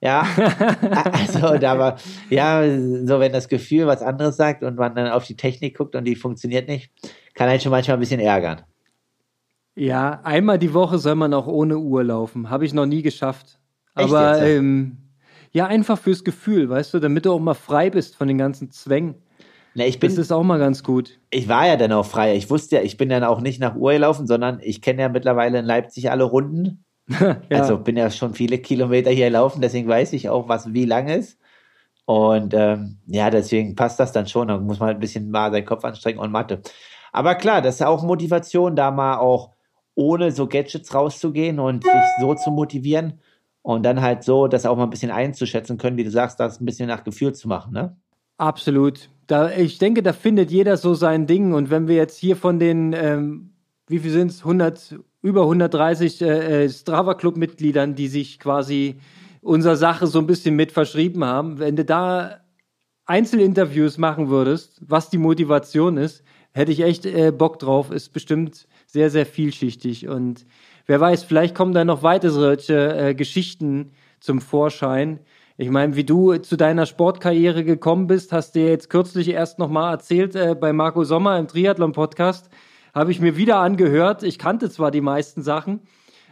ja, 0.00 0.24
also 1.12 1.58
da 1.58 1.76
war, 1.80 1.96
ja, 2.30 2.62
so 2.62 3.18
wenn 3.18 3.32
das 3.32 3.48
Gefühl 3.48 3.88
was 3.88 4.02
anderes 4.02 4.36
sagt 4.36 4.62
und 4.62 4.76
man 4.76 4.94
dann 4.94 5.10
auf 5.10 5.26
die 5.26 5.36
Technik 5.36 5.76
guckt 5.76 5.96
und 5.96 6.04
die 6.04 6.14
funktioniert 6.14 6.68
nicht, 6.68 6.92
kann 7.34 7.48
halt 7.48 7.60
schon 7.60 7.72
manchmal 7.72 7.96
ein 7.96 8.00
bisschen 8.00 8.20
ärgern. 8.20 8.62
Ja, 9.74 10.20
einmal 10.22 10.60
die 10.60 10.72
Woche 10.72 10.98
soll 10.98 11.16
man 11.16 11.34
auch 11.34 11.48
ohne 11.48 11.76
Uhr 11.76 12.04
laufen. 12.04 12.50
Habe 12.50 12.64
ich 12.64 12.72
noch 12.72 12.86
nie 12.86 13.02
geschafft. 13.02 13.58
Aber 13.94 14.40
ähm, 14.40 14.98
ja, 15.50 15.66
einfach 15.66 15.98
fürs 15.98 16.22
Gefühl, 16.22 16.70
weißt 16.70 16.94
du, 16.94 17.00
damit 17.00 17.26
du 17.26 17.32
auch 17.32 17.40
mal 17.40 17.54
frei 17.54 17.90
bist 17.90 18.14
von 18.14 18.28
den 18.28 18.38
ganzen 18.38 18.70
Zwängen. 18.70 19.16
Na, 19.74 19.84
ich 19.86 19.98
bin, 19.98 20.10
das 20.10 20.18
ist 20.18 20.32
auch 20.32 20.42
mal 20.42 20.58
ganz 20.58 20.82
gut. 20.82 21.18
Ich 21.30 21.48
war 21.48 21.66
ja 21.66 21.76
dann 21.76 21.92
auch 21.92 22.06
frei. 22.06 22.36
Ich 22.36 22.48
wusste 22.48 22.76
ja, 22.76 22.82
ich 22.82 22.96
bin 22.96 23.08
dann 23.08 23.24
auch 23.24 23.40
nicht 23.40 23.60
nach 23.60 23.74
Uhr 23.74 23.92
gelaufen, 23.92 24.26
sondern 24.26 24.60
ich 24.62 24.80
kenne 24.80 25.02
ja 25.02 25.08
mittlerweile 25.08 25.58
in 25.58 25.64
Leipzig 25.64 26.10
alle 26.10 26.24
Runden. 26.24 26.84
ja. 27.08 27.38
Also 27.50 27.78
bin 27.78 27.96
ja 27.96 28.10
schon 28.10 28.34
viele 28.34 28.58
Kilometer 28.58 29.10
hier 29.10 29.26
gelaufen, 29.26 29.60
deswegen 29.60 29.88
weiß 29.88 30.12
ich 30.12 30.28
auch, 30.28 30.48
was 30.48 30.72
wie 30.72 30.84
lang 30.84 31.08
ist. 31.08 31.38
Und 32.06 32.54
ähm, 32.54 32.98
ja, 33.06 33.30
deswegen 33.30 33.74
passt 33.74 33.98
das 33.98 34.12
dann 34.12 34.26
schon. 34.26 34.48
Da 34.48 34.58
muss 34.58 34.78
man 34.78 34.88
halt 34.88 34.98
ein 34.98 35.00
bisschen 35.00 35.30
mal 35.30 35.50
seinen 35.50 35.64
Kopf 35.64 35.84
anstrengen 35.84 36.18
und 36.18 36.30
Mathe. 36.30 36.60
Aber 37.12 37.34
klar, 37.34 37.62
das 37.62 37.76
ist 37.76 37.82
auch 37.82 38.02
Motivation, 38.02 38.76
da 38.76 38.90
mal 38.90 39.18
auch 39.18 39.50
ohne 39.94 40.32
so 40.32 40.46
Gadgets 40.46 40.94
rauszugehen 40.94 41.58
und 41.58 41.84
sich 41.84 41.92
so 42.20 42.34
zu 42.34 42.50
motivieren 42.50 43.20
und 43.62 43.84
dann 43.84 44.02
halt 44.02 44.24
so 44.24 44.48
das 44.48 44.66
auch 44.66 44.76
mal 44.76 44.84
ein 44.84 44.90
bisschen 44.90 45.10
einzuschätzen 45.10 45.78
können, 45.78 45.96
wie 45.96 46.04
du 46.04 46.10
sagst, 46.10 46.40
das 46.40 46.60
ein 46.60 46.66
bisschen 46.66 46.88
nach 46.88 47.04
Gefühl 47.04 47.32
zu 47.34 47.48
machen, 47.48 47.72
ne? 47.72 47.96
Absolut. 48.36 49.10
Da, 49.26 49.50
ich 49.50 49.78
denke, 49.78 50.02
da 50.02 50.12
findet 50.12 50.50
jeder 50.50 50.76
so 50.76 50.94
sein 50.94 51.26
Ding. 51.26 51.52
Und 51.52 51.70
wenn 51.70 51.88
wir 51.88 51.96
jetzt 51.96 52.18
hier 52.18 52.36
von 52.36 52.58
den, 52.58 52.92
ähm, 52.92 53.50
wie 53.86 53.98
viel 53.98 54.10
sind 54.10 54.30
es, 54.30 54.40
100, 54.40 54.98
über 55.22 55.42
130 55.42 56.20
äh, 56.22 56.64
äh, 56.64 56.68
Strava-Club-Mitgliedern, 56.68 57.94
die 57.94 58.08
sich 58.08 58.38
quasi 58.38 58.96
unserer 59.40 59.76
Sache 59.76 60.06
so 60.06 60.18
ein 60.18 60.26
bisschen 60.26 60.56
mit 60.56 60.72
verschrieben 60.72 61.24
haben, 61.24 61.58
wenn 61.58 61.76
du 61.76 61.84
da 61.84 62.40
Einzelinterviews 63.06 63.98
machen 63.98 64.28
würdest, 64.28 64.80
was 64.86 65.10
die 65.10 65.18
Motivation 65.18 65.98
ist, 65.98 66.24
hätte 66.52 66.72
ich 66.72 66.80
echt 66.80 67.04
äh, 67.04 67.32
Bock 67.32 67.58
drauf. 67.58 67.90
Ist 67.90 68.12
bestimmt 68.12 68.66
sehr, 68.86 69.10
sehr 69.10 69.26
vielschichtig. 69.26 70.08
Und 70.08 70.46
wer 70.86 71.00
weiß, 71.00 71.24
vielleicht 71.24 71.54
kommen 71.54 71.74
da 71.74 71.84
noch 71.84 72.02
weitere 72.02 72.32
solche 72.32 72.96
äh, 72.96 73.14
Geschichten 73.14 73.92
zum 74.20 74.40
Vorschein, 74.40 75.20
ich 75.56 75.70
meine, 75.70 75.94
wie 75.94 76.04
du 76.04 76.36
zu 76.38 76.56
deiner 76.56 76.84
Sportkarriere 76.84 77.62
gekommen 77.62 78.08
bist, 78.08 78.32
hast 78.32 78.56
du 78.56 78.60
jetzt 78.60 78.90
kürzlich 78.90 79.28
erst 79.28 79.60
nochmal 79.60 79.92
erzählt 79.92 80.34
äh, 80.34 80.56
bei 80.58 80.72
Marco 80.72 81.04
Sommer 81.04 81.38
im 81.38 81.46
Triathlon-Podcast. 81.46 82.50
Habe 82.92 83.12
ich 83.12 83.20
mir 83.20 83.36
wieder 83.36 83.58
angehört. 83.58 84.24
Ich 84.24 84.38
kannte 84.38 84.68
zwar 84.68 84.90
die 84.90 85.00
meisten 85.00 85.42
Sachen, 85.42 85.80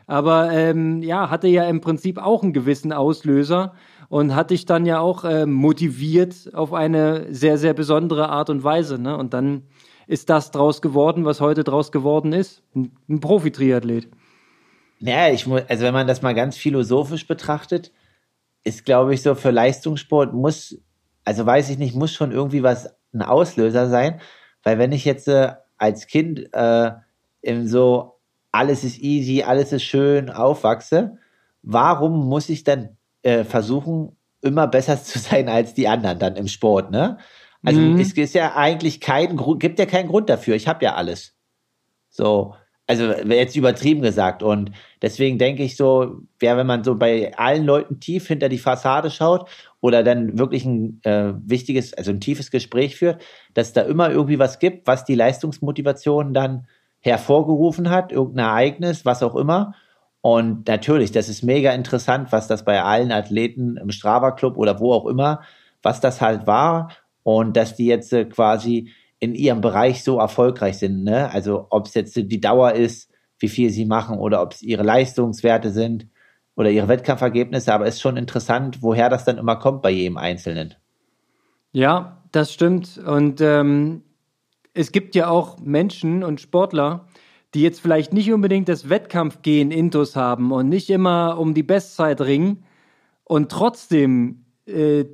aber 0.08 0.50
ähm, 0.50 1.02
ja, 1.02 1.30
hatte 1.30 1.46
ja 1.46 1.64
im 1.64 1.80
Prinzip 1.80 2.18
auch 2.18 2.42
einen 2.42 2.52
gewissen 2.52 2.92
Auslöser 2.92 3.74
und 4.08 4.34
hatte 4.34 4.54
ich 4.54 4.66
dann 4.66 4.86
ja 4.86 4.98
auch 4.98 5.24
äh, 5.24 5.46
motiviert 5.46 6.52
auf 6.52 6.72
eine 6.72 7.32
sehr, 7.32 7.58
sehr 7.58 7.74
besondere 7.74 8.28
Art 8.28 8.50
und 8.50 8.64
Weise. 8.64 9.00
Ne? 9.00 9.16
Und 9.16 9.34
dann 9.34 9.62
ist 10.08 10.30
das 10.30 10.50
draus 10.50 10.82
geworden, 10.82 11.24
was 11.24 11.40
heute 11.40 11.62
draus 11.62 11.92
geworden 11.92 12.32
ist. 12.32 12.62
Ein, 12.74 12.90
ein 13.08 13.20
Profi-Triathlet. 13.20 14.08
Naja, 14.98 15.32
ich 15.32 15.46
muss, 15.46 15.62
also 15.68 15.84
wenn 15.84 15.94
man 15.94 16.08
das 16.08 16.22
mal 16.22 16.34
ganz 16.34 16.56
philosophisch 16.56 17.26
betrachtet, 17.28 17.92
ist, 18.64 18.84
glaube 18.84 19.14
ich, 19.14 19.22
so 19.22 19.34
für 19.34 19.50
Leistungssport 19.50 20.32
muss, 20.32 20.78
also 21.24 21.44
weiß 21.46 21.70
ich 21.70 21.78
nicht, 21.78 21.94
muss 21.94 22.12
schon 22.12 22.32
irgendwie 22.32 22.62
was 22.62 22.94
ein 23.12 23.22
Auslöser 23.22 23.88
sein, 23.88 24.20
weil 24.62 24.78
wenn 24.78 24.92
ich 24.92 25.04
jetzt 25.04 25.28
äh, 25.28 25.52
als 25.76 26.06
Kind 26.06 26.48
äh, 26.52 26.92
im 27.40 27.66
so 27.66 28.20
alles 28.52 28.84
ist 28.84 28.98
easy, 28.98 29.42
alles 29.42 29.72
ist 29.72 29.82
schön 29.82 30.30
aufwachse, 30.30 31.18
warum 31.62 32.28
muss 32.28 32.48
ich 32.48 32.64
dann 32.64 32.96
äh, 33.22 33.44
versuchen, 33.44 34.16
immer 34.42 34.66
besser 34.66 35.02
zu 35.02 35.18
sein 35.18 35.48
als 35.48 35.74
die 35.74 35.88
anderen 35.88 36.18
dann 36.18 36.36
im 36.36 36.48
Sport, 36.48 36.90
ne? 36.90 37.18
Also 37.64 37.80
mhm. 37.80 38.00
es 38.00 38.12
ist 38.12 38.34
ja 38.34 38.56
eigentlich 38.56 39.00
kein 39.00 39.36
Grund, 39.36 39.60
gibt 39.60 39.78
ja 39.78 39.86
keinen 39.86 40.08
Grund 40.08 40.28
dafür. 40.28 40.56
Ich 40.56 40.66
habe 40.66 40.84
ja 40.84 40.96
alles. 40.96 41.36
So, 42.08 42.56
also 42.86 43.12
jetzt 43.12 43.56
übertrieben 43.56 44.02
gesagt. 44.02 44.42
Und 44.42 44.72
deswegen 45.00 45.38
denke 45.38 45.62
ich 45.62 45.76
so, 45.76 46.20
ja, 46.40 46.56
wenn 46.56 46.66
man 46.66 46.84
so 46.84 46.96
bei 46.96 47.32
allen 47.36 47.64
Leuten 47.64 48.00
tief 48.00 48.26
hinter 48.26 48.48
die 48.48 48.58
Fassade 48.58 49.10
schaut 49.10 49.48
oder 49.80 50.02
dann 50.02 50.38
wirklich 50.38 50.64
ein 50.64 51.00
äh, 51.04 51.32
wichtiges, 51.44 51.94
also 51.94 52.10
ein 52.10 52.20
tiefes 52.20 52.50
Gespräch 52.50 52.96
führt, 52.96 53.22
dass 53.54 53.72
da 53.72 53.82
immer 53.82 54.10
irgendwie 54.10 54.38
was 54.38 54.58
gibt, 54.58 54.86
was 54.86 55.04
die 55.04 55.14
Leistungsmotivation 55.14 56.34
dann 56.34 56.66
hervorgerufen 57.00 57.90
hat, 57.90 58.12
irgendein 58.12 58.46
Ereignis, 58.46 59.04
was 59.04 59.22
auch 59.22 59.36
immer. 59.36 59.74
Und 60.20 60.68
natürlich, 60.68 61.10
das 61.10 61.28
ist 61.28 61.42
mega 61.42 61.72
interessant, 61.72 62.30
was 62.30 62.46
das 62.46 62.64
bei 62.64 62.80
allen 62.80 63.10
Athleten 63.10 63.76
im 63.76 63.90
Strava 63.90 64.30
Club 64.30 64.56
oder 64.56 64.78
wo 64.78 64.92
auch 64.92 65.06
immer, 65.06 65.40
was 65.82 66.00
das 66.00 66.20
halt 66.20 66.46
war 66.46 66.90
und 67.24 67.56
dass 67.56 67.74
die 67.74 67.86
jetzt 67.86 68.12
äh, 68.12 68.24
quasi 68.24 68.92
in 69.22 69.36
ihrem 69.36 69.60
Bereich 69.60 70.02
so 70.02 70.18
erfolgreich 70.18 70.78
sind. 70.78 71.04
Ne? 71.04 71.30
Also 71.30 71.68
ob 71.70 71.86
es 71.86 71.94
jetzt 71.94 72.16
die 72.16 72.40
Dauer 72.40 72.72
ist, 72.72 73.08
wie 73.38 73.48
viel 73.48 73.70
sie 73.70 73.84
machen 73.84 74.18
oder 74.18 74.42
ob 74.42 74.52
es 74.52 74.62
ihre 74.62 74.82
Leistungswerte 74.82 75.70
sind 75.70 76.08
oder 76.56 76.72
ihre 76.72 76.88
Wettkampfergebnisse, 76.88 77.72
aber 77.72 77.86
es 77.86 77.94
ist 77.94 78.00
schon 78.00 78.16
interessant, 78.16 78.82
woher 78.82 79.08
das 79.08 79.24
dann 79.24 79.38
immer 79.38 79.54
kommt 79.54 79.80
bei 79.80 79.90
jedem 79.90 80.16
Einzelnen. 80.16 80.74
Ja, 81.70 82.20
das 82.32 82.52
stimmt. 82.52 82.98
Und 82.98 83.40
ähm, 83.40 84.02
es 84.74 84.90
gibt 84.90 85.14
ja 85.14 85.28
auch 85.28 85.60
Menschen 85.60 86.24
und 86.24 86.40
Sportler, 86.40 87.06
die 87.54 87.62
jetzt 87.62 87.80
vielleicht 87.80 88.12
nicht 88.12 88.32
unbedingt 88.32 88.68
das 88.68 88.88
Wettkampfgehen 88.88 89.70
intus 89.70 90.16
haben 90.16 90.50
und 90.50 90.68
nicht 90.68 90.90
immer 90.90 91.38
um 91.38 91.54
die 91.54 91.62
Bestzeit 91.62 92.20
ringen 92.20 92.64
und 93.22 93.52
trotzdem 93.52 94.46
äh, 94.66 95.04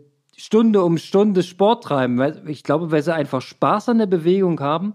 Stunde 0.41 0.84
um 0.84 0.99
Stunde 0.99 1.43
Sport 1.43 1.82
treiben. 1.82 2.47
Ich 2.47 2.62
glaube, 2.62 2.93
weil 2.93 3.03
sie 3.03 3.12
einfach 3.12 3.43
Spaß 3.43 3.89
an 3.89 3.99
der 3.99 4.07
Bewegung 4.07 4.61
haben. 4.61 4.95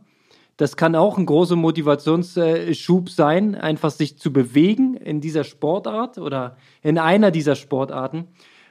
Das 0.56 0.78
kann 0.78 0.96
auch 0.96 1.18
ein 1.18 1.26
großer 1.26 1.58
Motivationsschub 1.58 3.10
sein, 3.10 3.56
einfach 3.56 3.90
sich 3.90 4.18
zu 4.18 4.32
bewegen 4.32 4.96
in 4.96 5.20
dieser 5.20 5.44
Sportart 5.44 6.18
oder 6.18 6.56
in 6.82 6.98
einer 6.98 7.30
dieser 7.30 7.56
Sportarten. 7.56 8.28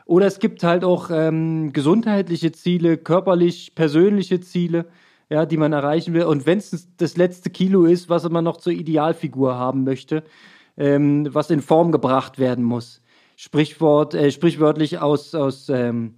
Oder 0.07 0.27
es 0.27 0.39
gibt 0.39 0.63
halt 0.63 0.83
auch 0.83 1.11
ähm, 1.11 1.75
gesundheitliche 1.75 2.53
Ziele, 2.53 2.97
körperlich, 2.97 3.75
persönliche 3.75 4.41
Ziele, 4.41 4.87
ja, 5.29 5.45
die 5.45 5.59
man 5.59 5.75
erreichen 5.75 6.15
will. 6.15 6.25
Und 6.25 6.47
wenn 6.47 6.59
es 6.59 6.89
das 6.97 7.19
letzte 7.19 7.51
Kilo 7.51 7.85
ist, 7.85 8.09
was 8.09 8.27
man 8.31 8.45
noch 8.45 8.57
zur 8.57 8.73
Idealfigur 8.73 9.57
haben 9.57 9.85
möchte, 9.85 10.25
ähm, 10.79 11.29
was 11.35 11.51
in 11.51 11.61
Form 11.61 11.93
gebracht 11.93 12.39
werden 12.39 12.65
muss. 12.65 13.03
Sprichwort, 13.37 14.15
äh, 14.15 14.31
sprichwörtlich 14.31 15.01
aus, 15.01 15.35
aus 15.35 15.69
ähm, 15.69 16.15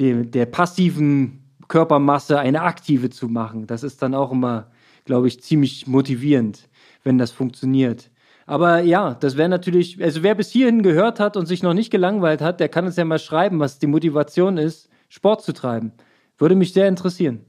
dem, 0.00 0.30
der 0.30 0.46
passiven 0.46 1.44
Körpermasse 1.68 2.38
eine 2.38 2.62
aktive 2.62 3.10
zu 3.10 3.28
machen. 3.28 3.66
Das 3.66 3.82
ist 3.82 4.02
dann 4.02 4.14
auch 4.14 4.32
immer, 4.32 4.70
glaube 5.04 5.28
ich, 5.28 5.42
ziemlich 5.42 5.86
motivierend, 5.86 6.68
wenn 7.04 7.18
das 7.18 7.30
funktioniert. 7.30 8.10
Aber 8.46 8.80
ja, 8.80 9.14
das 9.14 9.36
wäre 9.36 9.50
natürlich, 9.50 10.02
also 10.02 10.22
wer 10.22 10.34
bis 10.34 10.50
hierhin 10.50 10.82
gehört 10.82 11.20
hat 11.20 11.36
und 11.36 11.44
sich 11.44 11.62
noch 11.62 11.74
nicht 11.74 11.90
gelangweilt 11.90 12.40
hat, 12.40 12.60
der 12.60 12.70
kann 12.70 12.86
uns 12.86 12.96
ja 12.96 13.04
mal 13.04 13.18
schreiben, 13.18 13.60
was 13.60 13.78
die 13.78 13.86
Motivation 13.86 14.56
ist, 14.56 14.88
Sport 15.10 15.42
zu 15.42 15.52
treiben. 15.52 15.92
Würde 16.38 16.54
mich 16.54 16.72
sehr 16.72 16.88
interessieren. 16.88 17.44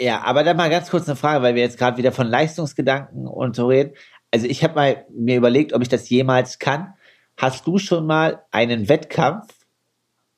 Ja, 0.00 0.22
aber 0.22 0.44
dann 0.44 0.56
mal 0.56 0.70
ganz 0.70 0.90
kurz 0.90 1.06
eine 1.06 1.16
Frage, 1.16 1.42
weil 1.42 1.54
wir 1.54 1.62
jetzt 1.62 1.78
gerade 1.78 1.98
wieder 1.98 2.12
von 2.12 2.26
Leistungsgedanken 2.26 3.26
und 3.26 3.56
so 3.56 3.66
reden. 3.66 3.92
Also 4.30 4.46
ich 4.46 4.62
habe 4.64 4.74
mal 4.74 5.04
mir 5.10 5.36
überlegt, 5.36 5.74
ob 5.74 5.82
ich 5.82 5.88
das 5.88 6.08
jemals 6.08 6.58
kann. 6.58 6.94
Hast 7.36 7.66
du 7.66 7.78
schon 7.78 8.06
mal 8.06 8.42
einen 8.50 8.88
Wettkampf 8.88 9.52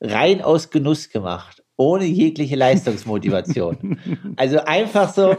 rein 0.01 0.41
aus 0.41 0.69
Genuss 0.69 1.09
gemacht, 1.09 1.63
ohne 1.77 2.05
jegliche 2.05 2.55
Leistungsmotivation? 2.55 3.97
also 4.35 4.59
einfach 4.59 5.13
so 5.13 5.37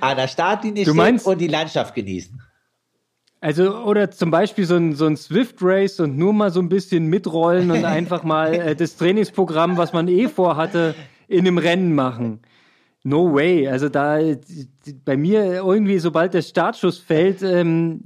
an 0.00 0.16
der 0.16 0.28
Startlinie 0.28 0.84
stehen 0.84 1.18
und 1.18 1.40
die 1.40 1.48
Landschaft 1.48 1.94
genießen. 1.94 2.40
Also, 3.40 3.76
oder 3.76 4.08
zum 4.12 4.30
Beispiel 4.30 4.64
so 4.66 4.76
ein, 4.76 4.94
so 4.94 5.06
ein 5.06 5.16
Swift 5.16 5.56
Race 5.60 5.98
und 5.98 6.16
nur 6.16 6.32
mal 6.32 6.52
so 6.52 6.60
ein 6.60 6.68
bisschen 6.68 7.08
mitrollen 7.08 7.72
und 7.72 7.84
einfach 7.84 8.22
mal 8.22 8.54
äh, 8.54 8.76
das 8.76 8.96
Trainingsprogramm, 8.96 9.76
was 9.76 9.92
man 9.92 10.06
eh 10.06 10.28
vorhatte, 10.28 10.94
in 11.26 11.40
einem 11.40 11.58
Rennen 11.58 11.92
machen. 11.92 12.40
No 13.02 13.34
way. 13.34 13.66
Also 13.66 13.88
da 13.88 14.20
bei 15.04 15.16
mir 15.16 15.44
irgendwie, 15.54 15.98
sobald 15.98 16.34
der 16.34 16.42
Startschuss 16.42 16.98
fällt, 16.98 17.42
ähm, 17.42 18.04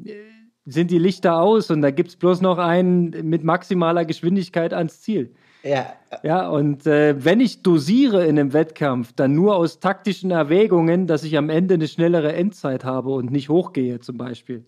sind 0.64 0.90
die 0.90 0.98
Lichter 0.98 1.38
aus 1.38 1.70
und 1.70 1.82
da 1.82 1.90
gibt 1.90 2.08
es 2.08 2.16
bloß 2.16 2.40
noch 2.40 2.56
einen 2.56 3.10
mit 3.28 3.44
maximaler 3.44 4.06
Geschwindigkeit 4.06 4.72
ans 4.72 5.02
Ziel. 5.02 5.34
Ja. 5.66 5.94
Ja, 6.22 6.48
und 6.48 6.86
äh, 6.86 7.24
wenn 7.24 7.40
ich 7.40 7.62
dosiere 7.62 8.24
in 8.24 8.38
einem 8.38 8.52
Wettkampf, 8.52 9.12
dann 9.14 9.34
nur 9.34 9.56
aus 9.56 9.80
taktischen 9.80 10.30
Erwägungen, 10.30 11.06
dass 11.06 11.24
ich 11.24 11.36
am 11.36 11.50
Ende 11.50 11.74
eine 11.74 11.88
schnellere 11.88 12.32
Endzeit 12.32 12.84
habe 12.84 13.10
und 13.10 13.30
nicht 13.30 13.48
hochgehe 13.48 14.00
zum 14.00 14.16
Beispiel. 14.16 14.64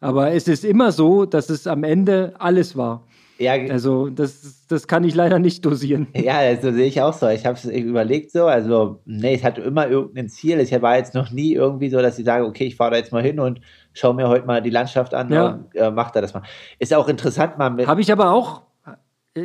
Aber 0.00 0.32
es 0.32 0.48
ist 0.48 0.64
immer 0.64 0.92
so, 0.92 1.24
dass 1.24 1.48
es 1.48 1.66
am 1.66 1.84
Ende 1.84 2.34
alles 2.38 2.76
war. 2.76 3.04
Ja, 3.38 3.54
also 3.54 4.08
das, 4.08 4.66
das 4.68 4.86
kann 4.86 5.02
ich 5.04 5.14
leider 5.14 5.38
nicht 5.38 5.64
dosieren. 5.64 6.06
Ja, 6.14 6.38
also 6.38 6.70
sehe 6.70 6.86
ich 6.86 7.00
auch 7.00 7.12
so. 7.12 7.28
Ich 7.28 7.44
habe 7.44 7.56
es 7.56 7.64
überlegt 7.64 8.30
so, 8.30 8.46
also 8.46 9.00
nee, 9.04 9.34
ich 9.34 9.44
hatte 9.44 9.62
immer 9.62 9.88
irgendein 9.88 10.28
Ziel. 10.28 10.60
Ich 10.60 10.70
war 10.80 10.96
jetzt 10.96 11.14
noch 11.14 11.30
nie 11.30 11.54
irgendwie 11.54 11.88
so, 11.88 12.00
dass 12.00 12.18
ich 12.18 12.24
sage, 12.24 12.44
okay, 12.44 12.64
ich 12.64 12.76
fahre 12.76 12.92
da 12.92 12.96
jetzt 12.98 13.12
mal 13.12 13.22
hin 13.22 13.40
und 13.40 13.60
schaue 13.94 14.14
mir 14.14 14.28
heute 14.28 14.46
mal 14.46 14.62
die 14.62 14.70
Landschaft 14.70 15.14
an 15.14 15.32
ja. 15.32 15.46
und 15.48 15.74
äh, 15.74 15.90
mach 15.90 16.12
da 16.12 16.20
das 16.20 16.34
mal. 16.34 16.42
Ist 16.78 16.94
auch 16.94 17.08
interessant 17.08 17.58
mal 17.58 17.70
mit. 17.70 17.86
Habe 17.86 18.00
ich 18.00 18.12
aber 18.12 18.30
auch, 18.30 18.62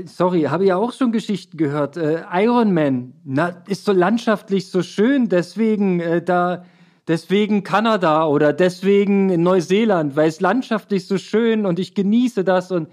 sorry, 0.06 0.44
habe 0.44 0.64
ich 0.64 0.70
ja 0.70 0.78
auch 0.78 0.94
schon 0.94 1.12
Geschichten 1.12 1.58
gehört. 1.58 1.98
Äh, 1.98 2.24
Iron 2.34 2.74
Man, 2.74 3.14
na, 3.24 3.64
ist 3.68 3.86
so 3.86 3.92
landschaftlich 3.92 4.70
so 4.70 4.82
schön, 4.82 5.30
deswegen 5.30 6.00
äh, 6.00 6.22
da 6.22 6.66
deswegen 7.08 7.64
Kanada 7.64 8.26
oder 8.28 8.54
deswegen 8.54 9.42
Neuseeland, 9.42 10.16
weil 10.16 10.28
es 10.28 10.42
landschaftlich 10.42 11.08
so 11.08 11.18
schön 11.18 11.66
und 11.66 11.80
ich 11.80 11.96
genieße 11.96 12.44
das 12.44 12.72
und 12.72 12.90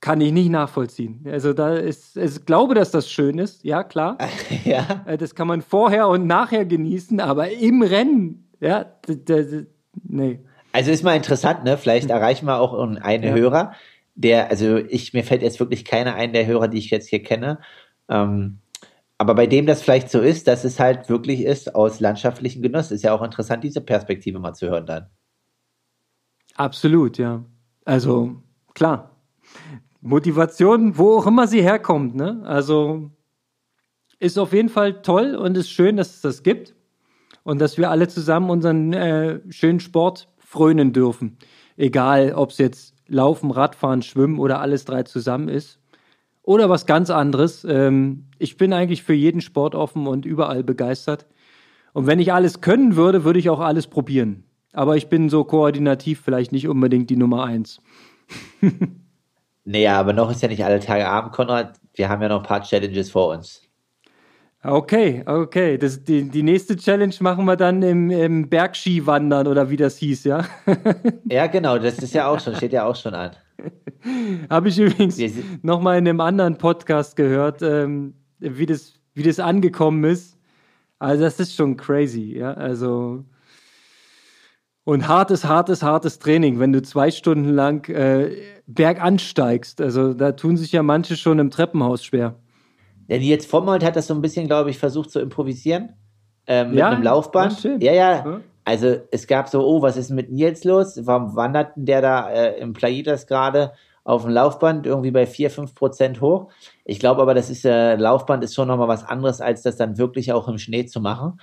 kann 0.00 0.20
ich 0.20 0.32
nicht 0.32 0.48
nachvollziehen. 0.48 1.24
Also 1.30 1.52
da 1.52 1.74
ist, 1.74 2.16
ich 2.16 2.46
glaube, 2.46 2.74
dass 2.74 2.92
das 2.92 3.10
schön 3.10 3.38
ist, 3.38 3.64
ja 3.64 3.82
klar. 3.82 4.16
ja. 4.64 5.04
Äh, 5.06 5.18
das 5.18 5.34
kann 5.34 5.48
man 5.48 5.60
vorher 5.60 6.08
und 6.08 6.26
nachher 6.26 6.64
genießen, 6.64 7.20
aber 7.20 7.50
im 7.50 7.82
Rennen, 7.82 8.48
ja, 8.60 8.86
nee. 10.04 10.40
Also 10.72 10.90
ist 10.90 11.02
mal 11.02 11.16
interessant, 11.16 11.64
ne? 11.64 11.78
Vielleicht 11.78 12.10
erreichen 12.10 12.46
wir 12.46 12.60
auch 12.60 12.74
einen 12.74 13.22
ja. 13.22 13.32
Hörer, 13.32 13.72
der, 14.18 14.50
also 14.50 14.76
ich, 14.76 15.12
mir 15.14 15.24
fällt 15.24 15.42
jetzt 15.42 15.60
wirklich 15.60 15.84
keiner 15.84 16.14
ein, 16.14 16.32
der 16.32 16.46
Hörer, 16.46 16.68
die 16.68 16.78
ich 16.78 16.90
jetzt 16.90 17.08
hier 17.08 17.22
kenne, 17.22 17.60
ähm, 18.08 18.58
aber 19.16 19.34
bei 19.34 19.46
dem 19.46 19.66
das 19.66 19.82
vielleicht 19.82 20.10
so 20.10 20.20
ist, 20.20 20.46
dass 20.46 20.64
es 20.64 20.78
halt 20.78 21.08
wirklich 21.08 21.42
ist 21.42 21.74
aus 21.74 21.98
landschaftlichem 22.00 22.62
Genuss, 22.62 22.90
ist 22.90 23.02
ja 23.02 23.12
auch 23.12 23.22
interessant, 23.22 23.64
diese 23.64 23.80
Perspektive 23.80 24.38
mal 24.38 24.54
zu 24.54 24.68
hören 24.68 24.86
dann. 24.86 25.06
Absolut, 26.54 27.18
ja. 27.18 27.44
Also 27.84 28.42
klar. 28.74 29.16
Motivation, 30.00 30.98
wo 30.98 31.18
auch 31.18 31.26
immer 31.26 31.48
sie 31.48 31.62
herkommt, 31.62 32.14
ne? 32.14 32.42
Also 32.44 33.10
ist 34.20 34.38
auf 34.38 34.52
jeden 34.52 34.68
Fall 34.68 35.02
toll 35.02 35.34
und 35.34 35.56
ist 35.56 35.70
schön, 35.70 35.96
dass 35.96 36.16
es 36.16 36.20
das 36.20 36.42
gibt 36.42 36.74
und 37.42 37.60
dass 37.60 37.76
wir 37.76 37.90
alle 37.90 38.08
zusammen 38.08 38.50
unseren 38.50 38.92
äh, 38.92 39.40
schönen 39.50 39.80
Sport 39.80 40.28
frönen 40.38 40.92
dürfen. 40.92 41.38
Egal, 41.76 42.32
ob 42.34 42.50
es 42.50 42.58
jetzt 42.58 42.94
Laufen, 43.08 43.50
Radfahren, 43.50 44.02
Schwimmen 44.02 44.38
oder 44.38 44.60
alles 44.60 44.84
drei 44.84 45.02
zusammen 45.02 45.48
ist. 45.48 45.80
Oder 46.42 46.70
was 46.70 46.86
ganz 46.86 47.10
anderes. 47.10 47.64
Ähm, 47.68 48.26
ich 48.38 48.56
bin 48.56 48.72
eigentlich 48.72 49.02
für 49.02 49.14
jeden 49.14 49.40
Sport 49.40 49.74
offen 49.74 50.06
und 50.06 50.24
überall 50.24 50.62
begeistert. 50.62 51.26
Und 51.92 52.06
wenn 52.06 52.20
ich 52.20 52.32
alles 52.32 52.60
können 52.60 52.96
würde, 52.96 53.24
würde 53.24 53.38
ich 53.38 53.50
auch 53.50 53.60
alles 53.60 53.86
probieren. 53.86 54.44
Aber 54.72 54.96
ich 54.96 55.08
bin 55.08 55.28
so 55.28 55.44
koordinativ 55.44 56.20
vielleicht 56.20 56.52
nicht 56.52 56.68
unbedingt 56.68 57.10
die 57.10 57.16
Nummer 57.16 57.44
eins. 57.44 57.80
naja, 59.64 59.98
aber 59.98 60.12
noch 60.12 60.30
ist 60.30 60.42
ja 60.42 60.48
nicht 60.48 60.64
alle 60.64 60.80
Tage 60.80 61.08
Abend, 61.08 61.32
Konrad. 61.32 61.78
Wir 61.94 62.08
haben 62.08 62.22
ja 62.22 62.28
noch 62.28 62.42
ein 62.42 62.46
paar 62.46 62.62
Challenges 62.62 63.10
vor 63.10 63.28
uns. 63.28 63.67
Okay, 64.64 65.22
okay. 65.24 65.78
Das, 65.78 66.02
die, 66.02 66.28
die 66.28 66.42
nächste 66.42 66.76
Challenge 66.76 67.14
machen 67.20 67.44
wir 67.44 67.56
dann 67.56 67.80
im, 67.82 68.10
im 68.10 68.48
Bergskiwandern 68.48 69.46
oder 69.46 69.70
wie 69.70 69.76
das 69.76 69.96
hieß, 69.98 70.24
ja? 70.24 70.44
ja, 71.30 71.46
genau. 71.46 71.78
Das 71.78 71.98
ist 71.98 72.12
ja 72.12 72.26
auch 72.26 72.40
schon, 72.40 72.56
steht 72.56 72.72
ja 72.72 72.84
auch 72.84 72.96
schon 72.96 73.14
an. 73.14 73.36
Habe 74.50 74.68
ich 74.68 74.78
übrigens 74.78 75.20
nochmal 75.62 75.98
in 75.98 76.08
einem 76.08 76.20
anderen 76.20 76.58
Podcast 76.58 77.14
gehört, 77.14 77.62
ähm, 77.62 78.14
wie, 78.40 78.66
das, 78.66 78.94
wie 79.14 79.22
das 79.22 79.38
angekommen 79.38 80.02
ist. 80.04 80.36
Also, 80.98 81.22
das 81.22 81.38
ist 81.38 81.54
schon 81.54 81.76
crazy, 81.76 82.36
ja. 82.36 82.52
Also. 82.54 83.24
Und 84.82 85.06
hartes, 85.06 85.44
hartes, 85.44 85.82
hartes 85.82 86.18
Training, 86.18 86.58
wenn 86.58 86.72
du 86.72 86.82
zwei 86.82 87.10
Stunden 87.10 87.50
lang 87.50 87.88
äh, 87.90 88.36
bergansteigst. 88.66 89.80
Also, 89.80 90.14
da 90.14 90.32
tun 90.32 90.56
sich 90.56 90.72
ja 90.72 90.82
manche 90.82 91.16
schon 91.16 91.38
im 91.38 91.50
Treppenhaus 91.50 92.04
schwer. 92.04 92.34
Ja, 93.08 93.16
jetzt 93.16 93.50
Vormold 93.50 93.82
hat 93.82 93.96
das 93.96 94.06
so 94.06 94.14
ein 94.14 94.22
bisschen, 94.22 94.46
glaube 94.46 94.70
ich, 94.70 94.78
versucht 94.78 95.10
zu 95.10 95.18
improvisieren. 95.18 95.94
Ähm, 96.46 96.70
mit 96.70 96.78
ja, 96.78 96.90
einem 96.90 97.02
Laufband. 97.02 97.62
Ja, 97.80 97.92
ja. 97.92 98.40
Also 98.64 98.96
es 99.10 99.26
gab 99.26 99.48
so, 99.48 99.66
oh, 99.66 99.82
was 99.82 99.96
ist 99.96 100.10
mit 100.10 100.30
Nils 100.30 100.64
los? 100.64 101.00
Warum 101.04 101.34
wandert 101.34 101.72
der 101.76 102.02
da 102.02 102.30
äh, 102.30 102.58
im 102.58 102.74
Plaitas 102.74 103.26
gerade 103.26 103.72
auf 104.04 104.22
dem 104.22 104.30
Laufband 104.30 104.86
irgendwie 104.86 105.10
bei 105.10 105.26
4, 105.26 105.50
5 105.50 105.74
Prozent 105.74 106.20
hoch? 106.20 106.50
Ich 106.84 107.00
glaube 107.00 107.22
aber, 107.22 107.34
das 107.34 107.48
ist 107.48 107.64
äh, 107.64 107.96
Laufband 107.96 108.44
ist 108.44 108.54
schon 108.54 108.68
nochmal 108.68 108.88
was 108.88 109.04
anderes, 109.04 109.40
als 109.40 109.62
das 109.62 109.76
dann 109.76 109.96
wirklich 109.96 110.32
auch 110.32 110.48
im 110.48 110.58
Schnee 110.58 110.84
zu 110.84 111.00
machen. 111.00 111.40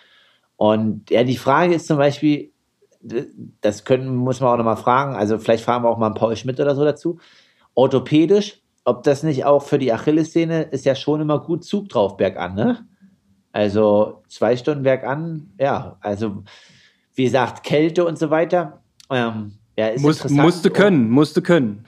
Und 0.56 1.10
ja, 1.10 1.24
die 1.24 1.38
Frage 1.38 1.74
ist 1.74 1.88
zum 1.88 1.98
Beispiel, 1.98 2.52
das 3.62 3.86
können, 3.86 4.16
muss 4.16 4.40
man 4.40 4.54
auch 4.54 4.58
nochmal 4.58 4.78
fragen, 4.78 5.16
also 5.16 5.38
vielleicht 5.38 5.64
fragen 5.64 5.84
wir 5.84 5.90
auch 5.90 5.98
mal 5.98 6.08
einen 6.08 6.16
Paul 6.16 6.36
Schmidt 6.36 6.60
oder 6.60 6.76
so 6.76 6.84
dazu. 6.84 7.20
Orthopädisch, 7.74 8.62
ob 8.86 9.04
das 9.04 9.24
nicht 9.24 9.46
auch 9.46 9.64
für 9.64 9.80
die 9.80 9.92
Achillessehne 9.92 10.64
ist 10.64 10.86
ja 10.86 10.96
schon 10.96 11.20
immer 11.20 11.40
gut 11.40 11.66
Zug 11.66 11.90
drauf 11.90 12.16
bergan, 12.18 12.56
ne? 12.56 12.86
Also 13.52 14.24
zwei 14.28 14.56
Stunden 14.56 14.84
bergan, 14.84 15.54
ja, 15.60 15.98
also 16.02 16.44
wie 17.16 17.24
gesagt, 17.24 17.64
Kälte 17.64 18.06
und 18.06 18.20
so 18.20 18.30
weiter. 18.30 18.82
Ähm, 19.10 19.54
ja, 19.78 19.88
ist 19.88 20.02
Muss, 20.02 20.30
musste 20.30 20.70
können, 20.70 21.10
musste 21.10 21.42
können. 21.42 21.86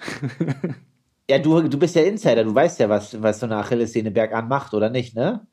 ja, 1.29 1.39
du, 1.39 1.61
du 1.61 1.77
bist 1.77 1.95
ja 1.95 2.03
Insider, 2.03 2.43
du 2.43 2.55
weißt 2.55 2.79
ja, 2.79 2.89
was, 2.89 3.21
was 3.21 3.39
so 3.39 3.45
eine 3.45 3.57
Achillessehne 3.57 4.11
bergan 4.11 4.47
macht, 4.47 4.73
oder 4.73 4.89
nicht, 4.89 5.15
ne? 5.15 5.45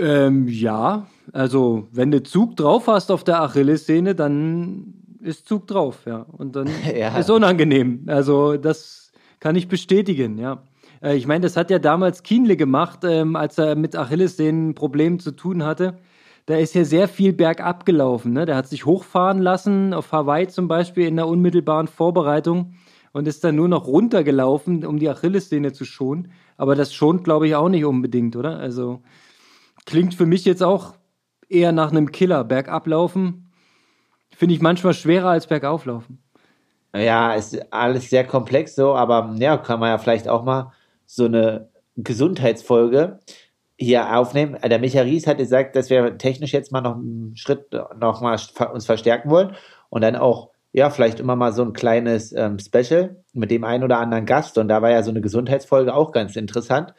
Ähm, 0.00 0.48
ja, 0.48 1.06
Also, 1.32 1.88
wenn 1.92 2.10
du 2.10 2.22
Zug 2.22 2.56
drauf 2.56 2.86
hast 2.86 3.10
auf 3.10 3.24
der 3.24 3.42
Achillessehne, 3.42 4.14
dann 4.14 4.94
ist 5.20 5.46
Zug 5.46 5.66
drauf, 5.66 6.00
ja. 6.06 6.26
Und 6.36 6.54
dann 6.56 6.68
ja. 6.96 7.16
ist 7.16 7.30
unangenehm. 7.30 8.04
Also, 8.08 8.56
das 8.56 9.07
kann 9.40 9.56
ich 9.56 9.68
bestätigen, 9.68 10.38
ja. 10.38 10.62
Äh, 11.02 11.16
ich 11.16 11.26
meine, 11.26 11.42
das 11.42 11.56
hat 11.56 11.70
ja 11.70 11.78
damals 11.78 12.22
Kienle 12.22 12.56
gemacht, 12.56 13.00
ähm, 13.04 13.36
als 13.36 13.58
er 13.58 13.76
mit 13.76 13.96
Achillessehnen 13.96 14.74
Problemen 14.74 15.20
zu 15.20 15.32
tun 15.32 15.64
hatte. 15.64 15.98
Da 16.46 16.56
ist 16.56 16.74
ja 16.74 16.84
sehr 16.84 17.08
viel 17.08 17.32
bergab 17.32 17.84
gelaufen. 17.84 18.32
Ne? 18.32 18.46
Der 18.46 18.56
hat 18.56 18.68
sich 18.68 18.86
hochfahren 18.86 19.40
lassen, 19.40 19.92
auf 19.92 20.12
Hawaii 20.12 20.48
zum 20.48 20.66
Beispiel 20.66 21.06
in 21.06 21.16
der 21.16 21.28
unmittelbaren 21.28 21.88
Vorbereitung 21.88 22.74
und 23.12 23.28
ist 23.28 23.44
dann 23.44 23.56
nur 23.56 23.68
noch 23.68 23.86
runtergelaufen, 23.86 24.84
um 24.86 24.98
die 24.98 25.10
Achillessehne 25.10 25.72
zu 25.72 25.84
schonen. 25.84 26.32
Aber 26.56 26.74
das 26.74 26.94
schont, 26.94 27.24
glaube 27.24 27.46
ich, 27.46 27.54
auch 27.54 27.68
nicht 27.68 27.84
unbedingt, 27.84 28.34
oder? 28.34 28.58
Also 28.58 29.02
klingt 29.84 30.14
für 30.14 30.26
mich 30.26 30.44
jetzt 30.44 30.62
auch 30.62 30.94
eher 31.48 31.72
nach 31.72 31.90
einem 31.90 32.12
Killer. 32.12 32.44
Bergab 32.44 32.86
laufen 32.86 33.48
finde 34.34 34.54
ich 34.54 34.60
manchmal 34.60 34.94
schwerer 34.94 35.30
als 35.30 35.48
bergauf 35.48 35.84
laufen. 35.84 36.22
Ja, 36.94 37.34
ist 37.34 37.72
alles 37.72 38.08
sehr 38.10 38.24
komplex 38.24 38.74
so, 38.74 38.94
aber 38.94 39.34
ja, 39.38 39.56
kann 39.58 39.80
man 39.80 39.90
ja 39.90 39.98
vielleicht 39.98 40.28
auch 40.28 40.42
mal 40.42 40.72
so 41.06 41.26
eine 41.26 41.68
Gesundheitsfolge 41.96 43.18
hier 43.76 44.16
aufnehmen. 44.16 44.58
Der 44.62 44.78
Michael 44.78 45.06
Ries 45.06 45.26
hat 45.26 45.38
gesagt, 45.38 45.76
dass 45.76 45.90
wir 45.90 46.18
technisch 46.18 46.52
jetzt 46.52 46.72
mal 46.72 46.80
noch 46.80 46.96
einen 46.96 47.36
Schritt 47.36 47.70
noch 47.98 48.20
mal 48.20 48.38
uns 48.72 48.86
verstärken 48.86 49.30
wollen 49.30 49.54
und 49.90 50.02
dann 50.02 50.16
auch 50.16 50.50
ja, 50.72 50.90
vielleicht 50.90 51.20
immer 51.20 51.36
mal 51.36 51.52
so 51.52 51.62
ein 51.62 51.72
kleines 51.72 52.32
ähm, 52.32 52.58
Special 52.58 53.16
mit 53.32 53.50
dem 53.50 53.64
einen 53.64 53.84
oder 53.84 53.98
anderen 53.98 54.26
Gast. 54.26 54.58
Und 54.58 54.68
da 54.68 54.82
war 54.82 54.90
ja 54.90 55.02
so 55.02 55.10
eine 55.10 55.20
Gesundheitsfolge 55.20 55.94
auch 55.94 56.12
ganz 56.12 56.36
interessant. 56.36 56.94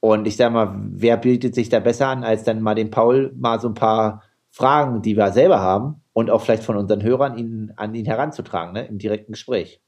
Und 0.00 0.26
ich 0.26 0.36
sag 0.36 0.52
mal, 0.52 0.74
wer 0.90 1.16
bietet 1.16 1.54
sich 1.54 1.68
da 1.68 1.80
besser 1.80 2.08
an, 2.08 2.24
als 2.24 2.44
dann 2.44 2.62
mal 2.62 2.74
den 2.74 2.90
Paul 2.90 3.32
mal 3.36 3.60
so 3.60 3.68
ein 3.68 3.74
paar 3.74 4.22
Fragen, 4.50 5.02
die 5.02 5.16
wir 5.16 5.32
selber 5.32 5.60
haben 5.60 6.01
und 6.12 6.30
auch 6.30 6.42
vielleicht 6.42 6.64
von 6.64 6.76
unseren 6.76 7.02
Hörern 7.02 7.38
ihn, 7.38 7.72
an 7.76 7.94
ihn 7.94 8.04
heranzutragen, 8.04 8.72
ne, 8.74 8.86
im 8.86 8.98
direkten 8.98 9.32
Gespräch. 9.32 9.80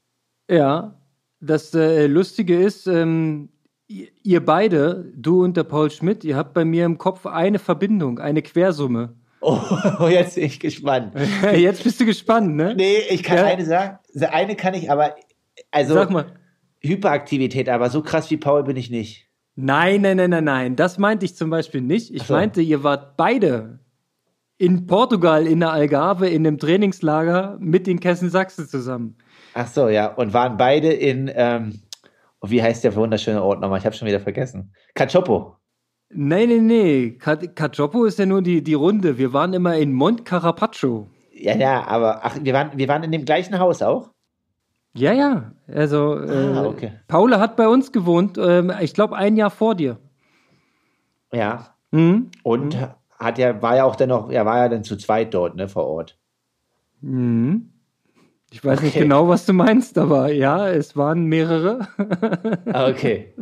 Ja, 0.49 0.99
das 1.39 1.73
äh, 1.73 2.07
Lustige 2.07 2.57
ist, 2.57 2.87
ähm, 2.87 3.49
ihr 3.87 4.43
beide, 4.43 5.11
du 5.15 5.43
und 5.43 5.57
der 5.57 5.63
Paul 5.63 5.91
Schmidt, 5.91 6.23
ihr 6.23 6.35
habt 6.35 6.53
bei 6.53 6.65
mir 6.65 6.85
im 6.85 6.97
Kopf 6.97 7.25
eine 7.25 7.59
Verbindung, 7.59 8.19
eine 8.19 8.41
Quersumme. 8.41 9.15
Oh, 9.41 9.59
jetzt 10.09 10.35
bin 10.35 10.45
ich 10.45 10.59
gespannt. 10.59 11.13
jetzt 11.55 11.83
bist 11.83 11.99
du 11.99 12.05
gespannt, 12.05 12.55
ne? 12.55 12.73
Nee, 12.75 12.97
ich 13.09 13.21
kann 13.21 13.37
ja. 13.37 13.45
eine 13.45 13.65
sagen. 13.65 13.99
Eine 14.31 14.55
kann 14.55 14.73
ich 14.73 14.89
aber, 14.89 15.15
also 15.71 15.93
Sag 15.93 16.09
mal. 16.09 16.25
Hyperaktivität, 16.79 17.69
aber 17.69 17.89
so 17.89 18.01
krass 18.01 18.29
wie 18.31 18.37
Paul 18.37 18.63
bin 18.63 18.77
ich 18.77 18.89
nicht. 18.89 19.27
Nein, 19.55 20.01
nein, 20.01 20.17
nein, 20.17 20.31
nein, 20.31 20.43
nein. 20.43 20.75
Das 20.75 20.97
meinte 20.97 21.25
ich 21.25 21.35
zum 21.35 21.49
Beispiel 21.49 21.81
nicht. 21.81 22.13
Ich 22.13 22.23
so. 22.23 22.33
meinte, 22.33 22.61
ihr 22.61 22.83
wart 22.83 23.17
beide 23.17 23.79
in 24.57 24.87
Portugal 24.87 25.47
in 25.47 25.59
der 25.59 25.71
Algarve 25.71 26.27
in 26.27 26.45
einem 26.45 26.57
Trainingslager 26.57 27.57
mit 27.59 27.87
den 27.87 27.99
Kessen 27.99 28.29
Sachsen 28.29 28.67
zusammen. 28.67 29.17
Ach 29.53 29.67
so, 29.67 29.89
ja. 29.89 30.13
Und 30.13 30.33
waren 30.33 30.57
beide 30.57 30.91
in, 30.91 31.31
ähm, 31.33 31.81
wie 32.41 32.61
heißt 32.61 32.83
der 32.83 32.95
wunderschöne 32.95 33.41
Ort 33.41 33.61
nochmal? 33.61 33.79
Ich 33.79 33.85
habe 33.85 33.95
schon 33.95 34.07
wieder 34.07 34.19
vergessen. 34.19 34.73
Cachopo. 34.93 35.57
Nee, 36.09 36.45
nee, 36.45 36.59
nee. 36.59 37.11
Cachopo 37.17 38.05
ist 38.05 38.19
ja 38.19 38.25
nur 38.25 38.41
die, 38.41 38.63
die 38.63 38.73
Runde. 38.73 39.17
Wir 39.17 39.33
waren 39.33 39.53
immer 39.53 39.75
in 39.75 39.93
Mont 39.93 40.23
Carapaccio. 40.23 41.07
Ja, 41.33 41.55
ja, 41.55 41.85
aber 41.87 42.23
ach, 42.23 42.37
wir 42.41 42.53
waren, 42.53 42.71
wir 42.77 42.87
waren 42.87 43.03
in 43.03 43.11
dem 43.11 43.25
gleichen 43.25 43.59
Haus 43.59 43.81
auch? 43.81 44.11
Ja, 44.93 45.11
ja. 45.11 45.51
Also, 45.67 46.13
ah, 46.13 46.63
äh, 46.63 46.65
okay. 46.65 46.91
Paula 47.07 47.39
hat 47.39 47.57
bei 47.57 47.67
uns 47.67 47.91
gewohnt, 47.91 48.37
äh, 48.37 48.81
ich 48.81 48.93
glaube, 48.93 49.17
ein 49.17 49.35
Jahr 49.35 49.49
vor 49.49 49.75
dir. 49.75 49.97
Ja. 51.33 51.75
Mhm. 51.91 52.31
Und 52.43 52.75
mhm. 52.75 52.87
Hat 53.17 53.37
ja, 53.37 53.61
war 53.61 53.77
ja 53.77 53.85
auch 53.85 53.95
dann 53.95 54.09
noch, 54.09 54.29
er 54.29 54.45
war 54.45 54.57
ja 54.57 54.69
dann 54.69 54.83
zu 54.83 54.97
zweit 54.97 55.33
dort, 55.33 55.55
ne, 55.55 55.67
vor 55.67 55.85
Ort. 55.85 56.17
Mhm. 57.01 57.71
Ich 58.51 58.63
weiß 58.63 58.77
okay. 58.77 58.85
nicht 58.85 58.97
genau, 58.97 59.27
was 59.27 59.45
du 59.45 59.53
meinst, 59.53 59.97
aber 59.97 60.31
ja, 60.31 60.69
es 60.69 60.95
waren 60.95 61.25
mehrere. 61.25 61.87
Ah, 62.71 62.87
okay. 62.87 63.33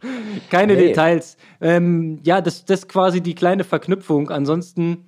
Keine 0.50 0.74
nee. 0.74 0.88
Details. 0.88 1.36
Ähm, 1.60 2.20
ja, 2.24 2.40
das, 2.40 2.64
das 2.64 2.80
ist 2.80 2.88
quasi 2.88 3.20
die 3.20 3.34
kleine 3.34 3.64
Verknüpfung. 3.64 4.30
Ansonsten, 4.30 5.06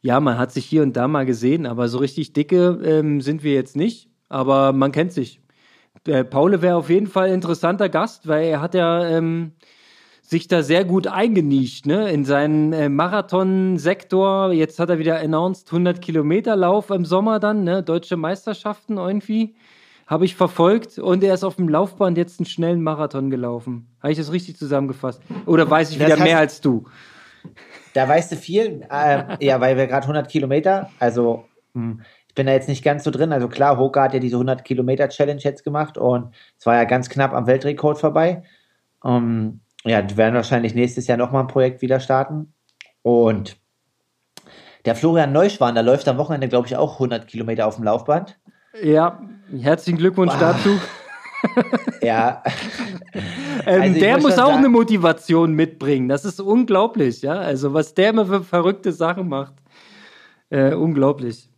ja, 0.00 0.20
man 0.20 0.38
hat 0.38 0.52
sich 0.52 0.66
hier 0.66 0.82
und 0.82 0.96
da 0.96 1.08
mal 1.08 1.26
gesehen, 1.26 1.66
aber 1.66 1.88
so 1.88 1.98
richtig 1.98 2.32
dicke 2.32 2.80
ähm, 2.84 3.20
sind 3.20 3.42
wir 3.42 3.54
jetzt 3.54 3.76
nicht. 3.76 4.10
Aber 4.28 4.72
man 4.72 4.92
kennt 4.92 5.12
sich. 5.12 5.40
Der 6.06 6.24
Paule 6.24 6.62
wäre 6.62 6.76
auf 6.76 6.90
jeden 6.90 7.06
Fall 7.06 7.28
ein 7.28 7.34
interessanter 7.34 7.88
Gast, 7.88 8.26
weil 8.26 8.44
er 8.44 8.60
hat 8.60 8.74
ja 8.74 9.06
ähm, 9.06 9.52
sich 10.32 10.48
da 10.48 10.62
sehr 10.62 10.84
gut 10.84 11.06
eingenischt, 11.06 11.86
ne? 11.86 12.10
In 12.10 12.24
seinen 12.24 12.72
äh, 12.72 12.88
Marathon-Sektor. 12.88 14.52
Jetzt 14.52 14.80
hat 14.80 14.90
er 14.90 14.98
wieder 14.98 15.20
announced 15.20 15.68
100 15.68 16.02
Kilometer 16.02 16.56
Lauf 16.56 16.90
im 16.90 17.04
Sommer 17.04 17.38
dann, 17.38 17.62
ne? 17.62 17.84
Deutsche 17.84 18.16
Meisterschaften 18.16 18.96
irgendwie 18.96 19.54
habe 20.08 20.24
ich 20.24 20.34
verfolgt 20.34 20.98
und 20.98 21.24
er 21.24 21.32
ist 21.32 21.44
auf 21.44 21.56
dem 21.56 21.68
Laufband 21.68 22.18
jetzt 22.18 22.38
einen 22.38 22.46
schnellen 22.46 22.82
Marathon 22.82 23.30
gelaufen. 23.30 23.88
Habe 24.02 24.12
ich 24.12 24.18
das 24.18 24.30
richtig 24.30 24.58
zusammengefasst? 24.58 25.22
Oder 25.46 25.70
weiß 25.70 25.90
ich 25.90 25.98
wieder 25.98 26.16
das 26.16 26.20
mehr 26.20 26.36
als 26.36 26.60
du? 26.60 26.84
Da 27.94 28.06
weißt 28.08 28.32
du 28.32 28.36
viel. 28.36 28.86
Äh, 28.90 29.36
ja, 29.40 29.60
weil 29.60 29.76
wir 29.76 29.86
gerade 29.86 30.02
100 30.02 30.28
Kilometer, 30.28 30.90
also 30.98 31.46
hm, 31.74 32.02
ich 32.28 32.34
bin 32.34 32.46
da 32.46 32.52
jetzt 32.52 32.68
nicht 32.68 32.84
ganz 32.84 33.04
so 33.04 33.10
drin. 33.10 33.32
Also 33.32 33.48
klar, 33.48 33.78
Hoka 33.78 34.02
hat 34.02 34.12
ja 34.12 34.20
diese 34.20 34.36
100 34.36 34.64
Kilometer 34.64 35.08
Challenge 35.08 35.40
jetzt 35.40 35.64
gemacht 35.64 35.96
und 35.96 36.34
es 36.58 36.66
war 36.66 36.74
ja 36.74 36.84
ganz 36.84 37.08
knapp 37.08 37.32
am 37.32 37.46
Weltrekord 37.46 37.98
vorbei. 37.98 38.42
Um, 39.00 39.61
ja, 39.84 40.02
die 40.02 40.16
werden 40.16 40.34
wahrscheinlich 40.34 40.74
nächstes 40.74 41.06
Jahr 41.06 41.18
nochmal 41.18 41.42
ein 41.42 41.48
Projekt 41.48 41.82
wieder 41.82 42.00
starten. 42.00 42.54
Und 43.02 43.56
der 44.84 44.94
Florian 44.94 45.32
Neuschwan, 45.32 45.74
der 45.74 45.82
läuft 45.82 46.08
am 46.08 46.18
Wochenende, 46.18 46.48
glaube 46.48 46.66
ich, 46.66 46.76
auch 46.76 46.94
100 46.94 47.26
Kilometer 47.26 47.66
auf 47.66 47.76
dem 47.76 47.84
Laufband. 47.84 48.38
Ja, 48.82 49.20
herzlichen 49.60 49.98
Glückwunsch 49.98 50.32
ah. 50.34 50.38
dazu. 50.38 50.80
ja. 52.02 52.42
ähm, 53.66 53.82
also 53.82 54.00
der 54.00 54.20
muss 54.20 54.32
auch 54.32 54.46
sagen, 54.46 54.58
eine 54.58 54.68
Motivation 54.68 55.52
mitbringen. 55.54 56.08
Das 56.08 56.24
ist 56.24 56.40
unglaublich, 56.40 57.22
ja. 57.22 57.34
Also, 57.34 57.74
was 57.74 57.94
der 57.94 58.10
immer 58.10 58.26
für 58.26 58.42
verrückte 58.42 58.92
Sachen 58.92 59.28
macht. 59.28 59.54
Äh, 60.50 60.74
unglaublich. 60.74 61.51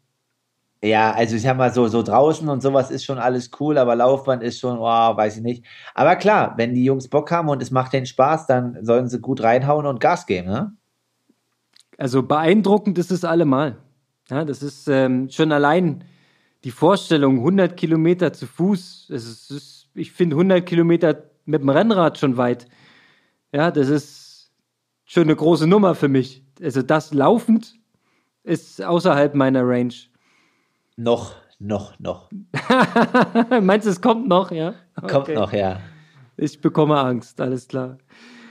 Ja, 0.85 1.12
also 1.12 1.37
ich 1.37 1.41
sag 1.41 1.57
mal 1.57 1.72
so, 1.72 1.89
so 1.89 2.03
draußen 2.03 2.47
und 2.47 2.62
sowas 2.62 2.91
ist 2.91 3.07
schon 3.07 3.16
alles 3.18 3.51
cool, 3.59 3.78
aber 3.78 3.97
Laufband 3.97 4.43
ist 4.43 4.61
schon, 4.61 4.78
wow, 4.78 5.16
weiß 5.16 5.39
ich 5.39 5.43
nicht. 5.43 5.64
Aber 5.95 6.14
klar, 6.14 6.53
wenn 6.59 6.74
die 6.74 6.85
Jungs 6.85 7.09
Bock 7.09 7.30
haben 7.30 7.49
und 7.49 7.62
es 7.62 7.70
macht 7.70 7.95
denen 7.95 8.05
Spaß, 8.05 8.47
dann 8.47 8.85
sollen 8.85 9.09
sie 9.09 9.18
gut 9.18 9.43
reinhauen 9.43 9.87
und 9.87 9.99
Gas 9.99 10.26
geben, 10.26 10.49
ne? 10.49 10.76
Also 11.97 12.22
beeindruckend 12.22 12.99
ist 12.99 13.11
es 13.12 13.24
allemal. 13.24 13.78
Ja, 14.28 14.45
das 14.45 14.62
ist 14.62 14.87
ähm, 14.89 15.30
schon 15.30 15.53
allein 15.53 16.05
die 16.64 16.70
Vorstellung, 16.70 17.39
100 17.39 17.78
Kilometer 17.78 18.35
zu 18.35 18.47
Fuß, 18.47 19.09
ist, 19.09 19.51
ist, 19.51 19.89
ich 19.95 20.12
finde 20.12 20.37
100 20.37 20.66
Kilometer 20.66 21.30
mit 21.47 21.62
dem 21.62 21.70
Rennrad 21.70 22.18
schon 22.18 22.37
weit. 22.37 22.66
Ja, 23.53 23.70
das 23.70 23.89
ist 23.89 24.53
schon 25.07 25.22
eine 25.22 25.37
große 25.37 25.66
Nummer 25.66 25.95
für 25.95 26.09
mich. 26.09 26.45
Also 26.62 26.82
das 26.82 27.14
laufend 27.14 27.74
ist 28.43 28.82
außerhalb 28.82 29.35
meiner 29.35 29.66
Range. 29.66 29.95
Noch, 30.97 31.34
noch, 31.59 31.99
noch. 31.99 32.30
Meinst 33.62 33.86
du, 33.86 33.90
es 33.90 34.01
kommt 34.01 34.28
noch, 34.28 34.51
ja? 34.51 34.74
Kommt 35.01 35.14
okay. 35.14 35.34
noch, 35.34 35.53
ja. 35.53 35.80
Ich 36.36 36.61
bekomme 36.61 36.99
Angst, 36.99 37.40
alles 37.40 37.66
klar. 37.68 37.99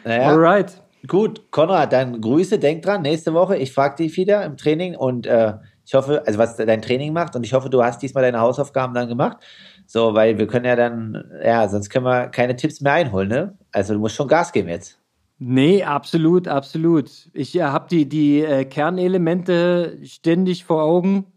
Naja, 0.03 0.29
Alright. 0.29 0.81
Gut, 1.07 1.51
Konrad, 1.51 1.91
dann 1.91 2.21
Grüße, 2.21 2.59
denk 2.59 2.83
dran, 2.83 3.01
nächste 3.01 3.33
Woche, 3.33 3.57
ich 3.57 3.73
frage 3.73 3.97
dich 3.97 4.15
wieder 4.15 4.45
im 4.45 4.55
Training 4.55 4.95
und 4.95 5.25
äh, 5.25 5.53
ich 5.85 5.93
hoffe, 5.93 6.23
also 6.25 6.39
was 6.39 6.55
dein 6.55 6.81
Training 6.81 7.11
macht 7.11 7.35
und 7.35 7.45
ich 7.45 7.53
hoffe, 7.53 7.69
du 7.69 7.83
hast 7.83 8.01
diesmal 8.01 8.23
deine 8.23 8.39
Hausaufgaben 8.39 8.93
dann 8.93 9.09
gemacht. 9.09 9.37
So, 9.85 10.13
weil 10.13 10.37
wir 10.37 10.47
können 10.47 10.65
ja 10.65 10.77
dann, 10.77 11.23
ja, 11.43 11.67
sonst 11.67 11.89
können 11.89 12.05
wir 12.05 12.27
keine 12.27 12.55
Tipps 12.55 12.79
mehr 12.79 12.93
einholen, 12.93 13.27
ne? 13.27 13.57
Also 13.73 13.93
du 13.93 13.99
musst 13.99 14.15
schon 14.15 14.29
Gas 14.29 14.53
geben 14.53 14.69
jetzt. 14.69 14.97
Nee, 15.39 15.83
absolut, 15.83 16.47
absolut. 16.47 17.09
Ich 17.33 17.55
äh, 17.57 17.63
habe 17.63 17.87
die, 17.89 18.07
die 18.07 18.41
äh, 18.41 18.63
Kernelemente 18.63 19.97
ständig 20.03 20.63
vor 20.63 20.83
Augen. 20.83 21.32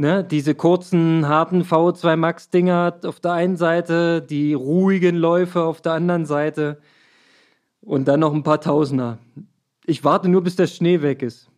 Ne? 0.00 0.22
Diese 0.22 0.54
kurzen, 0.54 1.26
harten 1.26 1.64
VO2 1.64 2.14
Max-Dinger 2.14 3.00
auf 3.04 3.18
der 3.18 3.32
einen 3.32 3.56
Seite, 3.56 4.22
die 4.22 4.54
ruhigen 4.54 5.16
Läufe 5.16 5.64
auf 5.64 5.80
der 5.80 5.92
anderen 5.92 6.24
Seite 6.24 6.78
und 7.80 8.06
dann 8.06 8.20
noch 8.20 8.32
ein 8.32 8.44
paar 8.44 8.60
Tausender. 8.60 9.18
Ich 9.86 10.04
warte 10.04 10.28
nur, 10.28 10.44
bis 10.44 10.54
der 10.54 10.68
Schnee 10.68 11.02
weg 11.02 11.22
ist. 11.22 11.50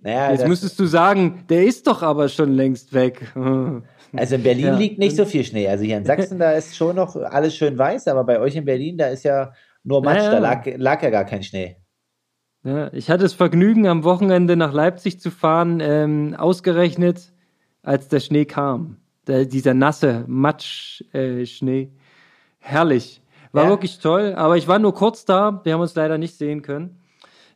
Naja, 0.00 0.30
Jetzt 0.32 0.48
müsstest 0.48 0.80
du 0.80 0.86
sagen, 0.86 1.44
der 1.50 1.66
ist 1.66 1.86
doch 1.86 2.02
aber 2.02 2.30
schon 2.30 2.52
längst 2.52 2.92
weg. 2.92 3.32
Also 4.16 4.36
in 4.36 4.42
Berlin 4.42 4.64
ja. 4.64 4.78
liegt 4.78 4.98
nicht 4.98 5.16
so 5.16 5.26
viel 5.26 5.44
Schnee. 5.44 5.68
Also 5.68 5.84
hier 5.84 5.98
in 5.98 6.06
Sachsen, 6.06 6.38
da 6.38 6.52
ist 6.52 6.74
schon 6.74 6.96
noch 6.96 7.14
alles 7.14 7.54
schön 7.54 7.76
weiß, 7.76 8.08
aber 8.08 8.24
bei 8.24 8.40
euch 8.40 8.56
in 8.56 8.64
Berlin, 8.64 8.96
da 8.96 9.08
ist 9.08 9.22
ja 9.22 9.52
nur 9.84 10.02
Matsch, 10.02 10.16
naja. 10.16 10.30
da 10.30 10.38
lag, 10.38 10.66
lag, 10.76 11.02
ja 11.02 11.10
gar 11.10 11.26
kein 11.26 11.42
Schnee. 11.42 11.76
Ja, 12.64 12.90
ich 12.94 13.10
hatte 13.10 13.24
das 13.24 13.34
Vergnügen, 13.34 13.86
am 13.86 14.04
Wochenende 14.04 14.56
nach 14.56 14.72
Leipzig 14.72 15.20
zu 15.20 15.30
fahren, 15.30 15.80
ähm, 15.82 16.34
ausgerechnet, 16.38 17.34
als 17.88 18.08
der 18.08 18.20
Schnee 18.20 18.44
kam. 18.44 18.98
Der, 19.26 19.46
dieser 19.46 19.74
nasse 19.74 20.24
Matsch-Schnee. 20.26 21.82
Äh, 21.82 21.88
Herrlich. 22.60 23.22
War 23.52 23.64
ja. 23.64 23.70
wirklich 23.70 23.98
toll, 23.98 24.34
aber 24.36 24.58
ich 24.58 24.68
war 24.68 24.78
nur 24.78 24.94
kurz 24.94 25.24
da. 25.24 25.62
Wir 25.64 25.72
haben 25.72 25.80
uns 25.80 25.94
leider 25.94 26.18
nicht 26.18 26.36
sehen 26.36 26.60
können. 26.60 27.00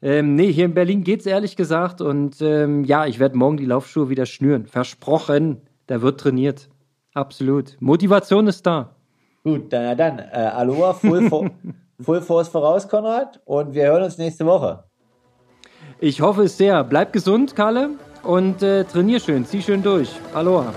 Ähm, 0.01 0.35
nee, 0.35 0.51
hier 0.51 0.65
in 0.65 0.75
Berlin 0.75 1.05
geht 1.05 1.21
es 1.21 1.27
ehrlich 1.27 1.55
gesagt. 1.55 2.01
Und 2.01 2.41
ähm, 2.41 2.85
ja, 2.85 3.05
ich 3.07 3.19
werde 3.19 3.37
morgen 3.37 3.59
die 3.59 3.67
Laufschuhe 3.67 4.09
wieder 4.09 4.25
schnüren. 4.25 4.67
Versprochen. 4.67 5.61
Da 5.87 6.01
wird 6.01 6.19
trainiert. 6.19 6.71
Absolut. 7.13 7.77
Motivation 7.81 8.47
ist 8.47 8.67
da. 8.67 8.97
Gut, 9.45 9.71
dann, 9.73 9.99
dann 9.99 10.19
äh, 10.19 10.51
Aloha, 10.55 10.95
Full, 10.95 11.29
for 11.29 11.51
Full 12.01 12.23
Force 12.23 12.49
voraus, 12.49 12.89
Konrad. 12.89 13.41
Und 13.45 13.75
wir 13.75 13.85
hören 13.85 14.05
uns 14.05 14.17
nächste 14.17 14.47
Woche. 14.47 14.85
Ich 16.01 16.23
hoffe 16.23 16.45
es 16.45 16.57
sehr. 16.57 16.83
Bleib 16.85 17.13
gesund, 17.13 17.55
Kalle. 17.55 17.91
Und 18.23 18.63
äh, 18.63 18.85
trainier 18.85 19.21
schön. 19.21 19.45
Zieh 19.45 19.63
schön 19.63 19.83
durch. 19.83 20.11
Aloha. 20.33 20.73